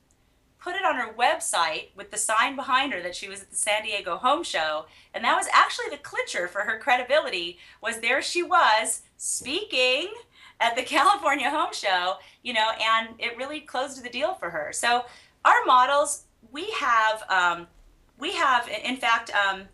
Put 0.58 0.76
it 0.76 0.84
on 0.84 0.96
her 0.96 1.12
website 1.12 1.88
with 1.94 2.10
the 2.10 2.16
sign 2.16 2.56
behind 2.56 2.94
her 2.94 3.02
that 3.02 3.14
she 3.14 3.28
was 3.28 3.42
at 3.42 3.50
the 3.50 3.56
San 3.56 3.82
Diego 3.82 4.16
Home 4.16 4.42
Show, 4.42 4.86
and 5.12 5.22
that 5.22 5.36
was 5.36 5.46
actually 5.52 5.90
the 5.90 5.98
clincher 5.98 6.48
for 6.48 6.62
her 6.62 6.78
credibility. 6.78 7.58
Was 7.82 8.00
there 8.00 8.22
she 8.22 8.42
was 8.42 9.02
speaking 9.18 10.08
at 10.60 10.74
the 10.74 10.82
California 10.96 11.50
Home 11.50 11.74
Show, 11.74 12.14
you 12.42 12.54
know, 12.54 12.70
and 12.80 13.08
it 13.18 13.36
really 13.36 13.60
closed 13.60 14.02
the 14.02 14.08
deal 14.08 14.34
for 14.34 14.50
her. 14.50 14.72
So 14.72 15.04
our 15.44 15.64
models, 15.66 16.24
we 16.50 16.70
have, 16.80 17.22
um, 17.28 17.66
we 18.18 18.32
have, 18.32 18.66
in 18.68 18.96
fact, 18.96 19.30
um, 19.34 19.64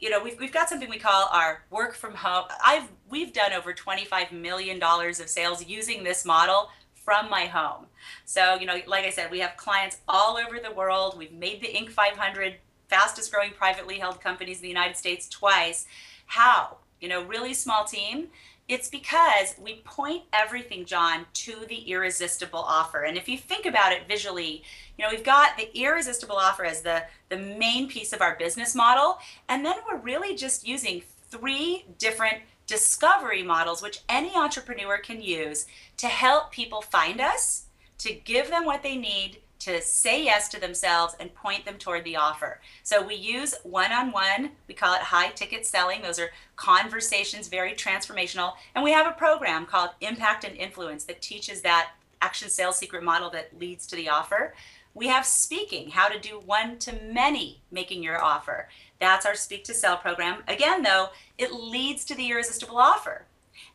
you 0.00 0.08
know, 0.08 0.22
we've, 0.22 0.38
we've 0.38 0.52
got 0.52 0.68
something 0.68 0.88
we 0.88 0.98
call 0.98 1.28
our 1.30 1.62
work 1.70 1.94
from 1.94 2.14
home. 2.14 2.46
I've 2.64 2.88
we've 3.08 3.32
done 3.32 3.52
over 3.52 3.72
$25 3.72 4.32
million 4.32 4.82
of 4.82 5.28
sales 5.28 5.66
using 5.66 6.02
this 6.04 6.24
model 6.24 6.70
from 6.94 7.28
my 7.28 7.46
home. 7.46 7.86
So, 8.24 8.54
you 8.54 8.66
know, 8.66 8.78
like 8.86 9.04
I 9.04 9.10
said, 9.10 9.30
we 9.30 9.40
have 9.40 9.56
clients 9.56 9.98
all 10.08 10.36
over 10.36 10.58
the 10.58 10.72
world. 10.72 11.18
We've 11.18 11.32
made 11.32 11.60
the 11.60 11.68
Inc. 11.68 11.90
500 11.90 12.56
fastest 12.88 13.32
growing 13.32 13.52
privately 13.52 13.98
held 13.98 14.20
companies 14.20 14.58
in 14.58 14.62
the 14.62 14.68
United 14.68 14.96
States 14.96 15.28
twice. 15.28 15.86
How? 16.26 16.78
You 17.00 17.08
know, 17.08 17.22
really 17.24 17.54
small 17.54 17.84
team. 17.84 18.28
It's 18.70 18.88
because 18.88 19.56
we 19.60 19.82
point 19.84 20.22
everything, 20.32 20.84
John, 20.84 21.26
to 21.32 21.66
the 21.68 21.90
irresistible 21.90 22.60
offer. 22.60 23.02
And 23.02 23.18
if 23.18 23.28
you 23.28 23.36
think 23.36 23.66
about 23.66 23.90
it 23.90 24.06
visually, 24.06 24.62
you 24.96 25.04
know, 25.04 25.10
we've 25.10 25.24
got 25.24 25.56
the 25.56 25.76
irresistible 25.76 26.36
offer 26.36 26.64
as 26.64 26.82
the, 26.82 27.02
the 27.30 27.36
main 27.36 27.88
piece 27.88 28.12
of 28.12 28.20
our 28.20 28.36
business 28.36 28.76
model. 28.76 29.18
And 29.48 29.66
then 29.66 29.74
we're 29.90 29.98
really 29.98 30.36
just 30.36 30.64
using 30.64 31.02
three 31.30 31.84
different 31.98 32.36
discovery 32.68 33.42
models, 33.42 33.82
which 33.82 34.04
any 34.08 34.36
entrepreneur 34.36 34.98
can 34.98 35.20
use 35.20 35.66
to 35.96 36.06
help 36.06 36.52
people 36.52 36.80
find 36.80 37.20
us, 37.20 37.64
to 37.98 38.12
give 38.12 38.50
them 38.50 38.64
what 38.64 38.84
they 38.84 38.96
need 38.96 39.38
to 39.60 39.80
say 39.80 40.24
yes 40.24 40.48
to 40.48 40.60
themselves 40.60 41.14
and 41.20 41.34
point 41.34 41.64
them 41.64 41.78
toward 41.78 42.04
the 42.04 42.16
offer. 42.16 42.60
So 42.82 43.06
we 43.06 43.14
use 43.14 43.54
one 43.62 43.92
on 43.92 44.10
one, 44.10 44.52
we 44.66 44.74
call 44.74 44.94
it 44.94 45.02
high 45.02 45.28
ticket 45.28 45.64
selling. 45.64 46.02
Those 46.02 46.18
are 46.18 46.30
conversations, 46.56 47.48
very 47.48 47.72
transformational. 47.72 48.54
And 48.74 48.82
we 48.82 48.92
have 48.92 49.06
a 49.06 49.16
program 49.16 49.66
called 49.66 49.90
Impact 50.00 50.44
and 50.44 50.56
Influence 50.56 51.04
that 51.04 51.22
teaches 51.22 51.60
that 51.62 51.90
action 52.22 52.48
sales 52.48 52.78
secret 52.78 53.02
model 53.02 53.30
that 53.30 53.58
leads 53.58 53.86
to 53.86 53.96
the 53.96 54.08
offer. 54.08 54.54
We 54.94 55.08
have 55.08 55.24
speaking, 55.24 55.90
how 55.90 56.08
to 56.08 56.18
do 56.18 56.40
one 56.40 56.78
to 56.80 56.98
many 57.02 57.60
making 57.70 58.02
your 58.02 58.22
offer. 58.22 58.68
That's 58.98 59.24
our 59.24 59.34
Speak 59.34 59.64
to 59.64 59.74
Sell 59.74 59.96
program. 59.96 60.42
Again, 60.48 60.82
though, 60.82 61.08
it 61.38 61.52
leads 61.52 62.04
to 62.06 62.14
the 62.14 62.28
irresistible 62.28 62.78
offer. 62.78 63.26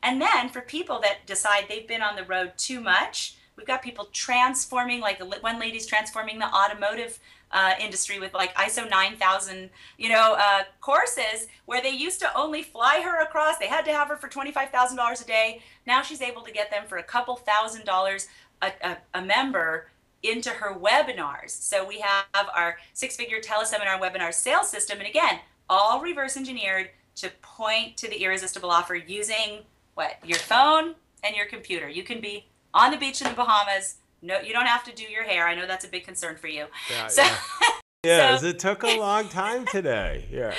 And 0.03 0.21
then 0.21 0.49
for 0.49 0.61
people 0.61 0.99
that 1.01 1.25
decide 1.25 1.65
they've 1.67 1.87
been 1.87 2.01
on 2.01 2.15
the 2.15 2.23
road 2.23 2.53
too 2.57 2.81
much, 2.81 3.37
we've 3.57 3.67
got 3.67 3.81
people 3.81 4.09
transforming, 4.11 4.99
like 4.99 5.19
one 5.41 5.59
lady's 5.59 5.85
transforming 5.85 6.39
the 6.39 6.47
automotive 6.47 7.19
uh, 7.51 7.73
industry 7.79 8.19
with 8.19 8.33
like 8.33 8.53
ISO 8.55 8.89
9000, 8.89 9.69
you 9.97 10.09
know, 10.09 10.35
uh, 10.37 10.63
courses 10.81 11.47
where 11.65 11.81
they 11.81 11.89
used 11.89 12.19
to 12.19 12.37
only 12.37 12.61
fly 12.61 13.01
her 13.01 13.21
across. 13.21 13.57
They 13.57 13.67
had 13.67 13.85
to 13.85 13.91
have 13.91 14.09
her 14.09 14.17
for 14.17 14.27
$25,000 14.27 15.21
a 15.23 15.27
day. 15.27 15.61
Now 15.87 16.01
she's 16.01 16.21
able 16.21 16.41
to 16.41 16.51
get 16.51 16.69
them 16.69 16.83
for 16.87 16.97
a 16.97 17.03
couple 17.03 17.35
thousand 17.35 17.85
dollars 17.85 18.27
a, 18.61 18.71
a, 18.81 18.97
a 19.13 19.21
member 19.21 19.87
into 20.23 20.49
her 20.49 20.73
webinars. 20.73 21.51
So 21.51 21.85
we 21.85 21.99
have 21.99 22.49
our 22.55 22.77
six 22.93 23.15
figure 23.15 23.39
teleseminar 23.39 23.99
webinar 23.99 24.33
sales 24.33 24.69
system. 24.69 24.99
And 24.99 25.07
again, 25.07 25.39
all 25.69 26.01
reverse 26.01 26.35
engineered 26.35 26.89
to 27.17 27.29
point 27.41 27.95
to 27.97 28.09
the 28.09 28.17
irresistible 28.17 28.69
offer 28.69 28.95
using 28.95 29.59
what? 29.93 30.17
Your 30.25 30.39
phone 30.39 30.95
and 31.23 31.35
your 31.35 31.45
computer. 31.45 31.87
You 31.87 32.03
can 32.03 32.19
be 32.19 32.45
on 32.75 32.91
the 32.91 32.97
beach 32.97 33.21
in 33.21 33.29
the 33.29 33.33
Bahamas. 33.33 33.95
No, 34.21 34.39
you 34.39 34.53
don't 34.53 34.67
have 34.67 34.83
to 34.83 34.93
do 34.93 35.03
your 35.03 35.23
hair. 35.23 35.47
I 35.47 35.55
know 35.55 35.65
that's 35.65 35.85
a 35.85 35.87
big 35.87 36.03
concern 36.03 36.35
for 36.35 36.47
you. 36.47 36.65
Yeah, 36.91 37.07
so, 37.07 37.23
yeah. 37.23 37.37
yes, 38.03 38.41
so, 38.41 38.47
it 38.47 38.59
took 38.59 38.83
a 38.83 38.99
long 38.99 39.29
time 39.29 39.65
today. 39.71 40.25
Yeah. 40.29 40.53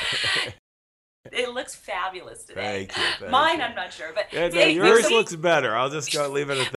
it 1.33 1.51
looks 1.51 1.75
fabulous 1.75 2.45
today. 2.45 2.89
Thank 2.89 2.97
you. 2.97 3.03
Thank 3.21 3.31
Mine, 3.31 3.59
you. 3.59 3.65
I'm 3.65 3.75
not 3.75 3.93
sure, 3.93 4.13
but 4.15 4.27
yeah, 4.33 4.49
no, 4.49 4.65
yours 4.65 5.11
looks 5.11 5.37
better. 5.37 5.77
I'll 5.77 5.91
just 5.91 6.13
go 6.13 6.29
leave 6.29 6.51
it 6.51 6.59
at 6.59 6.75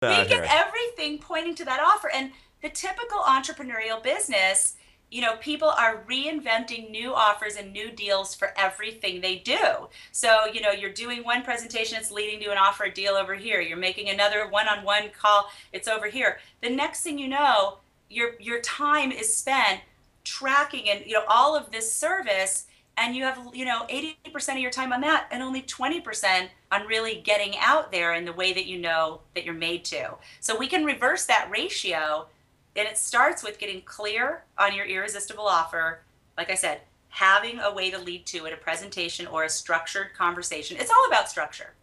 that. 0.00 0.22
We 0.22 0.28
get 0.28 0.48
everything 0.50 1.18
pointing 1.18 1.54
to 1.56 1.64
that 1.66 1.80
offer, 1.80 2.10
and 2.12 2.32
the 2.62 2.70
typical 2.70 3.20
entrepreneurial 3.20 4.02
business 4.02 4.76
you 5.10 5.20
know, 5.20 5.36
people 5.36 5.68
are 5.68 6.04
reinventing 6.08 6.90
new 6.90 7.12
offers 7.12 7.56
and 7.56 7.72
new 7.72 7.90
deals 7.90 8.34
for 8.34 8.52
everything 8.56 9.20
they 9.20 9.36
do. 9.36 9.88
So, 10.12 10.46
you 10.52 10.60
know, 10.60 10.70
you're 10.70 10.92
doing 10.92 11.24
one 11.24 11.42
presentation, 11.42 11.98
it's 11.98 12.12
leading 12.12 12.40
to 12.40 12.52
an 12.52 12.58
offer 12.58 12.88
deal 12.88 13.14
over 13.14 13.34
here. 13.34 13.60
You're 13.60 13.76
making 13.76 14.08
another 14.08 14.48
one-on-one 14.48 15.10
call, 15.18 15.50
it's 15.72 15.88
over 15.88 16.08
here. 16.08 16.38
The 16.62 16.70
next 16.70 17.02
thing 17.02 17.18
you 17.18 17.28
know, 17.28 17.78
your 18.08 18.32
your 18.40 18.60
time 18.60 19.12
is 19.12 19.32
spent 19.32 19.80
tracking 20.24 20.90
and 20.90 21.06
you 21.06 21.14
know 21.14 21.24
all 21.28 21.56
of 21.56 21.70
this 21.70 21.90
service 21.90 22.66
and 22.96 23.16
you 23.16 23.22
have 23.24 23.38
you 23.54 23.64
know 23.64 23.86
80% 23.88 24.54
of 24.54 24.58
your 24.58 24.70
time 24.70 24.92
on 24.92 25.00
that 25.00 25.28
and 25.30 25.42
only 25.42 25.62
20% 25.62 26.48
on 26.72 26.86
really 26.86 27.22
getting 27.24 27.54
out 27.58 27.90
there 27.90 28.14
in 28.14 28.24
the 28.24 28.32
way 28.32 28.52
that 28.52 28.66
you 28.66 28.78
know 28.78 29.20
that 29.34 29.44
you're 29.44 29.54
made 29.54 29.84
to. 29.86 30.14
So 30.40 30.56
we 30.58 30.66
can 30.66 30.84
reverse 30.84 31.24
that 31.26 31.48
ratio 31.50 32.26
and 32.76 32.86
it 32.86 32.98
starts 32.98 33.42
with 33.42 33.58
getting 33.58 33.82
clear 33.82 34.44
on 34.58 34.74
your 34.74 34.86
irresistible 34.86 35.46
offer. 35.46 36.02
Like 36.36 36.50
I 36.50 36.54
said, 36.54 36.80
having 37.08 37.58
a 37.58 37.72
way 37.72 37.90
to 37.90 37.98
lead 37.98 38.24
to 38.26 38.46
it, 38.46 38.52
a 38.52 38.56
presentation 38.56 39.26
or 39.26 39.44
a 39.44 39.48
structured 39.48 40.14
conversation. 40.16 40.76
It's 40.78 40.90
all 40.90 41.06
about 41.08 41.28
structure. 41.28 41.74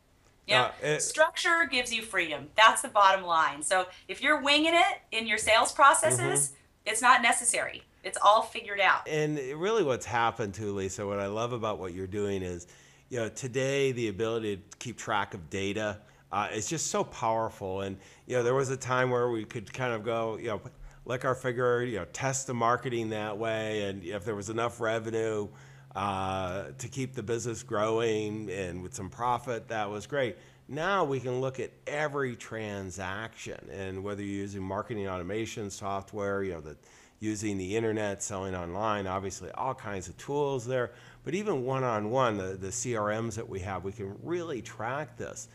You 0.48 0.56
know, 0.56 0.72
uh, 0.82 1.00
structure 1.00 1.68
gives 1.70 1.94
you 1.94 2.02
freedom. 2.02 2.48
That's 2.56 2.82
the 2.82 2.88
bottom 2.88 3.26
line. 3.26 3.62
So 3.62 3.88
if 4.08 4.22
you're 4.22 4.42
winging 4.42 4.76
it 4.76 5.02
in 5.12 5.28
your 5.28 5.38
sales 5.38 5.74
processes, 5.74 6.20
mm-hmm. 6.20 6.56
it's 6.86 7.02
not 7.02 7.22
necessary. 7.22 7.84
It's 8.06 8.18
all 8.22 8.44
figured 8.44 8.80
out. 8.80 9.06
And 9.10 9.38
really, 9.38 9.84
what's 9.84 10.06
happened 10.06 10.54
to 10.54 10.74
Lisa, 10.74 11.06
what 11.06 11.20
I 11.20 11.28
love 11.28 11.52
about 11.52 11.80
what 11.80 11.94
you're 11.94 12.08
doing 12.08 12.44
is, 12.44 12.68
you 13.10 13.20
know, 13.20 13.28
today 13.28 13.92
the 13.92 14.08
ability 14.08 14.56
to 14.56 14.78
keep 14.80 14.98
track 14.98 15.34
of 15.34 15.50
data 15.50 15.98
uh, 16.32 16.48
is 16.54 16.70
just 16.70 16.88
so 16.88 17.04
powerful. 17.04 17.82
And 17.82 17.98
you 18.26 18.38
know, 18.38 18.44
there 18.44 18.56
was 18.56 18.70
a 18.70 18.78
time 18.78 19.10
where 19.10 19.30
we 19.30 19.44
could 19.44 19.74
kind 19.74 19.94
of 19.94 20.04
go, 20.04 20.38
you 20.38 20.48
know, 20.48 20.62
lick 21.08 21.24
our 21.24 21.36
finger, 21.36 21.84
you 21.84 21.98
know, 21.98 22.06
test 22.12 22.48
the 22.48 22.54
marketing 22.54 23.10
that 23.10 23.38
way, 23.38 23.84
and 23.84 24.04
if 24.04 24.26
there 24.26 24.36
was 24.36 24.50
enough 24.50 24.82
revenue 24.82 25.48
uh, 25.96 26.66
to 26.78 26.88
keep 26.90 27.16
the 27.16 27.24
business 27.24 27.64
growing 27.64 28.50
and 28.52 28.84
with 28.84 28.94
some 28.94 29.10
profit, 29.10 29.70
that 29.70 29.90
was 29.90 30.06
great. 30.06 30.36
Now 30.68 31.06
we 31.06 31.22
can 31.22 31.40
look 31.40 31.62
at 31.62 31.72
every 31.88 32.36
transaction, 32.36 33.58
and 33.72 34.04
whether 34.04 34.22
you're 34.22 34.42
using 34.42 34.62
marketing 34.62 35.08
automation 35.08 35.70
software, 35.70 36.44
you 36.44 36.54
know, 36.54 36.62
the, 36.62 36.78
using 37.22 37.58
the 37.58 37.78
internet, 37.78 38.22
selling 38.22 38.54
online, 38.54 39.08
obviously 39.08 39.50
all 39.52 39.74
kinds 39.74 40.10
of 40.10 40.18
tools 40.18 40.68
there. 40.68 40.92
But 41.24 41.36
even 41.36 41.64
one-on-one, 41.64 42.38
the, 42.38 42.58
the 42.58 42.68
CRMs 42.68 43.36
that 43.36 43.48
we 43.48 43.62
have, 43.62 43.86
we 43.86 43.94
can 43.94 44.16
really 44.22 44.62
track 44.62 45.18
this 45.18 45.48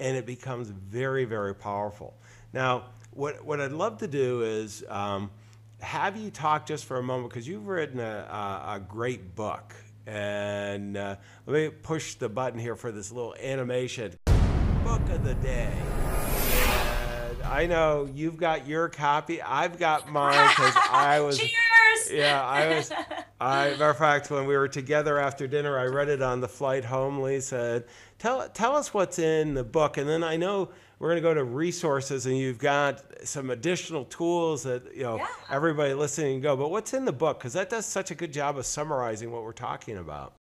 and 0.00 0.16
it 0.16 0.26
becomes 0.26 0.68
very, 0.68 1.24
very 1.24 1.54
powerful. 1.54 2.14
Now, 2.52 2.84
what, 3.18 3.44
what 3.44 3.60
I'd 3.60 3.72
love 3.72 3.98
to 3.98 4.06
do 4.06 4.42
is 4.42 4.84
um, 4.88 5.30
have 5.80 6.16
you 6.16 6.30
talk 6.30 6.66
just 6.66 6.84
for 6.84 6.98
a 6.98 7.02
moment 7.02 7.30
because 7.30 7.48
you've 7.48 7.66
written 7.66 7.98
a, 7.98 8.02
a, 8.30 8.74
a, 8.76 8.80
great 8.80 9.34
book. 9.34 9.74
And 10.06 10.96
uh, 10.96 11.16
let 11.44 11.52
me 11.52 11.68
push 11.68 12.14
the 12.14 12.28
button 12.28 12.58
here 12.58 12.76
for 12.76 12.92
this 12.92 13.12
little 13.12 13.34
animation. 13.42 14.14
Book 14.84 15.02
of 15.10 15.24
the 15.24 15.34
day. 15.42 15.74
And 15.76 17.42
I 17.42 17.66
know 17.66 18.08
you've 18.14 18.38
got 18.38 18.66
your 18.66 18.88
copy. 18.88 19.42
I've 19.42 19.78
got 19.78 20.10
mine 20.10 20.48
because 20.48 20.74
I 20.90 21.20
was. 21.24 21.38
Cheers! 21.38 22.10
Yeah, 22.10 22.42
I 22.42 22.76
was. 22.76 22.92
I, 23.40 23.70
matter 23.70 23.90
of 23.90 23.98
fact, 23.98 24.30
when 24.30 24.46
we 24.46 24.56
were 24.56 24.68
together 24.68 25.18
after 25.18 25.46
dinner, 25.46 25.78
I 25.78 25.84
read 25.84 26.08
it 26.08 26.22
on 26.22 26.40
the 26.40 26.48
flight 26.48 26.84
home. 26.84 27.20
Lisa 27.20 27.84
Tell, 28.18 28.48
tell 28.48 28.74
us 28.74 28.94
what's 28.94 29.18
in 29.18 29.54
the 29.54 29.62
book. 29.62 29.96
And 29.96 30.08
then 30.08 30.24
I 30.24 30.36
know 30.36 30.70
we're 30.98 31.08
going 31.10 31.22
to 31.22 31.28
go 31.28 31.34
to 31.34 31.44
resources 31.44 32.26
and 32.26 32.36
you've 32.36 32.58
got 32.58 33.02
some 33.24 33.50
additional 33.50 34.04
tools 34.04 34.64
that, 34.64 34.94
you 34.94 35.02
know, 35.02 35.16
yeah. 35.16 35.26
everybody 35.50 35.94
listening 35.94 36.34
can 36.34 36.42
go. 36.42 36.56
But 36.56 36.70
what's 36.70 36.92
in 36.92 37.04
the 37.04 37.12
book? 37.12 37.38
Because 37.38 37.52
that 37.52 37.70
does 37.70 37.86
such 37.86 38.10
a 38.10 38.14
good 38.14 38.32
job 38.32 38.58
of 38.58 38.66
summarizing 38.66 39.30
what 39.30 39.44
we're 39.44 39.52
talking 39.52 39.98
about. 39.98 40.34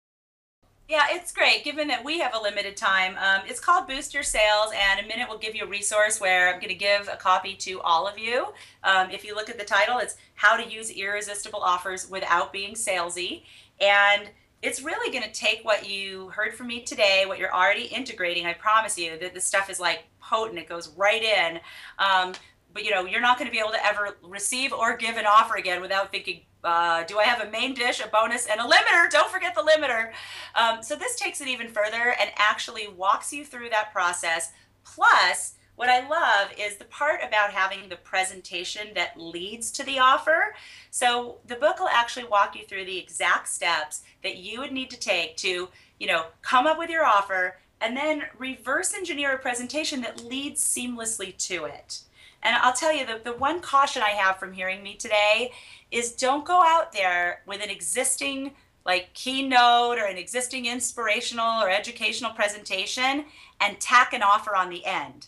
Yeah, 0.89 1.03
it's 1.09 1.33
great 1.33 1.65
given 1.65 1.89
that 1.89 2.03
we 2.05 2.19
have 2.19 2.33
a 2.33 2.41
limited 2.41 2.77
time. 2.77 3.17
Um, 3.17 3.41
it's 3.45 3.59
called 3.59 3.87
Boost 3.87 4.13
Your 4.13 4.23
Sales, 4.23 4.71
and 4.73 5.05
a 5.05 5.07
minute 5.07 5.27
will 5.27 5.37
give 5.37 5.53
you 5.53 5.65
a 5.65 5.67
resource 5.67 6.21
where 6.21 6.47
I'm 6.47 6.61
going 6.61 6.69
to 6.69 6.75
give 6.75 7.09
a 7.11 7.17
copy 7.17 7.55
to 7.55 7.81
all 7.81 8.07
of 8.07 8.17
you. 8.17 8.47
Um, 8.85 9.11
if 9.11 9.25
you 9.25 9.35
look 9.35 9.49
at 9.49 9.59
the 9.59 9.65
title, 9.65 9.97
it's 9.97 10.15
How 10.35 10.55
to 10.55 10.65
Use 10.65 10.89
Irresistible 10.89 11.59
Offers 11.59 12.09
Without 12.09 12.53
Being 12.53 12.73
Salesy. 12.73 13.43
And 13.81 14.29
it's 14.61 14.81
really 14.81 15.11
going 15.11 15.23
to 15.23 15.31
take 15.31 15.63
what 15.63 15.89
you 15.89 16.29
heard 16.29 16.53
from 16.53 16.67
me 16.67 16.81
today, 16.81 17.25
what 17.27 17.37
you're 17.37 17.53
already 17.53 17.83
integrating. 17.85 18.45
I 18.45 18.53
promise 18.53 18.97
you 18.97 19.17
that 19.19 19.33
this 19.33 19.45
stuff 19.45 19.69
is 19.69 19.79
like 19.79 20.05
potent. 20.19 20.57
It 20.57 20.67
goes 20.67 20.89
right 20.97 21.21
in. 21.21 21.59
Um, 21.99 22.33
but 22.73 22.83
you 22.83 22.91
know, 22.91 23.05
you're 23.05 23.21
not 23.21 23.37
going 23.37 23.47
to 23.47 23.51
be 23.51 23.59
able 23.59 23.71
to 23.71 23.85
ever 23.85 24.17
receive 24.23 24.73
or 24.73 24.97
give 24.97 25.17
an 25.17 25.25
offer 25.25 25.55
again 25.55 25.81
without 25.81 26.11
thinking, 26.11 26.41
uh, 26.63 27.03
do 27.03 27.17
I 27.17 27.23
have 27.23 27.47
a 27.47 27.49
main 27.49 27.73
dish, 27.73 28.01
a 28.03 28.07
bonus, 28.07 28.47
and 28.47 28.59
a 28.59 28.63
limiter? 28.63 29.09
Don't 29.09 29.29
forget 29.29 29.55
the 29.55 29.61
limiter. 29.61 30.11
Um, 30.55 30.83
so 30.83 30.95
this 30.95 31.15
takes 31.15 31.39
it 31.39 31.47
even 31.47 31.67
further 31.67 32.15
and 32.19 32.29
actually 32.35 32.87
walks 32.87 33.31
you 33.31 33.45
through 33.45 33.69
that 33.69 33.93
process. 33.93 34.51
Plus, 34.83 35.53
what 35.77 35.89
I 35.89 36.07
love 36.07 36.49
is 36.57 36.77
the 36.77 36.85
part 36.85 37.21
about 37.23 37.51
having 37.51 37.87
the 37.87 37.97
presentation 37.97 38.87
that 38.95 39.19
leads 39.19 39.69
to 39.71 39.83
the 39.83 39.99
offer. 39.99 40.55
So 40.89 41.37
the 41.45 41.55
book 41.55 41.79
will 41.79 41.87
actually 41.89 42.25
walk 42.25 42.55
you 42.55 42.65
through 42.65 42.85
the 42.85 42.97
exact 42.97 43.47
steps 43.47 44.01
that 44.23 44.37
you 44.37 44.59
would 44.59 44.71
need 44.71 44.89
to 44.89 44.99
take 44.99 45.37
to, 45.37 45.69
you 45.99 46.07
know, 46.07 46.25
come 46.41 46.65
up 46.65 46.79
with 46.79 46.89
your 46.89 47.05
offer 47.05 47.59
and 47.79 47.95
then 47.95 48.23
reverse 48.39 48.95
engineer 48.95 49.35
a 49.35 49.37
presentation 49.37 50.01
that 50.01 50.25
leads 50.25 50.63
seamlessly 50.63 51.37
to 51.37 51.65
it. 51.65 52.01
And 52.41 52.55
I'll 52.55 52.73
tell 52.73 52.91
you, 52.91 53.05
the, 53.05 53.21
the 53.23 53.37
one 53.37 53.59
caution 53.59 54.01
I 54.01 54.11
have 54.11 54.39
from 54.39 54.53
hearing 54.53 54.81
me 54.81 54.95
today 54.95 55.51
is 55.91 56.11
don't 56.11 56.43
go 56.43 56.59
out 56.65 56.91
there 56.91 57.43
with 57.45 57.61
an 57.61 57.69
existing 57.69 58.55
like 58.83 59.13
keynote 59.13 59.99
or 59.99 60.05
an 60.05 60.17
existing 60.17 60.65
inspirational 60.65 61.61
or 61.61 61.69
educational 61.69 62.31
presentation 62.31 63.25
and 63.61 63.79
tack 63.79 64.13
an 64.13 64.23
offer 64.23 64.55
on 64.55 64.71
the 64.71 64.83
end 64.83 65.27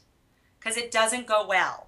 because 0.60 0.78
it 0.78 0.92
doesn't 0.92 1.28
go 1.28 1.46
well. 1.48 1.88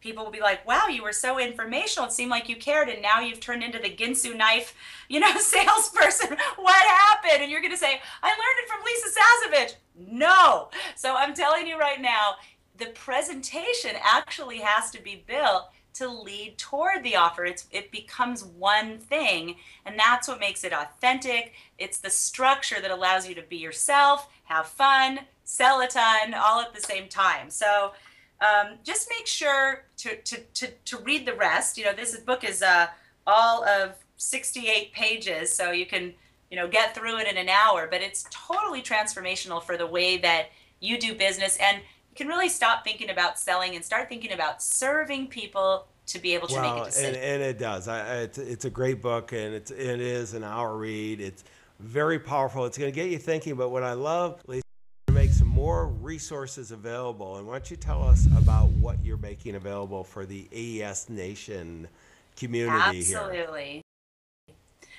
People 0.00 0.24
will 0.24 0.30
be 0.30 0.40
like, 0.40 0.66
wow, 0.66 0.86
you 0.86 1.02
were 1.02 1.12
so 1.12 1.38
informational. 1.40 2.06
It 2.06 2.12
seemed 2.12 2.30
like 2.30 2.48
you 2.48 2.56
cared, 2.56 2.88
and 2.88 3.02
now 3.02 3.20
you've 3.20 3.40
turned 3.40 3.62
into 3.62 3.78
the 3.78 3.90
Ginsu 3.90 4.36
knife, 4.36 4.74
you 5.08 5.18
know, 5.18 5.36
salesperson. 5.38 6.36
what 6.56 6.86
happened? 6.86 7.42
And 7.42 7.50
you're 7.50 7.60
going 7.60 7.72
to 7.72 7.78
say, 7.78 8.00
I 8.22 8.28
learned 8.28 8.58
it 8.58 8.68
from 8.68 8.84
Lisa 8.84 9.18
Sasevich. 9.18 10.18
No. 10.18 10.68
So 10.94 11.16
I'm 11.16 11.34
telling 11.34 11.66
you 11.66 11.78
right 11.78 12.00
now, 12.00 12.36
the 12.78 12.86
presentation 12.86 13.92
actually 14.02 14.58
has 14.58 14.90
to 14.90 15.02
be 15.02 15.24
built 15.26 15.70
to 15.98 16.08
lead 16.08 16.58
toward 16.58 17.02
the 17.02 17.16
offer. 17.16 17.44
It's, 17.44 17.66
it 17.70 17.90
becomes 17.90 18.44
one 18.44 18.98
thing, 18.98 19.56
and 19.84 19.98
that's 19.98 20.28
what 20.28 20.40
makes 20.40 20.64
it 20.64 20.72
authentic. 20.72 21.54
It's 21.78 21.98
the 21.98 22.10
structure 22.10 22.80
that 22.80 22.90
allows 22.90 23.28
you 23.28 23.34
to 23.34 23.42
be 23.42 23.56
yourself, 23.56 24.28
have 24.44 24.66
fun, 24.66 25.20
sell 25.44 25.80
a 25.80 25.88
ton, 25.88 26.34
all 26.34 26.60
at 26.60 26.74
the 26.74 26.80
same 26.80 27.08
time. 27.08 27.50
So 27.50 27.92
um, 28.40 28.74
just 28.84 29.08
make 29.16 29.26
sure 29.26 29.84
to, 29.98 30.16
to, 30.16 30.40
to, 30.54 30.68
to, 30.84 30.98
read 30.98 31.24
the 31.24 31.34
rest. 31.34 31.78
You 31.78 31.84
know, 31.84 31.94
this 31.94 32.14
book 32.18 32.44
is 32.44 32.62
uh, 32.62 32.88
all 33.26 33.64
of 33.64 33.94
68 34.18 34.92
pages, 34.92 35.52
so 35.52 35.70
you 35.70 35.86
can 35.86 36.12
you 36.50 36.56
know 36.56 36.68
get 36.68 36.94
through 36.94 37.18
it 37.18 37.28
in 37.28 37.38
an 37.38 37.48
hour. 37.48 37.88
But 37.90 38.02
it's 38.02 38.26
totally 38.30 38.82
transformational 38.82 39.62
for 39.62 39.78
the 39.78 39.86
way 39.86 40.18
that 40.18 40.50
you 40.80 40.98
do 40.98 41.14
business, 41.14 41.56
and 41.56 41.80
can 42.16 42.28
really 42.28 42.48
stop 42.48 42.84
thinking 42.84 43.10
about 43.10 43.38
selling 43.38 43.74
and 43.74 43.84
start 43.84 44.08
thinking 44.08 44.32
about 44.32 44.62
serving 44.62 45.28
people 45.28 45.86
to 46.06 46.18
be 46.18 46.34
able 46.34 46.48
to 46.48 46.54
well, 46.54 46.74
make 46.74 46.82
a 46.82 46.86
decision. 46.86 47.14
And, 47.14 47.22
and 47.22 47.42
it 47.42 47.58
does. 47.58 47.88
I, 47.88 48.22
it's, 48.22 48.38
it's 48.38 48.64
a 48.64 48.70
great 48.70 49.02
book, 49.02 49.32
and 49.32 49.54
it's, 49.54 49.70
it 49.70 50.00
is 50.00 50.34
an 50.34 50.44
hour 50.44 50.76
read. 50.76 51.20
It's 51.20 51.44
very 51.80 52.18
powerful. 52.18 52.64
It's 52.64 52.78
going 52.78 52.90
to 52.90 52.94
get 52.94 53.10
you 53.10 53.18
thinking. 53.18 53.56
But 53.56 53.70
what 53.70 53.82
I 53.82 53.92
love, 53.92 54.40
Lisa, 54.46 54.62
to 55.08 55.12
make 55.12 55.30
some 55.30 55.48
more 55.48 55.88
resources 55.88 56.70
available. 56.70 57.36
And 57.36 57.46
why 57.46 57.54
don't 57.54 57.70
you 57.70 57.76
tell 57.76 58.02
us 58.02 58.26
about 58.36 58.68
what 58.70 59.04
you're 59.04 59.16
making 59.16 59.56
available 59.56 60.04
for 60.04 60.26
the 60.26 60.48
AES 60.52 61.08
Nation 61.08 61.88
community 62.36 63.02
here? 63.02 63.18
Absolutely. 63.18 63.85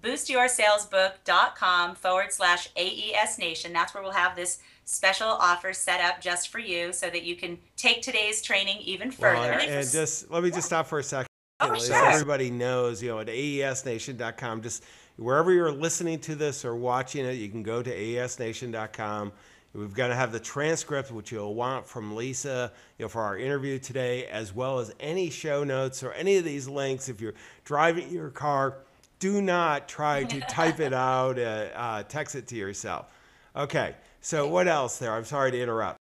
Boostyoursalesbook.com 0.04 1.96
forward 1.96 2.32
slash 2.32 2.70
AES 2.76 3.40
Nation. 3.40 3.74
That's 3.74 3.94
where 3.94 4.02
we'll 4.04 4.14
have 4.14 4.36
this 4.36 4.60
special 4.86 5.28
offer 5.28 5.74
set 5.74 6.02
up 6.02 6.22
just 6.22 6.50
for 6.50 6.58
you 6.60 6.94
so 6.94 7.10
that 7.10 7.24
you 7.24 7.36
can 7.36 7.58
take 7.78 8.02
today's 8.02 8.42
training 8.42 8.78
even 8.82 9.12
further. 9.12 9.52
Well, 9.52 9.60
and, 9.60 9.72
and 9.72 9.90
just 9.90 10.32
let 10.32 10.44
me 10.44 10.52
just 10.52 10.68
stop 10.68 10.88
for 10.88 11.00
a 11.00 11.04
second. 11.04 11.28
Oh, 11.60 11.76
sure. 11.76 11.96
everybody 11.96 12.50
knows, 12.50 13.04
you 13.04 13.10
know, 13.10 13.20
at 13.20 13.30
aesnation.com, 13.30 14.62
just 14.64 14.84
wherever 15.18 15.52
you're 15.52 15.72
listening 15.72 16.18
to 16.20 16.34
this 16.34 16.66
or 16.66 16.76
watching 16.76 17.24
it, 17.26 17.34
you 17.34 17.50
can 17.50 17.62
go 17.62 17.84
to 17.84 17.92
aesnation.com 17.92 19.32
We've 19.74 19.94
got 19.94 20.08
to 20.08 20.16
have 20.16 20.34
the 20.34 20.40
transcript, 20.40 21.12
which 21.12 21.32
you'll 21.32 21.56
want 21.56 21.88
from 21.88 22.16
Lisa, 22.16 22.74
you 22.98 23.06
know, 23.06 23.10
for 23.10 23.22
our 23.22 23.38
interview 23.38 23.80
today, 23.80 24.26
as 24.26 24.54
well 24.54 24.80
as 24.80 24.94
any 25.00 25.30
show 25.30 25.64
notes 25.64 26.04
or 26.04 26.12
any 26.12 26.36
of 26.36 26.44
these 26.44 26.68
links. 26.68 27.08
If 27.08 27.22
you're 27.22 27.36
driving 27.64 28.10
your 28.10 28.30
car, 28.30 28.80
do 29.20 29.42
not 29.42 29.88
try 29.88 30.26
to 30.26 30.40
type 30.50 30.82
it 30.82 30.94
out, 30.94 31.40
uh, 31.40 31.70
uh, 31.74 32.04
text 32.04 32.36
it 32.36 32.48
to 32.48 32.56
yourself. 32.56 33.08
Okay, 33.56 33.96
so 34.20 34.46
what 34.48 34.68
else 34.68 34.98
there? 34.98 35.14
I'm 35.14 35.26
sorry 35.26 35.52
to 35.52 35.62
interrupt. 35.62 35.98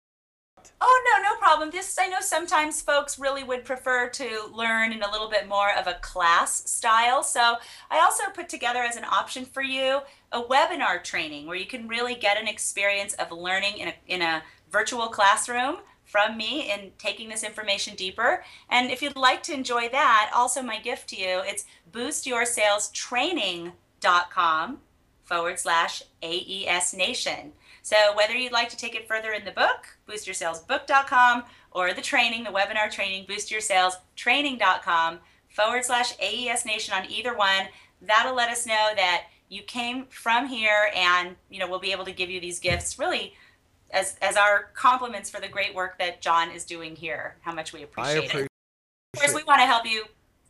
Oh, 0.80 1.03
no, 1.05 1.24
no 1.24 1.34
problem. 1.45 1.69
This, 1.69 1.95
I 2.01 2.07
know 2.07 2.21
sometimes 2.21 2.81
folks 2.81 3.19
really 3.19 3.43
would 3.43 3.65
prefer 3.65 4.09
to 4.09 4.49
learn 4.51 4.91
in 4.91 5.03
a 5.03 5.11
little 5.11 5.29
bit 5.29 5.47
more 5.47 5.69
of 5.77 5.85
a 5.85 5.93
class 6.01 6.67
style. 6.67 7.21
So 7.21 7.57
I 7.91 7.99
also 7.99 8.23
put 8.33 8.49
together 8.49 8.79
as 8.79 8.95
an 8.95 9.05
option 9.05 9.45
for 9.45 9.61
you 9.61 9.99
a 10.31 10.41
webinar 10.41 11.03
training 11.03 11.45
where 11.45 11.55
you 11.55 11.67
can 11.67 11.87
really 11.87 12.15
get 12.15 12.41
an 12.41 12.47
experience 12.47 13.13
of 13.13 13.31
learning 13.31 13.77
in 13.77 13.89
a, 13.89 13.93
in 14.07 14.23
a 14.23 14.41
virtual 14.71 15.05
classroom 15.05 15.77
from 16.03 16.35
me 16.35 16.71
in 16.71 16.89
taking 16.97 17.29
this 17.29 17.43
information 17.43 17.95
deeper. 17.95 18.43
And 18.71 18.89
if 18.89 19.03
you'd 19.03 19.15
like 19.15 19.43
to 19.43 19.53
enjoy 19.53 19.87
that, 19.89 20.31
also 20.33 20.63
my 20.63 20.79
gift 20.79 21.09
to 21.09 21.15
you, 21.15 21.43
it's 21.45 21.65
boostyoursalestraining.com 21.91 24.79
forward 25.26 25.59
slash 25.59 26.01
AES 26.23 26.93
Nation. 26.93 27.51
So 27.82 27.95
whether 28.15 28.34
you'd 28.34 28.51
like 28.51 28.69
to 28.69 28.78
take 28.78 28.95
it 28.95 29.07
further 29.07 29.34
in 29.34 29.45
the 29.45 29.51
book, 29.51 29.97
boostyoursalesbook.com, 30.07 31.43
or 31.71 31.93
the 31.93 32.01
training, 32.01 32.43
the 32.43 32.49
webinar 32.49 32.89
training, 32.89 33.26
boostyoursalestraining.com 33.26 35.19
forward 35.49 35.86
slash 35.86 36.13
AES 36.19 36.65
Nation 36.65 36.93
on 36.93 37.09
either 37.11 37.36
one, 37.36 37.67
that'll 38.01 38.36
let 38.36 38.49
us 38.49 38.65
know 38.65 38.91
that 38.95 39.26
you 39.49 39.61
came 39.61 40.05
from 40.07 40.47
here 40.47 40.89
and 40.95 41.36
you 41.49 41.59
know 41.59 41.69
we'll 41.69 41.80
be 41.80 41.91
able 41.91 42.05
to 42.05 42.11
give 42.11 42.30
you 42.30 42.41
these 42.41 42.59
gifts 42.59 42.97
really 42.97 43.34
as 43.91 44.17
as 44.21 44.36
our 44.36 44.69
compliments 44.73 45.30
for 45.30 45.39
the 45.39 45.47
great 45.47 45.76
work 45.76 45.99
that 45.99 46.21
John 46.21 46.49
is 46.49 46.65
doing 46.65 46.95
here. 46.95 47.38
How 47.41 47.53
much 47.53 47.71
we 47.71 47.84
appreciate, 47.84 48.17
appreciate 48.17 48.41
it. 48.45 48.49
Of 49.13 49.19
course, 49.19 49.36
we 49.36 49.43
want 49.43 49.61
to 49.61 49.65
help 49.65 49.86
you 49.86 50.05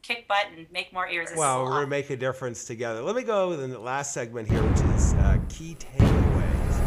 kick 0.06 0.28
butt 0.28 0.46
and 0.56 0.68
make 0.72 0.94
more 0.94 1.08
ears. 1.08 1.30
Well, 1.36 1.64
we're 1.64 1.72
going 1.72 1.86
to 1.86 1.90
make 1.90 2.10
a 2.12 2.18
difference 2.18 2.66
together. 2.66 3.02
Let 3.02 3.16
me 3.16 3.24
go 3.24 3.50
with 3.50 3.60
the 3.60 3.80
last 3.80 4.14
segment 4.14 4.48
here, 4.48 4.62
which 4.62 4.82
is 4.96 5.14
uh, 5.16 5.40
key 5.50 5.76
takeaways 5.80 6.80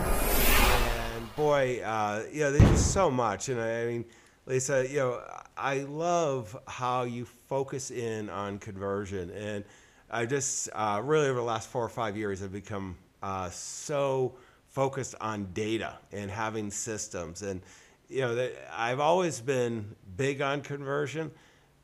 And 1.17 1.35
boy, 1.35 1.81
uh, 1.85 2.23
you 2.33 2.41
know, 2.41 2.53
there's 2.53 2.85
so 2.85 3.11
much. 3.11 3.49
And 3.49 3.61
I, 3.61 3.83
I 3.83 3.87
mean, 3.87 4.05
Lisa, 4.47 4.87
you 4.89 4.99
know, 4.99 5.23
I 5.57 5.81
love 5.81 6.57
how 6.69 7.03
you 7.03 7.25
focus 7.49 7.91
in 7.91 8.31
on 8.31 8.59
conversion. 8.59 9.31
And 9.31 9.65
I 10.11 10.25
just 10.25 10.69
uh, 10.73 11.03
really 11.05 11.27
over 11.27 11.41
the 11.41 11.45
last 11.45 11.69
four 11.69 11.85
or 11.85 11.89
five 11.89 12.17
years 12.17 12.41
have 12.41 12.53
become 12.53 12.97
uh, 13.23 13.51
so 13.51 14.37
focused 14.69 15.17
on 15.21 15.49
data 15.53 15.99
and 16.13 16.31
having 16.31 16.71
systems. 16.71 17.43
And, 17.43 17.63
you 18.09 18.21
know, 18.21 18.37
that 18.37 18.53
I've 18.73 19.01
always 19.01 19.41
been 19.41 19.97
big 20.17 20.41
on 20.41 20.61
conversion. 20.61 21.33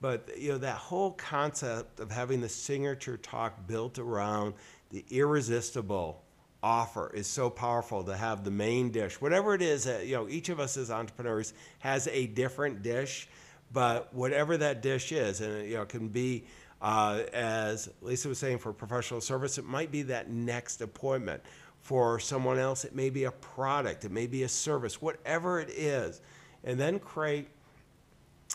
But 0.05 0.37
you 0.37 0.53
know 0.53 0.59
that 0.59 0.77
whole 0.77 1.13
concept 1.13 1.99
of 1.99 2.11
having 2.11 2.43
the 2.43 2.49
signature 2.51 3.17
talk 3.17 3.67
built 3.67 3.99
around 3.99 4.53
the 4.91 5.03
irresistible 5.11 6.23
offer 6.63 7.11
is 7.15 7.27
so 7.27 7.49
powerful 7.49 8.05
to 8.05 8.15
have 8.15 8.45
the 8.45 8.51
main 8.51 8.91
dish. 8.91 9.19
Whatever 9.19 9.55
it 9.55 9.63
is, 9.63 9.85
that, 9.85 10.07
you 10.07 10.15
know, 10.15 10.29
each 10.29 10.51
of 10.51 10.61
us 10.61 10.77
as 10.77 10.91
entrepreneurs 10.91 11.55
has 11.79 12.07
a 12.09 12.27
different 12.27 12.83
dish, 12.83 13.29
but 13.73 14.13
whatever 14.13 14.59
that 14.59 14.83
dish 14.83 15.11
is, 15.11 15.41
and 15.41 15.67
you 15.67 15.77
know, 15.77 15.83
it 15.85 15.89
can 15.89 16.09
be 16.09 16.45
uh, 16.83 17.23
as 17.33 17.89
Lisa 18.03 18.29
was 18.29 18.39
saying 18.39 18.59
for 18.59 18.75
professional 18.75 19.23
service, 19.23 19.57
it 19.57 19.65
might 19.65 19.91
be 19.91 20.03
that 20.03 20.29
next 20.29 20.83
appointment. 20.83 21.43
For 21.81 22.21
someone 22.21 22.59
else, 22.59 22.85
it 22.85 22.95
may 22.95 23.09
be 23.09 23.25
a 23.25 23.33
product, 23.33 24.05
it 24.05 24.11
may 24.11 24.27
be 24.27 24.43
a 24.43 24.51
service, 24.51 25.01
whatever 25.01 25.61
it 25.61 25.71
is, 25.71 26.21
and 26.63 26.79
then 26.79 26.99
create 26.99 27.49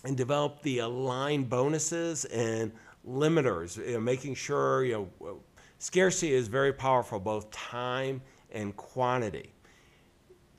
and 0.04 0.16
develop 0.16 0.62
the 0.62 0.80
aligned 0.80 1.50
bonuses 1.50 2.26
and 2.26 2.72
limiters, 3.08 3.78
you 3.78 3.93
know, 3.93 4.00
making 4.00 4.36
sure 4.36 4.84
you 4.84 5.10
know 5.22 5.41
Scarcity 5.80 6.34
is 6.34 6.50
very 6.50 6.74
powerful, 6.74 7.20
both 7.20 7.50
time 7.52 8.22
and 8.52 8.76
quantity. 8.76 9.54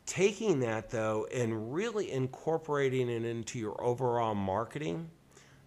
Taking 0.07 0.61
that 0.61 0.89
though 0.89 1.27
and 1.33 1.75
really 1.75 2.11
incorporating 2.11 3.11
it 3.11 3.25
into 3.25 3.59
your 3.59 3.79
overall 3.85 4.35
marketing 4.35 5.11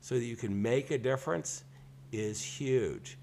so 0.01 0.15
that 0.15 0.25
you 0.25 0.35
can 0.35 0.59
make 0.59 0.89
a 0.89 0.97
difference 0.97 1.63
is 2.11 2.41
huge. 2.43 3.19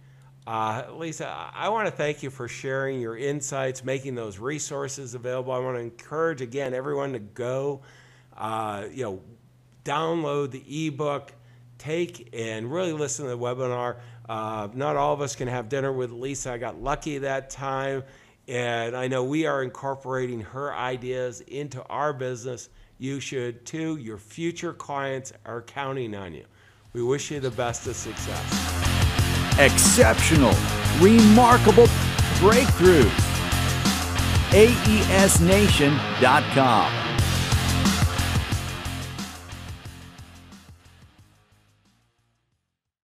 Uh, 0.46 0.84
Lisa, 0.92 1.28
I 1.52 1.68
want 1.68 1.86
to 1.86 1.92
thank 1.92 2.22
you 2.22 2.30
for 2.30 2.46
sharing 2.46 3.00
your 3.00 3.16
insights, 3.16 3.84
making 3.84 4.14
those 4.14 4.38
resources 4.38 5.14
available. 5.14 5.52
I 5.52 5.58
want 5.58 5.76
to 5.76 5.82
encourage 5.82 6.40
again 6.40 6.74
everyone 6.74 7.12
to 7.12 7.18
go, 7.18 7.82
uh, 8.36 8.84
you 8.90 9.02
know, 9.02 9.22
download 9.90 10.52
the 10.52 10.86
ebook, 10.86 11.32
take 11.78 12.28
and 12.32 12.72
really 12.72 12.92
listen 12.92 13.24
to 13.24 13.30
the 13.30 13.38
webinar. 13.38 13.96
Uh, 14.28 14.68
not 14.74 14.94
all 14.96 15.12
of 15.12 15.20
us 15.20 15.34
can 15.34 15.48
have 15.48 15.68
dinner 15.68 15.92
with 15.92 16.12
Lisa. 16.12 16.52
I 16.52 16.58
got 16.58 16.80
lucky 16.80 17.18
that 17.18 17.50
time. 17.50 18.04
And 18.46 18.96
I 18.96 19.08
know 19.08 19.24
we 19.24 19.46
are 19.46 19.62
incorporating 19.62 20.40
her 20.40 20.72
ideas 20.74 21.40
into 21.42 21.82
our 21.84 22.12
business. 22.12 22.68
You 22.98 23.20
should 23.20 23.64
too. 23.66 23.96
Your 23.96 24.18
future 24.18 24.72
clients 24.72 25.32
are 25.44 25.62
counting 25.62 26.14
on 26.14 26.34
you. 26.34 26.44
We 26.92 27.02
wish 27.02 27.30
you 27.30 27.40
the 27.40 27.50
best 27.50 27.86
of 27.86 27.96
success. 27.96 29.58
Exceptional, 29.58 30.54
remarkable 31.00 31.86
breakthroughs. 32.38 33.10
AESNation.com. 34.50 37.09